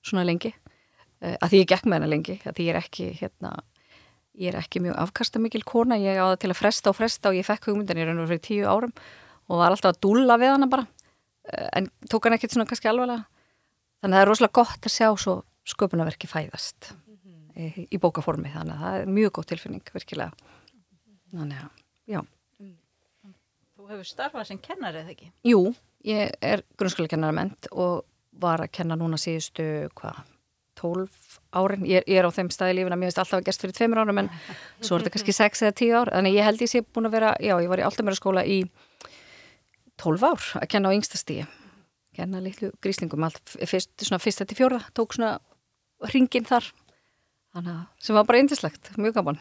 svona 0.07 0.25
lengi 0.31 0.53
uh, 0.55 1.35
að 1.35 1.49
því 1.51 1.61
ég 1.65 1.69
gekk 1.73 1.89
með 1.91 1.99
hana 1.99 2.11
lengi 2.15 2.37
að 2.45 2.55
því 2.55 2.69
ég 2.69 2.73
er 2.77 2.79
ekki 2.79 3.09
hérna 3.19 3.53
ég 4.39 4.51
er 4.51 4.59
ekki 4.59 4.81
mjög 4.83 4.97
afkastamikil 5.05 5.63
kona 5.67 5.97
ég 6.01 6.19
á 6.19 6.25
það 6.33 6.39
til 6.43 6.51
að 6.51 6.59
fresta 6.59 6.91
og 6.91 6.97
fresta 6.97 7.31
og 7.31 7.37
ég 7.37 7.47
fekk 7.47 7.69
hugmyndan 7.69 8.01
ég 8.01 8.09
raun 8.09 8.21
og 8.23 8.29
fyrir 8.31 8.43
tíu 8.43 8.67
árum 8.67 8.93
og 9.45 9.61
var 9.61 9.71
alltaf 9.71 9.93
að 9.93 10.01
dúlla 10.03 10.37
við 10.41 10.53
hana 10.55 10.69
bara. 10.71 10.85
Uh, 11.45 11.69
en 11.79 11.89
tók 12.09 12.27
hann 12.27 12.35
ekkert 12.37 12.55
svona 12.55 12.67
kannski 12.69 12.89
alvarlega. 12.91 13.27
Þannig 14.01 14.13
að 14.13 14.17
það 14.17 14.25
er 14.25 14.31
rosalega 14.31 14.57
gott 14.59 14.87
að 14.89 14.95
sjá 14.95 15.09
svo 15.21 15.35
sköpunarverki 15.65 16.29
fæðast 16.29 16.91
í, 17.55 17.87
í 17.89 17.99
bókaformi. 18.01 18.51
Þannig 18.53 18.75
að 18.75 18.85
það 18.85 18.99
er 18.99 19.13
mjög 19.17 19.35
góð 19.37 19.49
tilfinning 19.53 19.93
virkilega. 19.93 20.53
Þannig 21.35 21.61
að, 21.61 21.83
já. 22.09 22.21
Þú 23.75 23.89
hefur 23.91 24.09
starfað 24.09 24.47
sem 24.49 24.61
kennari 24.63 25.01
eða 25.03 25.13
ekki? 25.13 25.31
Jú, 25.45 25.61
ég 26.07 26.35
er 26.41 26.63
grunnskólakennaramend 26.79 27.69
og 27.73 28.05
var 28.41 28.63
að 28.63 28.71
kenna 28.75 28.97
núna 28.99 29.19
síðustu, 29.21 29.65
hvað, 29.97 30.21
12 30.85 31.35
árin. 31.55 31.85
Ég, 31.89 32.05
ég 32.05 32.19
er 32.19 32.27
á 32.27 32.31
þeim 32.35 32.49
staði 32.53 32.75
í 32.75 32.79
lífina, 32.79 32.97
mér 32.99 33.09
finnst 33.09 33.21
alltaf 33.23 33.39
að 33.39 33.47
gerst 33.49 33.63
fyrir 33.63 33.75
tveimur 33.77 34.01
árum 34.03 34.21
en 34.21 34.31
svo 34.79 34.95
er 34.95 35.03
þetta 35.03 35.13
kannski 35.15 35.35
6 35.35 35.63
eða 35.65 35.75
10 35.81 35.99
ár. 35.99 36.13
Þannig 36.15 36.37
ég 36.37 36.47
held 36.49 36.63
ég 36.65 36.71
sé 36.71 36.81
búin 36.85 37.09
að 37.09 37.17
vera, 37.17 37.35
já, 37.41 37.55
ég 37.63 37.71
var 37.71 37.81
í 37.81 37.85
Altamöra 37.87 38.45
í 38.45 38.59
12 40.01 40.25
ár 40.27 40.47
að 40.61 40.69
kenna 40.71 40.91
á 40.91 40.95
yngsta 40.95 41.19
stíi. 41.19 41.45
Kenna 42.15 42.39
litlu 42.43 42.71
gríslingum, 42.83 43.25
allt 43.27 43.55
fyrst, 43.67 43.91
svona 43.99 44.21
fyrsta 44.23 44.47
til 44.47 44.57
fjórða, 44.59 44.81
tók 44.95 45.15
svona 45.15 45.37
ringin 46.13 46.47
þar. 46.47 46.69
Þannig 47.55 47.71
að 47.75 48.03
sem 48.03 48.17
var 48.17 48.27
bara 48.27 48.41
yndislegt, 48.43 48.91
mjög 48.99 49.17
gaman. 49.19 49.39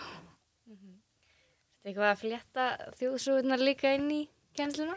Þetta 1.85 1.91
eitthvað 1.91 2.11
að 2.11 2.21
flétta 2.23 2.67
þjóðsögurnar 2.99 3.63
líka 3.63 3.95
inn 3.99 4.11
í 4.11 4.21
kennsluna? 4.57 4.95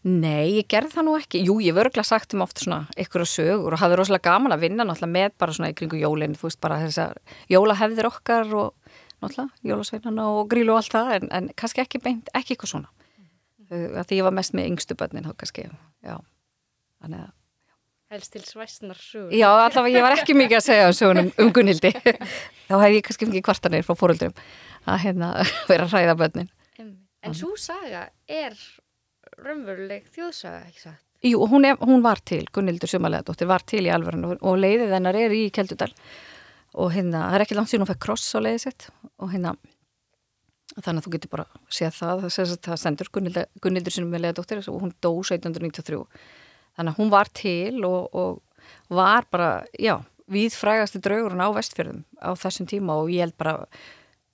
Nei, 0.00 0.56
ég 0.56 0.68
gerði 0.72 0.94
það 0.94 1.04
nú 1.10 1.14
ekki. 1.18 1.42
Jú, 1.44 1.58
ég 1.60 1.74
vörgla 1.76 2.00
sagt 2.08 2.32
um 2.32 2.40
oft 2.40 2.62
svona 2.62 2.86
ykkur 2.96 3.20
að 3.26 3.32
sögur 3.34 3.74
og 3.76 3.82
hafði 3.82 3.98
rosalega 4.00 4.30
gaman 4.30 4.54
að 4.54 4.62
vinna 4.64 4.86
náttúrulega 4.88 5.12
með 5.12 5.34
bara 5.42 5.52
svona 5.52 5.68
í 5.72 5.76
kringu 5.76 5.98
jólinn, 6.00 6.36
þú 6.40 6.46
veist 6.48 6.60
bara 6.64 6.78
þessar 6.80 7.18
jólahefðir 7.52 8.08
okkar 8.08 8.54
og 8.56 8.94
náttúrulega 9.20 9.68
jólasveinana 9.68 10.24
og 10.38 10.48
grílu 10.48 10.72
og 10.72 10.80
allt 10.80 10.96
það 10.96 11.12
en, 11.18 11.28
en 11.36 11.50
kannski 11.60 11.84
ekki 11.84 12.00
beint, 12.00 12.32
ekki 12.32 12.56
eitthvað 12.56 12.72
svona. 12.72 12.88
Uh, 13.70 14.00
því 14.00 14.22
ég 14.22 14.24
var 14.26 14.34
mest 14.40 14.56
með 14.56 14.70
yngstu 14.72 14.96
börnin 14.98 15.28
þá 15.28 15.34
kannski, 15.44 15.66
já. 16.00 16.16
Þannig 17.04 17.26
að, 17.26 17.36
Helst 18.10 18.32
til 18.34 18.40
svæsnar 18.42 18.98
sögur. 18.98 19.30
já, 19.36 19.46
allavega 19.52 20.00
ég 20.00 20.02
var 20.02 20.16
ekki 20.16 20.34
mikið 20.34 20.56
að 20.58 20.64
segja 20.66 20.88
um 20.88 20.96
sögunum 20.96 21.28
um 21.44 21.52
Gunnhildi. 21.54 21.92
þá 22.70 22.74
hef 22.80 22.96
ég 22.96 23.04
kannski 23.06 23.28
mikið 23.28 23.44
kvartanir 23.46 23.84
frá 23.86 23.94
fóruldrum 24.00 24.32
að 24.88 25.04
hérna 25.04 25.28
vera 25.70 25.84
að 25.86 25.92
hræða 25.94 26.16
börnin. 26.24 26.48
Einmitt. 26.80 27.04
En 27.22 27.36
svo 27.36 27.52
saga 27.60 28.08
er 28.26 28.56
raunveruleg 29.44 30.08
þjóðsaga, 30.14 30.66
ekki 30.68 30.84
satt? 30.86 31.02
Jú, 31.20 31.42
hún, 31.50 31.66
er, 31.68 31.76
hún 31.84 32.00
var 32.04 32.22
til, 32.24 32.46
Gunnildur 32.54 32.88
Sumalega 32.88 33.34
var 33.48 33.64
til 33.68 33.82
í 33.84 33.92
alvörinu 33.92 34.38
og, 34.38 34.54
leiðið 34.56 34.94
hennar 34.96 35.18
er 35.20 35.34
í 35.36 35.50
Keldudal 35.52 35.90
og 36.80 36.94
hérna, 36.94 37.26
það 37.26 37.36
er 37.36 37.44
ekki 37.44 37.58
langt 37.58 37.72
síðan 37.72 37.84
hún 37.84 37.90
fekk 37.90 38.04
kross 38.06 38.30
á 38.32 38.40
leiðið 38.40 38.62
sitt 38.64 38.86
og 39.20 39.32
hérna 39.34 39.52
þannig 40.78 41.00
að 41.00 41.04
þú 41.04 41.12
getur 41.16 41.32
bara 41.34 41.46
séð 41.68 41.96
það 41.98 42.24
það, 42.24 42.54
það, 42.64 42.80
stendur 42.80 43.10
Gunnildur, 43.12 43.48
Gunnildur 43.60 43.96
Sumalega 43.96 44.46
og 44.72 44.80
hún 44.80 44.94
dó 45.02 45.10
1793 45.18 46.00
þannig 46.78 46.94
að 46.94 47.00
hún 47.02 47.12
var 47.12 47.32
til 47.36 47.84
og, 47.84 48.16
og 48.16 48.88
var 48.88 49.28
bara, 49.28 49.50
já 49.76 49.98
við 50.30 50.54
frægasti 50.56 51.02
draugurinn 51.02 51.42
á 51.42 51.50
vestfjörðum 51.52 52.04
á 52.22 52.30
þessum 52.38 52.68
tíma 52.70 52.96
og 53.02 53.10
ég 53.12 53.26
held 53.26 53.36
bara 53.40 53.56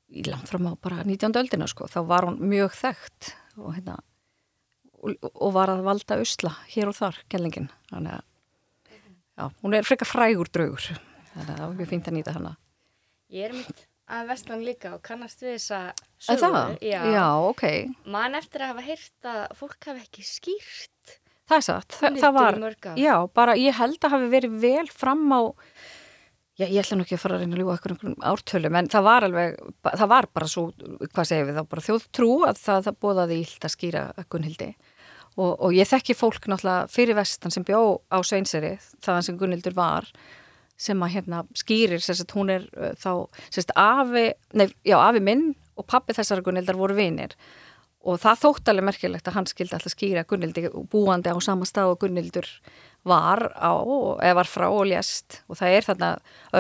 í 0.07 0.23
langt 0.29 0.51
fram 0.51 0.69
á 0.71 0.73
bara 0.79 1.03
19. 1.03 1.35
öldina 1.41 1.67
sko, 1.71 1.89
þá 1.91 2.05
var 2.07 2.29
hún 2.29 2.39
mjög 2.47 2.77
þekkt 2.77 3.33
og 3.57 3.73
hérna 3.75 3.97
og, 5.03 5.51
var 5.55 5.73
að 5.75 5.83
valda 5.87 6.19
usla 6.23 6.53
hér 6.73 6.91
og 6.93 6.97
þar, 6.99 7.19
kellingin 7.33 7.69
þannig 7.91 8.17
að 8.19 8.25
já, 9.37 9.51
hún 9.63 9.77
er 9.77 9.87
frekar 9.87 10.09
frægur 10.09 10.49
draugur 10.53 10.87
þannig 11.35 11.51
að 11.51 11.53
það 11.59 11.67
var 11.67 11.77
mjög 11.81 11.93
fínt 11.93 12.09
að 12.13 12.17
nýta 12.21 12.37
hana 12.39 12.55
Ég 13.35 13.49
er 13.49 13.57
mitt 13.57 13.81
að 14.07 14.29
vestan 14.31 14.61
líka 14.63 14.93
og 14.95 15.01
kannast 15.03 15.41
við 15.43 15.57
þessa 15.57 15.81
sögu. 16.23 16.43
það? 16.45 16.77
Já. 16.87 17.01
já, 17.11 17.25
ok, 17.51 17.65
Man 18.07 18.37
eftir 18.39 18.63
að 18.63 18.71
hafa 18.75 18.85
heyrt 18.87 19.27
að 19.33 19.41
fólk 19.59 19.89
hafi 19.91 20.05
ekki 20.05 20.23
skýrt. 20.29 21.17
það 21.51 21.57
er 21.59 21.67
satt 21.67 21.97
það, 21.99 22.21
það 22.23 22.37
var, 22.39 22.61
já, 23.03 23.15
bara 23.35 23.57
ég 23.59 23.75
held 23.81 23.99
að 24.07 24.15
hafi 24.15 24.31
verið 24.31 24.57
vel 24.63 24.87
fram 24.95 25.27
á 25.35 25.41
já, 26.57 26.65
ég 26.71 26.79
ætla 26.81 26.97
nú 27.01 27.05
ekki 27.05 27.19
að 27.19 27.23
fara 27.25 27.37
að 27.37 27.43
reyna 27.45 27.57
að 27.59 27.61
ljúga 27.65 27.75
okkur 27.77 27.93
einhverjum 27.97 28.25
ártölum, 28.31 28.79
en 28.79 28.89
það 28.95 29.05
var 29.11 29.27
alveg 29.27 29.59
það 29.91 30.09
var 30.15 30.29
bara 30.39 30.49
svo, 30.55 30.65
hvað 31.13 31.29
segir 31.29 31.49
við 31.51 31.59
þá 31.59 31.65
bara 31.75 31.87
þjóðtrú 31.91 32.31
að 32.49 32.61
það, 32.63 32.87
það 32.87 33.01
bóðaði 33.05 33.41
ílt 33.43 33.67
að 33.69 33.75
skýra 33.75 34.05
Gunnhildi 34.31 34.71
og, 35.37 35.53
og 35.61 35.77
ég 35.77 35.89
þekki 35.89 36.17
fólk 36.17 36.49
náttúrulega 36.49 36.89
fyrir 36.93 37.19
vestan 37.19 37.55
sem 37.55 37.65
bjó 37.67 38.01
á 38.09 38.19
Sveinseri, 38.25 38.77
þaðan 39.05 39.29
sem 39.29 39.39
Gunnhildur 39.41 39.77
var 39.77 40.09
sem 40.77 41.01
að 41.03 41.15
hérna 41.17 41.45
skýrir 41.57 42.03
sérst 42.05 42.35
hún 42.37 42.53
er 42.53 42.67
uh, 42.77 42.93
þá 43.01 43.29
sérst 43.49 43.73
afi, 43.81 44.29
nei, 44.57 44.69
já, 44.85 44.99
afi 45.01 45.23
minn 45.25 45.51
og 45.77 45.87
pappi 45.89 46.17
þessar 46.17 46.45
Gunnhildar 46.45 46.79
voru 46.79 46.97
vinir 46.97 47.37
og 48.07 48.21
það 48.23 48.43
þótt 48.45 48.71
alveg 48.71 48.87
merkilegt 48.87 49.29
að 49.29 49.39
hann 49.39 49.49
skildi 49.51 49.77
alltaf 49.77 49.95
skýra 49.95 50.27
Gunnhildi 50.29 50.69
búandi 50.93 51.33
á 51.33 51.37
sama 51.43 51.67
stað 51.69 51.95
og 51.95 52.03
Gunnhildur 52.05 52.49
var 53.07 53.49
á, 53.55 53.73
eða 54.23 54.37
var 54.41 54.51
frá 54.51 54.67
og 54.69 54.85
lést 54.91 55.41
og 55.51 55.59
það 55.61 55.77
er 55.77 55.89
þarna 55.89 56.11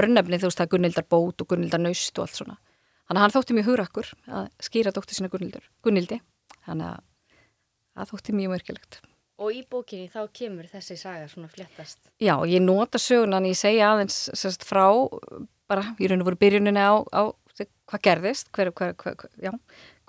örnefni 0.00 0.40
þú 0.40 0.50
veist 0.50 0.62
það 0.62 0.72
Gunnhildar 0.74 1.06
bót 1.10 1.42
og 1.44 1.50
Gunnhildar 1.52 1.82
naust 1.82 2.18
og 2.18 2.26
allt 2.26 2.40
svona. 2.40 2.56
Þannig 3.06 3.20
að 3.20 3.24
hann 3.24 3.34
þótti 3.36 3.56
mjög 3.56 3.68
hugrakkur 3.70 4.08
að 4.26 4.48
skýra 4.66 4.92
dóttir 4.94 5.18
sína 5.18 5.30
Gunnhildur, 5.30 5.68
Gunnhildi. 5.86 6.18
Þannig 6.66 6.88
að 6.90 7.04
það 7.96 8.12
þótti 8.12 8.36
mjög 8.36 8.54
merkilegt. 8.54 9.00
Og 9.36 9.52
í 9.52 9.64
bókinni 9.68 10.08
þá 10.08 10.22
kemur 10.32 10.68
þessi 10.70 10.96
saga 10.96 11.26
svona 11.28 11.50
fléttast. 11.52 11.98
Já, 12.22 12.38
ég 12.48 12.62
nota 12.64 13.00
sögunan, 13.00 13.48
ég 13.48 13.58
segja 13.58 13.90
aðeins 13.92 14.30
sérst, 14.32 14.64
frá 14.64 14.86
bara 15.68 15.90
í 16.00 16.08
raun 16.08 16.22
og 16.22 16.30
voru 16.30 16.40
byrjuninni 16.40 16.80
á, 16.80 16.96
á 17.12 17.22
hvað 17.86 18.02
gerðist, 18.02 18.50
hver, 18.54 18.72
hver, 18.76 18.94
hver, 18.98 19.28
já, 19.42 19.52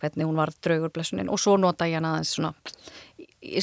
hvernig 0.01 0.27
hún 0.27 0.39
var 0.39 0.51
draugur 0.63 0.91
blessunin 0.93 1.29
og 1.31 1.39
svo 1.41 1.55
nota 1.61 1.87
ég 1.89 1.99
hana 1.99 2.15
aðeins 2.15 2.33
svona, 2.37 2.53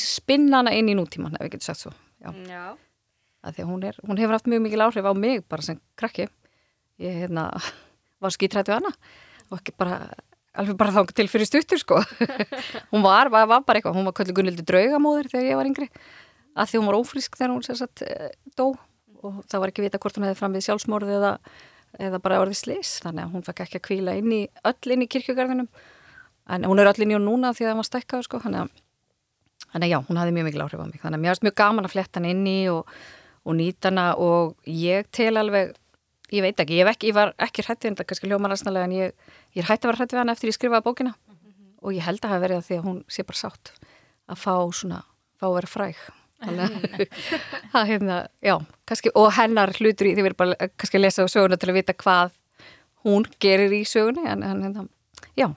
spinna 0.00 0.60
hana 0.62 0.74
inn 0.76 0.90
í 0.90 0.96
nútíman 0.98 1.36
ef 1.38 1.46
ég 1.46 1.56
getur 1.56 1.70
sagt 1.70 1.84
svo. 1.84 1.94
Já. 2.22 2.30
Já. 2.48 2.76
hún, 3.64 3.82
er, 3.84 3.98
hún 4.06 4.20
hefur 4.20 4.36
haft 4.36 4.48
mjög 4.50 4.64
mikil 4.64 4.84
áhrif 4.86 5.08
á 5.08 5.12
mig 5.14 5.44
bara 5.48 5.62
sem 5.62 5.80
krakki 5.96 6.28
ég 7.02 7.24
hérna, 7.24 7.50
var 8.22 8.34
skítrætt 8.34 8.70
við 8.70 8.78
hana 8.80 8.94
og 9.50 9.58
ekki 9.58 9.74
bara 9.78 9.98
alveg 10.60 10.78
bara 10.80 10.94
þá 10.94 11.14
til 11.14 11.28
fyrir 11.30 11.48
stuttur 11.48 11.80
sko 11.80 12.00
hún 12.92 13.04
var, 13.04 13.30
var, 13.32 13.48
var 13.50 13.64
bara 13.66 13.80
eitthvað, 13.80 13.96
hún 13.98 14.08
var 14.08 14.16
kallið 14.16 14.38
Gunnildi 14.38 14.66
draugamóður 14.68 15.30
þegar 15.32 15.50
ég 15.50 15.60
var 15.60 15.70
yngri 15.70 15.88
að 16.54 16.70
því 16.70 16.80
hún 16.80 16.90
var 16.90 16.98
ófrísk 17.00 17.38
þegar 17.38 17.54
hún 17.56 17.66
sér 17.66 17.80
satt 17.82 18.04
dó 18.58 18.70
og 19.24 19.40
það 19.48 19.62
var 19.62 19.72
ekki 19.72 19.86
vita 19.86 20.00
hvort 20.02 20.18
hún 20.18 20.28
hefði 20.28 20.40
fram 20.40 20.54
við 20.54 20.66
sjálfsmórði 20.68 21.18
eða, 21.18 21.34
eða 21.98 22.22
bara 22.22 22.40
orðið 22.44 22.60
slis 22.60 22.94
þannig 23.04 23.26
að 23.26 23.34
hún 23.34 23.46
fekk 23.48 23.64
ekki 23.66 23.80
að 23.80 23.86
kvíla 23.88 24.16
inn 24.20 24.32
í 24.36 24.40
öll 24.70 24.94
inn 24.94 25.04
í 25.04 25.10
kirkjugarðinum 25.10 25.70
en 26.54 26.66
hún 26.68 26.82
er 26.82 26.90
öll 26.92 27.02
inn 27.02 27.14
í 27.14 27.18
hún 27.18 27.26
núna 27.30 27.54
því 27.56 27.66
að 27.66 27.72
það 27.72 27.80
var 27.80 27.88
stækkað 27.90 28.26
sko 28.28 28.42
þannig 28.44 28.66
að 28.66 28.74
Þannig 29.74 29.88
að 29.88 29.90
já, 29.90 29.98
hún 30.06 30.18
hafði 30.20 30.34
mjög 30.36 30.46
mikil 30.46 30.62
áhrif 30.62 30.82
á 30.82 30.86
mig. 30.86 30.98
Þannig 31.02 31.18
að 31.18 31.22
mér 31.22 31.32
varst 31.32 31.44
mjög 31.44 31.54
gaman 31.58 31.86
að 31.88 31.94
fletta 31.96 32.20
hann 32.20 32.28
inn 32.30 32.44
í 32.46 32.58
og, 32.70 32.92
og 33.42 33.56
nýta 33.58 33.90
hana 33.90 34.04
og 34.22 34.68
ég 34.70 35.08
tel 35.10 35.32
alveg, 35.40 35.72
ég 36.34 36.44
veit 36.44 36.60
ekki, 36.60 36.80
ég, 36.80 36.90
ekki, 36.90 37.10
ég 37.10 37.16
var 37.16 37.32
ekki 37.42 37.64
hrættið 37.66 37.90
en 37.90 37.96
það 38.00 38.08
kannski 38.10 38.30
hljóma 38.30 38.50
ræstnalega 38.50 38.88
en 38.88 38.96
ég, 38.96 39.32
ég 39.54 39.62
er 39.62 39.70
hætti 39.70 39.86
að 39.86 39.90
vera 39.90 40.00
hrættið 40.00 40.16
við 40.16 40.22
hana 40.22 40.34
eftir 40.36 40.50
ég 40.50 40.56
skrifaði 40.58 40.86
bókina 40.88 41.14
og 41.84 41.96
ég 41.96 42.06
held 42.06 42.22
að 42.24 42.34
hafa 42.34 42.44
verið 42.44 42.60
að 42.60 42.68
því 42.68 42.78
að 42.78 42.86
hún 42.88 43.00
sé 43.12 43.24
bara 43.28 43.40
sátt 43.40 43.72
að 44.24 44.40
fá 44.40 44.54
svona, 44.72 45.00
fá 45.40 45.46
að 45.50 45.56
vera 45.58 45.70
fræg. 45.70 46.04
Þannig 46.44 46.78
að, 46.78 47.18
að 47.78 47.90
hérna, 47.90 48.16
já, 48.44 48.54
kannski, 48.88 49.12
og 49.20 49.28
hennar 49.36 49.72
hlutur 49.76 50.08
í, 50.08 50.14
þið 50.16 50.26
verður 50.28 50.40
bara 50.40 50.70
kannski 50.72 50.98
að 50.98 51.04
lesa 51.04 51.26
á 51.28 51.34
söguna 51.34 51.60
til 51.60 51.70
að 51.70 51.78
vita 51.78 51.96
hvað 52.00 52.38
hún 53.04 53.28
gerir 53.40 53.76
í 53.76 53.82
sögunni 53.88 54.24
en, 54.28 54.42
en 54.42 54.64
hérna, 54.64 54.86
já, 55.36 55.50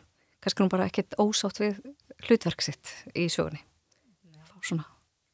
kannski 0.44 0.64
hún 0.64 0.74
bara 0.74 0.90
ekkit 0.92 1.16
ósátt 1.24 1.64
við 1.64 1.80
hlutverk 2.28 2.64
sitt 2.66 2.92
í 3.16 3.30
sögunni 3.32 3.64
svona 4.68 4.88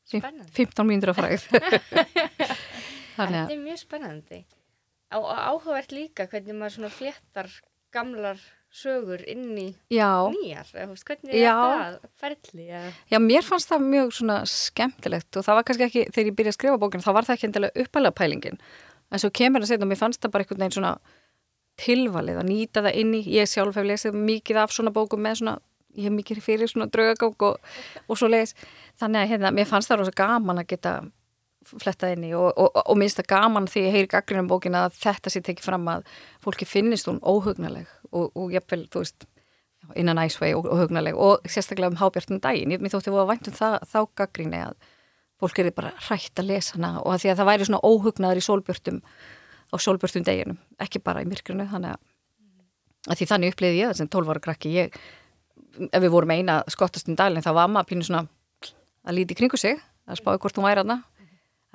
Spennandi. 0.05 0.51
15 0.53 0.87
mínútur 0.87 1.11
að 1.13 1.19
fræð 1.21 1.47
Þetta 3.13 3.41
er 3.45 3.59
mjög 3.61 3.77
spennandi. 3.77 4.39
Og 5.13 5.25
áhugavert 5.29 5.91
líka 5.93 6.27
hvernig 6.31 6.55
maður 6.57 6.75
svona 6.77 6.91
fléttar 6.93 7.49
gamlar 7.93 8.39
sögur 8.73 9.21
inn 9.29 9.51
í 9.61 9.67
Já, 9.93 10.07
nýjar, 10.33 10.65
veist, 10.89 11.05
hvernig 11.05 11.35
Já. 11.37 11.53
er 11.53 11.99
það 12.01 12.07
ferli? 12.17 12.63
eða- 12.73 12.93
já, 13.11 13.17
mér 13.21 13.43
fannst 13.45 13.69
það 13.69 13.83
mjög 13.91 14.13
svona 14.17 14.37
skemmtilegt 14.49 15.37
og 15.37 15.45
það 15.45 15.55
var 15.59 15.63
kannski 15.67 15.85
ekki, 15.85 16.05
þegar 16.09 16.29
ég 16.31 16.35
byrjaði 16.39 16.53
að 16.53 16.57
skrifa 16.57 16.79
bókina, 16.81 17.05
þá 17.05 17.13
var 17.13 17.23
það 17.27 17.35
ekki 17.37 17.47
endilega 17.51 17.83
uppalega 17.85 18.17
pælingin. 18.17 18.57
En 19.11 19.19
svo 19.21 19.29
kemur 19.29 19.61
það 19.61 19.69
setna 19.75 19.85
og 19.85 19.91
mér 19.93 20.01
fannst 20.01 20.21
það 20.25 20.31
bara 20.33 20.43
einhvern 20.47 20.63
veginn 20.63 20.77
svona 20.79 20.93
tilvalið 21.83 22.39
að 22.41 22.49
nýta 22.49 22.81
það 22.85 22.97
inn 23.01 23.13
í, 23.13 23.21
ég 23.33 23.49
sjálf 23.49 23.75
hef 23.77 23.85
lesið 23.85 24.17
mikið 24.17 24.59
af 24.63 24.73
svona 24.75 24.93
bókum 24.93 25.21
með 25.25 25.39
svona, 25.41 25.55
ég 25.97 26.03
hef 26.09 26.13
mikið 26.17 26.41
fyrir 26.45 26.69
svona 26.71 26.89
draugagang 26.93 27.45
og, 27.49 27.59
og 28.09 28.17
svo 28.17 28.29
leis. 28.29 28.55
Þannig 29.01 29.21
að 29.23 29.29
hérna, 29.33 29.51
mér 29.53 29.69
fannst 29.69 29.89
það 29.91 30.01
rosa 30.03 30.15
gaman 30.17 30.61
að 30.61 30.67
geta 30.73 30.95
flettað 31.67 32.15
inn 32.15 32.25
í 32.29 32.31
og, 32.37 32.49
og, 32.59 32.79
og 32.83 32.97
minnst 32.99 33.19
það 33.19 33.29
gaman 33.33 33.67
því 33.71 33.85
ég 33.85 33.95
heyri 33.97 34.09
gaggrinum 34.11 34.49
bókina 34.51 34.85
að 34.87 34.97
þetta 35.03 35.33
sé 35.33 35.43
tekið 35.43 35.67
fram 35.67 35.87
að 35.91 36.07
fólki 36.43 36.67
finnist 36.67 37.07
hún 37.09 37.21
óhugnaleg 37.23 37.87
og, 38.11 38.31
og 38.35 38.51
jafnvel, 38.53 38.85
þú 38.93 39.03
veist, 39.03 39.27
innan 39.99 40.21
æsvei 40.21 40.53
og, 40.55 40.67
hugnaleg 40.79 41.17
og 41.19 41.43
sérstaklega 41.49 41.91
um 41.91 41.99
hábjartum 41.99 42.39
daginn. 42.43 42.71
Ég 42.71 42.83
mér 42.83 42.93
þótti 42.93 43.11
að 43.13 43.31
væntum 43.31 43.55
það, 43.57 43.79
þá 43.91 43.99
gaggrinni 44.21 44.61
að 44.63 44.75
fólk 45.43 45.59
er 45.59 45.71
bara 45.75 45.91
hrætt 46.07 46.39
að 46.39 46.51
lesa 46.53 46.77
hana 46.77 47.01
og 47.01 47.13
að 47.13 47.23
því 47.23 47.31
að 47.33 47.39
það 47.39 47.49
væri 47.49 47.67
svona 47.67 47.83
óhugnaður 47.83 48.39
í 48.39 48.45
sólbjörtum 48.45 49.01
á 49.73 49.75
sólbjörtum 49.81 50.25
deginum, 50.27 50.59
ekki 50.79 51.01
bara 51.03 51.23
í 51.23 51.27
myrkrinu, 51.27 51.65
þannig 51.71 51.95
að, 51.95 53.17
því 53.17 53.27
þannig 53.31 53.53
upplýði 53.53 53.81
ég 53.81 53.97
sem 53.97 54.09
12 54.13 54.31
ára 54.31 54.43
krakki, 54.43 54.71
ég, 54.77 54.97
ef 55.89 55.99
við 55.99 56.13
vorum 56.13 56.31
eina 56.31 56.61
skottast 56.71 57.09
um 57.09 57.17
daginn, 57.19 57.43
þá 57.43 57.51
var 57.57 57.71
maður 57.73 57.89
pínu 57.89 58.07
svona 58.07 58.27
að 59.03 59.17
líti 59.17 59.37
kringu 59.39 59.59
sig, 59.59 59.81
að 60.07 60.21
spáði 60.21 60.43
hvort 60.45 60.59
hún 60.59 60.67
væri 60.67 60.83
hana, 60.85 61.01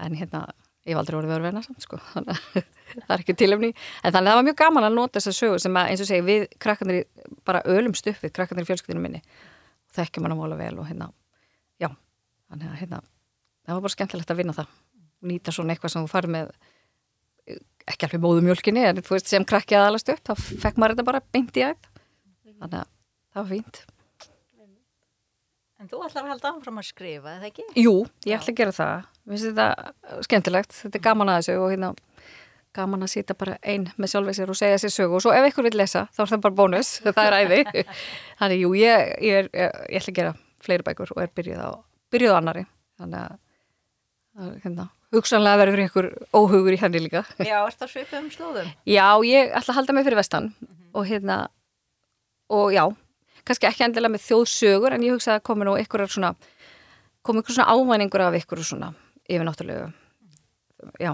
en 0.04 0.16
hérna, 0.18 0.40
ég 0.88 0.94
hef 0.94 1.00
aldrei 1.02 1.18
orðið 1.18 1.32
verið 1.34 1.46
venna 1.48 1.62
samt, 1.66 1.82
sko, 1.84 1.98
þannig 2.14 2.38
að 2.38 2.64
það 3.02 3.14
er 3.16 3.22
ekki 3.24 3.36
tilefni, 3.42 3.70
en 4.02 4.14
þannig 4.14 4.18
að 4.18 4.32
það 4.32 4.38
var 4.40 4.46
mjög 4.48 4.58
gaman 4.62 4.88
að 4.88 4.96
nota 4.98 5.18
þessa 5.20 5.36
sögu 5.38 5.60
sem 5.64 5.78
að, 5.80 5.90
eins 5.92 6.04
og 6.04 6.10
segi, 6.10 6.24
við 6.28 6.46
krakkanir 6.64 7.00
í- 7.02 7.36
bara 7.48 7.62
ölum 7.74 7.96
stuppið, 7.98 8.32
krakkanir 8.38 8.64
í 8.66 8.70
fjölskyldinu 8.70 9.04
minni, 9.04 9.22
þekkjum 9.98 10.26
hann 10.28 10.36
að 10.36 10.40
móla 10.42 10.58
vel 10.60 10.72
og 10.82 10.88
hérna, 10.88 11.10
já, 11.82 11.90
þannig 12.52 12.70
að 12.72 12.80
hérna, 12.82 13.02
það 13.68 13.78
var 13.78 13.84
bara 13.88 13.96
skemmtilegt 13.96 14.32
að 14.34 14.40
vinna 14.42 14.56
það, 14.56 14.72
nýta 15.32 15.52
svona 15.58 15.74
eitthvað 15.76 15.94
sem 15.96 16.06
þú 16.06 16.12
farið 16.14 16.34
með 16.38 16.52
ekki 17.88 18.04
alveg 18.04 18.20
móðu 18.20 18.42
mjölkinni 18.44 18.82
en 18.84 18.98
þú 19.00 19.14
veist 19.16 19.30
sem 19.32 19.44
krakki 19.48 19.76
að 19.78 19.86
alast 19.88 20.10
upp 20.12 20.20
þá 20.28 20.34
fekk 20.60 20.76
maður 20.80 20.92
þetta 20.98 21.04
bara 21.08 21.22
beint 21.32 21.56
í 21.56 21.62
æð. 21.64 21.86
Þannig 22.58 22.74
að 22.82 22.90
það 23.32 23.38
var 23.38 23.46
fínt. 23.48 23.78
En 25.78 25.88
þú 25.88 26.00
ætlar 26.04 26.26
að 26.26 26.32
halda 26.34 26.50
áfram 26.52 26.80
að 26.82 26.86
skrifa, 26.90 27.32
eða 27.38 27.48
ekki? 27.48 27.64
Jú, 27.80 27.92
ég 28.26 28.36
ætla 28.36 28.52
að 28.52 28.58
gera 28.60 28.74
það 28.76 29.08
Mér 29.28 29.36
finnst 29.36 29.50
þetta 29.52 30.22
skemmtilegt, 30.24 30.72
þetta 30.72 30.96
er 30.96 31.04
gaman 31.04 31.28
að 31.28 31.42
þessu 31.42 31.56
og 31.60 31.72
hérna 31.72 31.90
gaman 32.78 33.04
að 33.04 33.10
sýta 33.12 33.34
bara 33.36 33.56
einn 33.60 33.88
með 34.00 34.12
sjálfið 34.12 34.36
sér 34.38 34.52
og 34.52 34.58
segja 34.58 34.78
sér 34.80 34.92
sögu. 34.94 35.18
Og 35.18 35.24
svo 35.24 35.34
ef 35.36 35.48
ykkur 35.50 35.66
vil 35.68 35.76
lesa 35.76 36.06
þá 36.14 36.22
er 36.24 36.30
það 36.32 36.44
bara 36.46 36.58
bónus, 36.60 36.92
það 37.04 37.24
er 37.26 37.36
æði. 37.38 37.84
Þannig 38.40 38.62
jú, 38.62 38.70
ég, 38.78 39.10
ég, 39.24 39.42
er, 39.42 39.50
ég, 39.52 39.82
ég 39.92 40.00
ætla 40.00 40.14
að 40.14 40.20
gera 40.20 40.34
fleiri 40.64 40.86
bækur 40.86 41.12
og 41.14 41.20
er 41.22 41.34
byrjuð 41.36 41.60
á 41.60 41.70
byrjuð 42.12 42.32
á 42.34 42.38
annari 42.38 42.64
þannig 42.98 43.26
að, 43.26 44.54
hérna, 44.64 44.86
hugsanlega 45.14 45.60
verður 45.60 45.84
ykkur 45.84 46.08
óhugur 46.36 46.76
í 46.76 46.80
henni 46.80 47.02
líka. 47.04 47.24
Já, 47.36 47.58
ert 47.60 47.80
það 47.82 47.92
svipið 47.94 48.20
um 48.22 48.30
slóðum? 48.32 48.72
Já, 48.88 49.06
ég 49.28 49.52
ætla 49.52 49.74
að 49.74 49.80
halda 49.82 49.96
mig 49.96 50.08
fyrir 50.08 50.20
vestan. 50.22 50.52
Og 50.96 51.04
hérna 51.08 51.42
og 52.48 52.72
já, 52.72 52.86
kannski 53.44 53.68
ekki 53.68 53.84
endilega 53.84 54.14
með 54.14 54.24
þjóðsögur 54.24 54.96
en 54.96 55.04
ég 55.04 55.16
hugsa 55.16 55.36
að 55.36 55.44
komi 55.50 55.68
nú 55.68 55.76
ykkur 55.80 56.06
svona 56.08 56.32
komi 57.26 57.42
ykkur 57.42 57.58
svona 57.58 57.74
ávæningur 57.76 58.24
af 58.24 58.38
ykkur 58.40 58.64
svona 58.64 58.92
yfir 59.28 59.46
náttúrulega 59.46 59.92
já, 61.02 61.12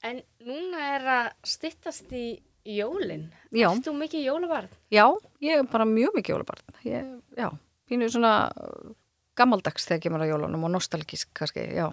En 0.00 0.22
núna 0.48 0.84
er 0.96 1.08
að 1.12 1.26
styttast 1.44 2.12
í 2.16 2.40
jólin. 2.64 3.26
Já. 3.52 3.68
Erst 3.70 3.88
þú 3.88 3.96
mikið 4.00 4.24
jólabarn? 4.24 4.70
Já, 4.92 5.04
ég 5.44 5.60
er 5.60 5.68
bara 5.68 5.86
mjög 5.88 6.16
mikið 6.16 6.34
jólabarn 6.34 6.80
ég, 6.86 7.10
Já, 7.36 7.48
pínu 7.88 8.08
svona 8.12 8.34
uh, 8.52 8.92
gammaldags 9.38 9.88
þegar 9.88 10.04
kemur 10.06 10.24
að 10.24 10.32
jólunum 10.34 10.64
og 10.68 10.72
nostalgísk 10.76 11.32
kannski, 11.36 11.66
já 11.76 11.88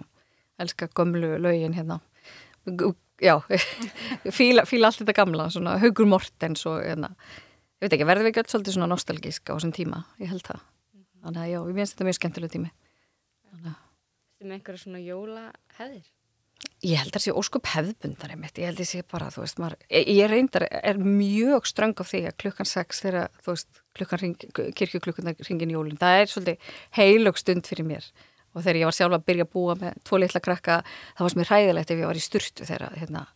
elska 0.58 0.88
gömlu 0.94 1.36
lögin 1.38 1.76
hérna 1.76 2.00
Já, 3.18 3.40
fíla, 4.38 4.64
fíla 4.68 4.90
allt 4.90 5.00
þetta 5.02 5.16
gamla 5.16 5.48
svona 5.50 5.78
Haugur 5.82 6.06
Mortens 6.06 6.66
og 6.70 6.82
hérna 6.84 7.12
ég 7.78 7.86
veit 7.86 7.94
ekki, 7.96 8.06
verðum 8.06 8.28
við 8.28 8.32
ekki 8.32 8.42
öll 8.44 8.52
svolítið 8.52 8.76
svona 8.76 8.90
nostalgísk 8.92 9.50
á 9.50 9.54
þessum 9.56 9.74
tíma, 9.74 10.04
ég 10.22 10.30
held 10.30 10.44
það 10.46 10.62
Þannig 11.24 11.42
að 11.44 11.52
já, 11.52 11.58
ég 11.58 11.76
finnst 11.78 11.94
þetta 11.94 12.08
mjög 12.08 12.18
skemmtileg 12.20 12.54
tími. 12.54 12.72
Þannig 13.48 13.70
að 13.72 13.84
Erstu 14.38 14.46
með 14.46 14.54
einhverja 14.54 14.78
svona 14.84 14.98
jólahefðir? 15.02 16.10
Ég 16.86 17.00
held 17.00 17.08
að 17.10 17.16
það 17.16 17.22
sé 17.24 17.32
óskup 17.40 17.68
hefðbundar 17.72 18.34
einmitt, 18.34 18.58
ég 18.62 18.68
held 18.68 18.78
að 18.78 18.84
það 18.84 18.90
sé 18.92 19.00
bara, 19.10 19.30
þú 19.34 19.42
veist, 19.42 19.58
maður, 19.58 19.80
ég, 19.90 20.20
reyndar 20.30 20.64
er 20.78 21.00
mjög 21.02 21.66
ströng 21.66 21.98
á 21.98 22.04
því 22.06 22.20
að 22.28 22.36
klukkan 22.44 22.70
sex 22.70 23.02
þegar, 23.02 23.32
þú 23.42 23.50
veist, 23.56 23.80
klukkan 23.98 24.22
ring, 24.22 24.46
kirkjuklukkan 24.78 25.32
ringin 25.48 25.74
jólun, 25.74 25.98
það 25.98 26.20
er 26.20 26.30
svolítið 26.30 26.70
heilög 27.00 27.42
stund 27.42 27.66
fyrir 27.66 27.88
mér. 27.90 28.08
Og 28.54 28.62
þegar 28.62 28.78
ég 28.78 28.90
var 28.92 28.98
sjálf 29.00 29.18
að 29.18 29.26
byrja 29.32 29.48
að 29.48 29.52
búa 29.58 29.76
með 29.82 29.98
tvo 30.06 30.22
litla 30.22 30.44
krakka, 30.46 30.78
það 31.18 31.26
var 31.26 31.34
sem 31.34 31.42
er 31.42 31.50
hræðilegt 31.50 31.90
ef 31.90 31.98
ég 32.04 32.10
var 32.12 32.22
í 32.22 32.24
sturtu 32.28 32.70
þegar, 32.70 32.94
hérna, 33.02 33.26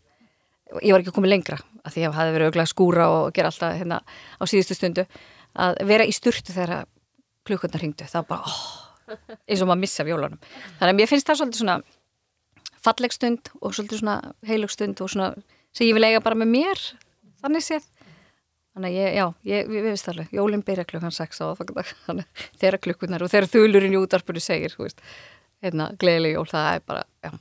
ég 0.78 0.95
var 0.95 1.03
ekki 1.03 1.18
komið 1.18 1.35
lengra, 1.35 1.62
að 1.83 1.97
því 1.97 2.07
ég 2.07 2.18
hafði 2.20 2.39
verið 2.39 2.53
auðvitað 2.53 2.68
að 2.68 2.74
skúra 2.76 3.11
og 3.18 3.30
gera 3.35 3.51
alltaf, 3.51 3.74
hérna, 3.83 4.03
á 4.39 4.43
síðustu 4.47 4.78
stundu, 4.78 5.09
að 5.59 5.83
vera 5.91 6.07
í 6.07 6.14
sturtu 6.14 6.55
þegar 6.55 6.87
klukkarnar 7.49 7.82
ringdu, 7.82 8.07
það 8.09 8.22
var 8.22 8.28
bara, 8.30 8.53
oh, 8.53 9.18
eins 9.47 9.62
og 9.64 9.70
maður 9.70 9.82
missa 9.82 10.05
af 10.05 10.12
jólunum. 10.12 10.40
Þannig 10.78 10.95
að 10.95 11.01
mér 11.01 11.11
finnst 11.11 11.28
það 11.28 11.40
svolítið 11.40 11.62
svona 11.62 11.78
falleg 12.82 13.16
stund 13.16 13.53
og 13.61 13.76
svolítið 13.76 14.03
svona 14.03 14.16
heilug 14.49 14.72
stund 14.74 15.03
og 15.03 15.12
svona 15.12 15.32
sem 15.72 15.88
ég 15.88 15.97
vil 15.97 16.07
eiga 16.07 16.22
bara 16.24 16.38
með 16.38 16.53
mér 16.55 16.84
þannig 17.43 17.66
séð. 17.66 17.86
Þannig 18.72 18.88
að 18.88 18.97
ég, 18.97 19.14
já, 19.18 19.24
ég, 19.51 19.68
við 19.68 19.86
veist 19.90 20.09
alveg 20.09 20.30
jólinn 20.32 20.64
byrja 20.64 20.88
klukkan 20.88 21.12
6 21.12 21.43
á 21.43 21.45
aðfangadag 21.51 21.95
þannig 22.07 22.45
þeirra 22.62 22.80
klukkunar 22.86 23.24
og 23.24 23.32
þeirra 23.32 23.53
þulurinn 23.53 23.97
í 23.97 24.01
útarpinu 24.01 24.40
segir, 24.40 24.76
hérna 25.62 25.93
gleðileg 26.01 26.38
jól, 26.38 26.47
það 26.49 26.68
er 26.78 26.86
bara, 26.88 27.03
já 27.22 27.34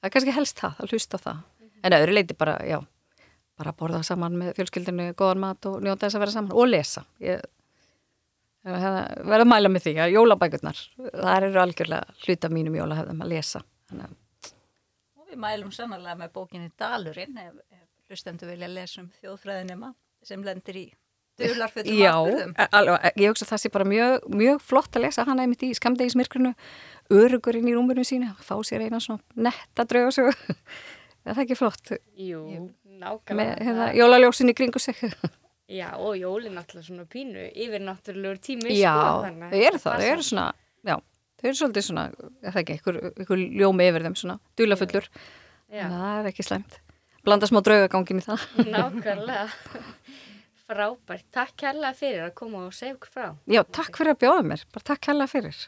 það 0.00 0.08
er 0.08 0.14
kannski 0.14 0.34
helst 0.34 0.60
það, 0.60 0.80
að 0.80 0.94
hlusta 0.94 1.20
það. 1.20 1.40
En 1.84 1.96
öðru 1.96 2.16
leiti 2.16 2.36
bara, 2.36 2.56
já, 2.64 2.78
bara 3.60 3.74
borða 3.76 4.02
saman 4.06 4.36
með 4.40 4.54
fjölskyldinu, 4.58 5.10
góðan 5.16 5.42
mat 5.44 5.68
og 5.68 5.80
njóta 5.84 6.06
þess 6.06 6.16
að 6.16 6.24
vera 6.24 6.34
saman 6.36 6.56
og 6.56 6.70
lesa. 6.70 7.04
Ég 7.24 7.44
verða 8.64 9.40
að 9.40 9.48
mæla 9.48 9.70
með 9.72 9.84
því 9.86 9.92
að 10.04 10.14
jólabækurnar, 10.16 10.80
það 11.10 11.36
eru 11.48 11.60
algjörlega 11.62 12.16
hluta 12.26 12.50
mínum 12.52 12.76
jólahefðum 12.76 13.22
að 13.24 13.32
lesa 13.34 13.62
þannig 13.90 14.08
að 14.10 14.16
Og 15.20 15.30
við 15.30 15.38
mælum 15.44 15.70
sannarlega 15.72 16.18
með 16.24 16.32
bókinni 16.34 16.72
Dalurinn 16.80 17.36
ef, 17.38 17.52
ef 17.70 18.10
hlustendur 18.10 18.50
vilja 18.50 18.68
lesa 18.68 19.00
um 19.04 19.10
þjóðfræðinema 19.20 19.92
sem 20.26 20.42
lendir 20.44 20.76
í 20.76 20.86
dularfullum 21.40 21.96
Já, 21.96 22.12
atbyrðum. 22.18 22.54
alveg, 22.76 23.12
ég 23.22 23.30
hugsa 23.32 23.46
að 23.46 23.52
það 23.54 23.60
sé 23.62 23.70
bara 23.72 23.86
mjög, 23.88 24.26
mjög 24.42 24.58
flott 24.66 24.96
að 24.98 25.04
lesa 25.06 25.24
hana 25.24 25.46
einmitt 25.46 25.62
í 25.64 25.70
skamdegismirkrinu, 25.78 26.50
örugur 27.16 27.56
inn 27.56 27.70
í 27.70 27.76
rúmurinn 27.78 28.04
sína, 28.04 28.34
fá 28.44 28.58
sér 28.66 28.84
eina 28.84 29.00
svona 29.00 29.22
netta 29.48 29.86
draugasögu. 29.88 30.34
Er 31.24 31.36
það 31.36 31.42
ekki 31.44 31.56
flott? 31.60 31.90
Jú, 32.16 32.42
Með 32.48 33.00
nákvæmlega. 33.00 33.56
hérna, 33.64 33.86
jólaljósin 33.96 34.48
í 34.52 34.54
kringu 34.56 34.80
sig. 34.82 34.96
Já, 35.70 35.88
og 36.02 36.16
jólin 36.18 36.58
alltaf 36.58 36.82
svona 36.82 37.04
pínu 37.10 37.44
yfir 37.54 37.82
náttúrulegur 37.84 38.40
tími. 38.42 38.72
Já, 38.74 38.90
sko, 38.96 39.20
þannig 39.26 39.46
að 39.46 39.52
þau 39.54 39.66
eru 39.68 39.80
það, 39.84 40.00
þau 40.02 40.12
eru 40.14 40.24
svona, 40.26 40.46
já, 40.90 40.96
þau 41.38 41.46
eru 41.50 41.58
svolítið 41.60 41.86
svona, 41.86 42.06
er 42.42 42.54
það 42.56 42.62
ekki, 42.64 42.78
ykkur, 42.80 42.98
ykkur 43.24 43.44
ljómi 43.60 43.86
yfir 43.90 44.06
þeim 44.08 44.16
svona, 44.18 44.36
dulafullur, 44.58 45.06
Já, 45.70 45.84
en 45.86 45.94
það 45.94 46.18
er 46.18 46.30
ekki 46.32 46.46
slæmt. 46.48 46.80
Blanda 47.22 47.46
smá 47.46 47.60
draugagangin 47.62 48.22
í 48.22 48.26
það. 48.26 48.46
nákvæmlega. 48.74 49.44
Frábært. 50.70 51.26
Takk 51.34 51.54
kærlega 51.58 51.96
fyrir 51.98 52.24
að 52.28 52.34
koma 52.38 52.64
og 52.68 52.74
segja 52.74 52.96
okkur 52.96 53.14
frá. 53.14 53.28
Já, 53.50 53.62
takk 53.66 53.98
fyrir 53.98 54.14
að 54.14 54.20
bjóða 54.24 54.44
mér, 54.50 54.66
bara 54.74 54.88
takk 54.90 55.10
hella 55.10 55.26
fyrir. 55.30 55.62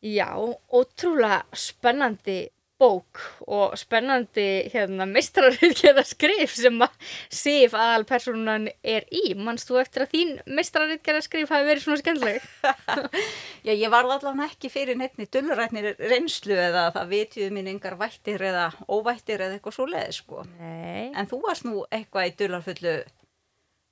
Já, 0.00 0.32
ótrúlega 0.72 1.44
spennandi 1.52 2.46
bók 2.80 3.20
og 3.44 3.74
spennandi 3.76 4.70
hérna 4.72 5.04
mistrarriðgerða 5.08 6.04
skrif 6.08 6.54
sem 6.56 6.78
að 6.80 7.10
Sif 7.28 7.74
aðalpersonan 7.76 8.70
er 8.80 9.04
í. 9.12 9.34
Manst 9.36 9.68
þú 9.68 9.80
eftir 9.82 10.06
að 10.06 10.14
þín 10.14 10.32
mistrarriðgerða 10.48 11.20
skrif 11.26 11.52
hafi 11.52 11.68
verið 11.68 11.84
svona 11.84 12.00
skemmtileg? 12.00 12.48
Já, 13.66 13.74
ég 13.74 13.92
varð 13.92 14.16
allan 14.16 14.40
ekki 14.46 14.72
fyrir 14.72 14.96
nefni 14.96 15.28
dulrætnir 15.28 15.92
reynslu 16.00 16.56
eða 16.56 16.88
það 16.96 17.12
vitjuðu 17.14 17.52
mín 17.58 17.70
engar 17.74 17.98
vættir 18.00 18.48
eða 18.48 18.70
óvættir 18.88 19.44
eða 19.44 19.58
eitthvað 19.58 19.76
svo 19.76 19.88
leið, 19.90 20.12
sko. 20.16 20.44
Nei. 20.56 21.10
En 21.12 21.28
þú 21.28 21.44
varst 21.44 21.68
nú 21.68 21.84
eitthvað 21.92 22.30
í 22.30 22.36
dularfullu, 22.40 22.96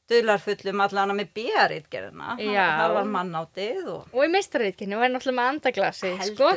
dularfullum 0.09 0.81
allan 0.85 1.13
með 1.19 1.31
bíaritgerðina. 1.37 2.35
Já. 2.41 2.65
Það 2.81 2.95
var 2.97 3.11
mannátið 3.13 3.91
og 3.93 4.15
Og 4.15 4.25
í 4.25 4.31
mistrarriðgerðinu 4.33 4.99
var 5.01 5.09
ég 5.09 5.15
náttúrulega 5.15 5.39
með 5.39 5.51
andaglasið, 5.53 6.19
sko. 6.31 6.51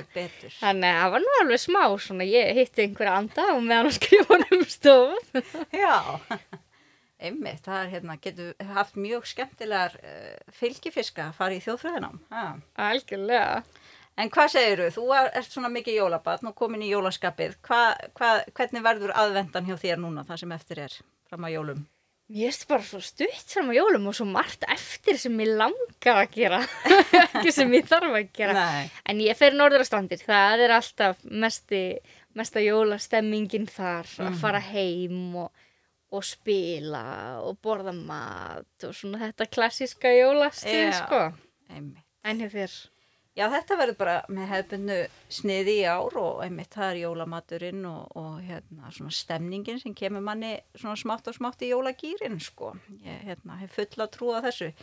Þannig 0.61 0.89
að 0.89 0.99
það 1.01 1.13
var 1.15 1.25
nú 1.25 1.35
alveg 1.41 1.63
smá 1.65 1.83
svona, 2.05 2.27
ég 2.31 2.51
hitti 2.57 2.85
einhverja 2.85 3.15
anda 3.19 3.47
og 3.55 3.63
meðan 3.67 3.91
að 3.91 3.97
skrifa 3.99 4.35
hann 4.37 4.57
um 4.57 4.65
stofun. 4.71 5.47
Já, 5.83 5.95
einmitt, 7.21 7.63
það 7.67 7.79
er 7.83 7.93
hérna, 7.95 8.17
getur 8.23 8.73
haft 8.75 8.99
mjög 8.99 9.29
skemmtilegar 9.29 9.97
uh, 10.01 10.35
fylgifiska 10.57 11.29
að 11.29 11.39
fara 11.39 11.57
í 11.57 11.63
þjóðfræðinám. 11.65 12.21
Ha. 12.33 12.45
Algjörlega. 12.89 13.63
En 14.19 14.29
hvað 14.29 14.51
segirðu? 14.53 14.89
Þú 14.97 15.05
er, 15.17 15.29
ert 15.39 15.53
svona 15.53 15.69
mikið 15.71 16.01
jólabatn 16.01 16.49
og 16.51 16.55
komin 16.57 16.83
í 16.83 16.91
jólaskapið. 16.91 17.55
Hva, 17.65 17.79
hva, 18.17 18.33
hvernig 18.57 18.83
verður 18.85 19.13
aðvendan 19.17 19.69
hjá 19.69 19.77
þér 19.79 20.01
núna 20.03 20.25
það 20.27 20.41
sem 20.43 20.53
eftir 20.57 20.81
er 20.83 20.97
fram 21.31 21.47
að 21.47 21.55
jólum? 21.55 21.85
Mér 22.31 22.47
finnst 22.47 22.67
bara 22.69 22.85
svo 22.87 23.01
stutt 23.03 23.49
saman 23.51 23.75
jólum 23.75 24.05
og 24.07 24.15
svo 24.15 24.23
margt 24.29 24.63
eftir 24.71 25.17
sem 25.19 25.33
ég 25.43 25.49
langar 25.59 26.21
að 26.21 26.37
gera, 26.37 26.59
ekki 27.25 27.51
sem 27.51 27.73
ég 27.75 27.89
þarf 27.89 28.13
að 28.15 28.29
gera. 28.37 28.53
Nei. 28.55 28.85
En 29.11 29.19
ég 29.23 29.35
fer 29.35 29.57
norður 29.57 29.83
á 29.83 29.87
strandir, 29.89 30.21
það 30.23 30.63
er 30.63 30.73
alltaf 30.77 31.19
mesti, 31.27 31.81
mesta 32.39 32.63
jólastemmingin 32.63 33.67
þar, 33.67 34.07
að 34.23 34.39
fara 34.39 34.63
heim 34.63 35.35
og, 35.43 35.67
og 36.15 36.23
spila 36.27 37.03
og 37.43 37.59
borða 37.63 37.91
mat 37.97 38.87
og 38.87 38.95
svona 38.95 39.25
þetta 39.25 39.49
klassíska 39.51 40.15
jólastuð, 40.15 40.87
Já. 40.87 41.01
sko. 41.03 41.21
En 41.75 42.39
hjá 42.39 42.47
þér? 42.55 42.79
Já, 43.31 43.45
þetta 43.47 43.77
verður 43.79 43.97
bara 44.01 44.15
með 44.27 44.49
hefðbundu 44.51 44.95
sniði 45.31 45.75
í 45.79 45.83
ár 45.87 46.17
og 46.19 46.41
einmitt 46.43 46.73
það 46.75 46.89
er 46.89 46.97
jólamaturinn 47.05 47.85
og, 47.87 48.09
og 48.19 48.41
hérna 48.43 48.91
svona 48.91 49.13
stemningin 49.15 49.79
sem 49.79 49.95
kemur 49.95 50.25
manni 50.25 50.57
svona 50.75 50.97
smátt 50.99 51.29
og 51.31 51.37
smátt 51.37 51.63
í 51.63 51.69
jólagýrin, 51.71 52.35
sko. 52.43 52.73
Ég 53.05 53.23
hérna, 53.29 53.55
hef 53.61 53.77
fulla 53.79 54.09
trú 54.11 54.33
á 54.35 54.43
þessu. 54.49 54.73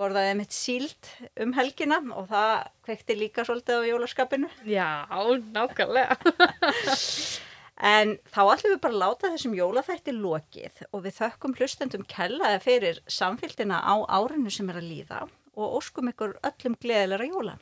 Borðaði 0.00 0.32
einmitt 0.32 0.56
síld 0.56 1.12
um 1.44 1.54
helgina 1.54 2.00
og 2.16 2.26
það 2.32 2.52
kveikti 2.88 3.18
líka 3.20 3.46
svolítið 3.46 3.86
á 3.86 3.90
jólaskapinu. 3.92 4.50
Já, 4.66 5.06
nákvæmlega. 5.54 6.18
En 7.82 8.12
þá 8.30 8.42
ætlum 8.44 8.74
við 8.76 8.80
bara 8.84 8.94
að 8.94 9.00
láta 9.00 9.28
þessum 9.32 9.54
jólaþætti 9.58 10.12
lokið 10.14 10.82
og 10.92 11.00
við 11.02 11.16
þökkum 11.16 11.54
hlustendum 11.58 12.04
kellaði 12.06 12.60
fyrir 12.62 13.00
samfélgina 13.10 13.80
á 13.82 14.06
árinu 14.06 14.52
sem 14.54 14.70
er 14.70 14.78
að 14.78 14.86
líða 14.86 15.22
og 15.58 15.78
óskum 15.80 16.12
ykkur 16.12 16.36
öllum 16.46 16.76
gleðilega 16.78 17.26
jóla. 17.26 17.56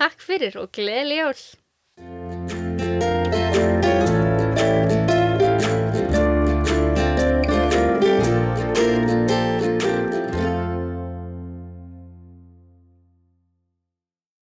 Takk 0.00 0.22
fyrir 0.24 0.54
og 0.56 0.70
gleðileg 0.72 1.18
jól! 1.20 1.40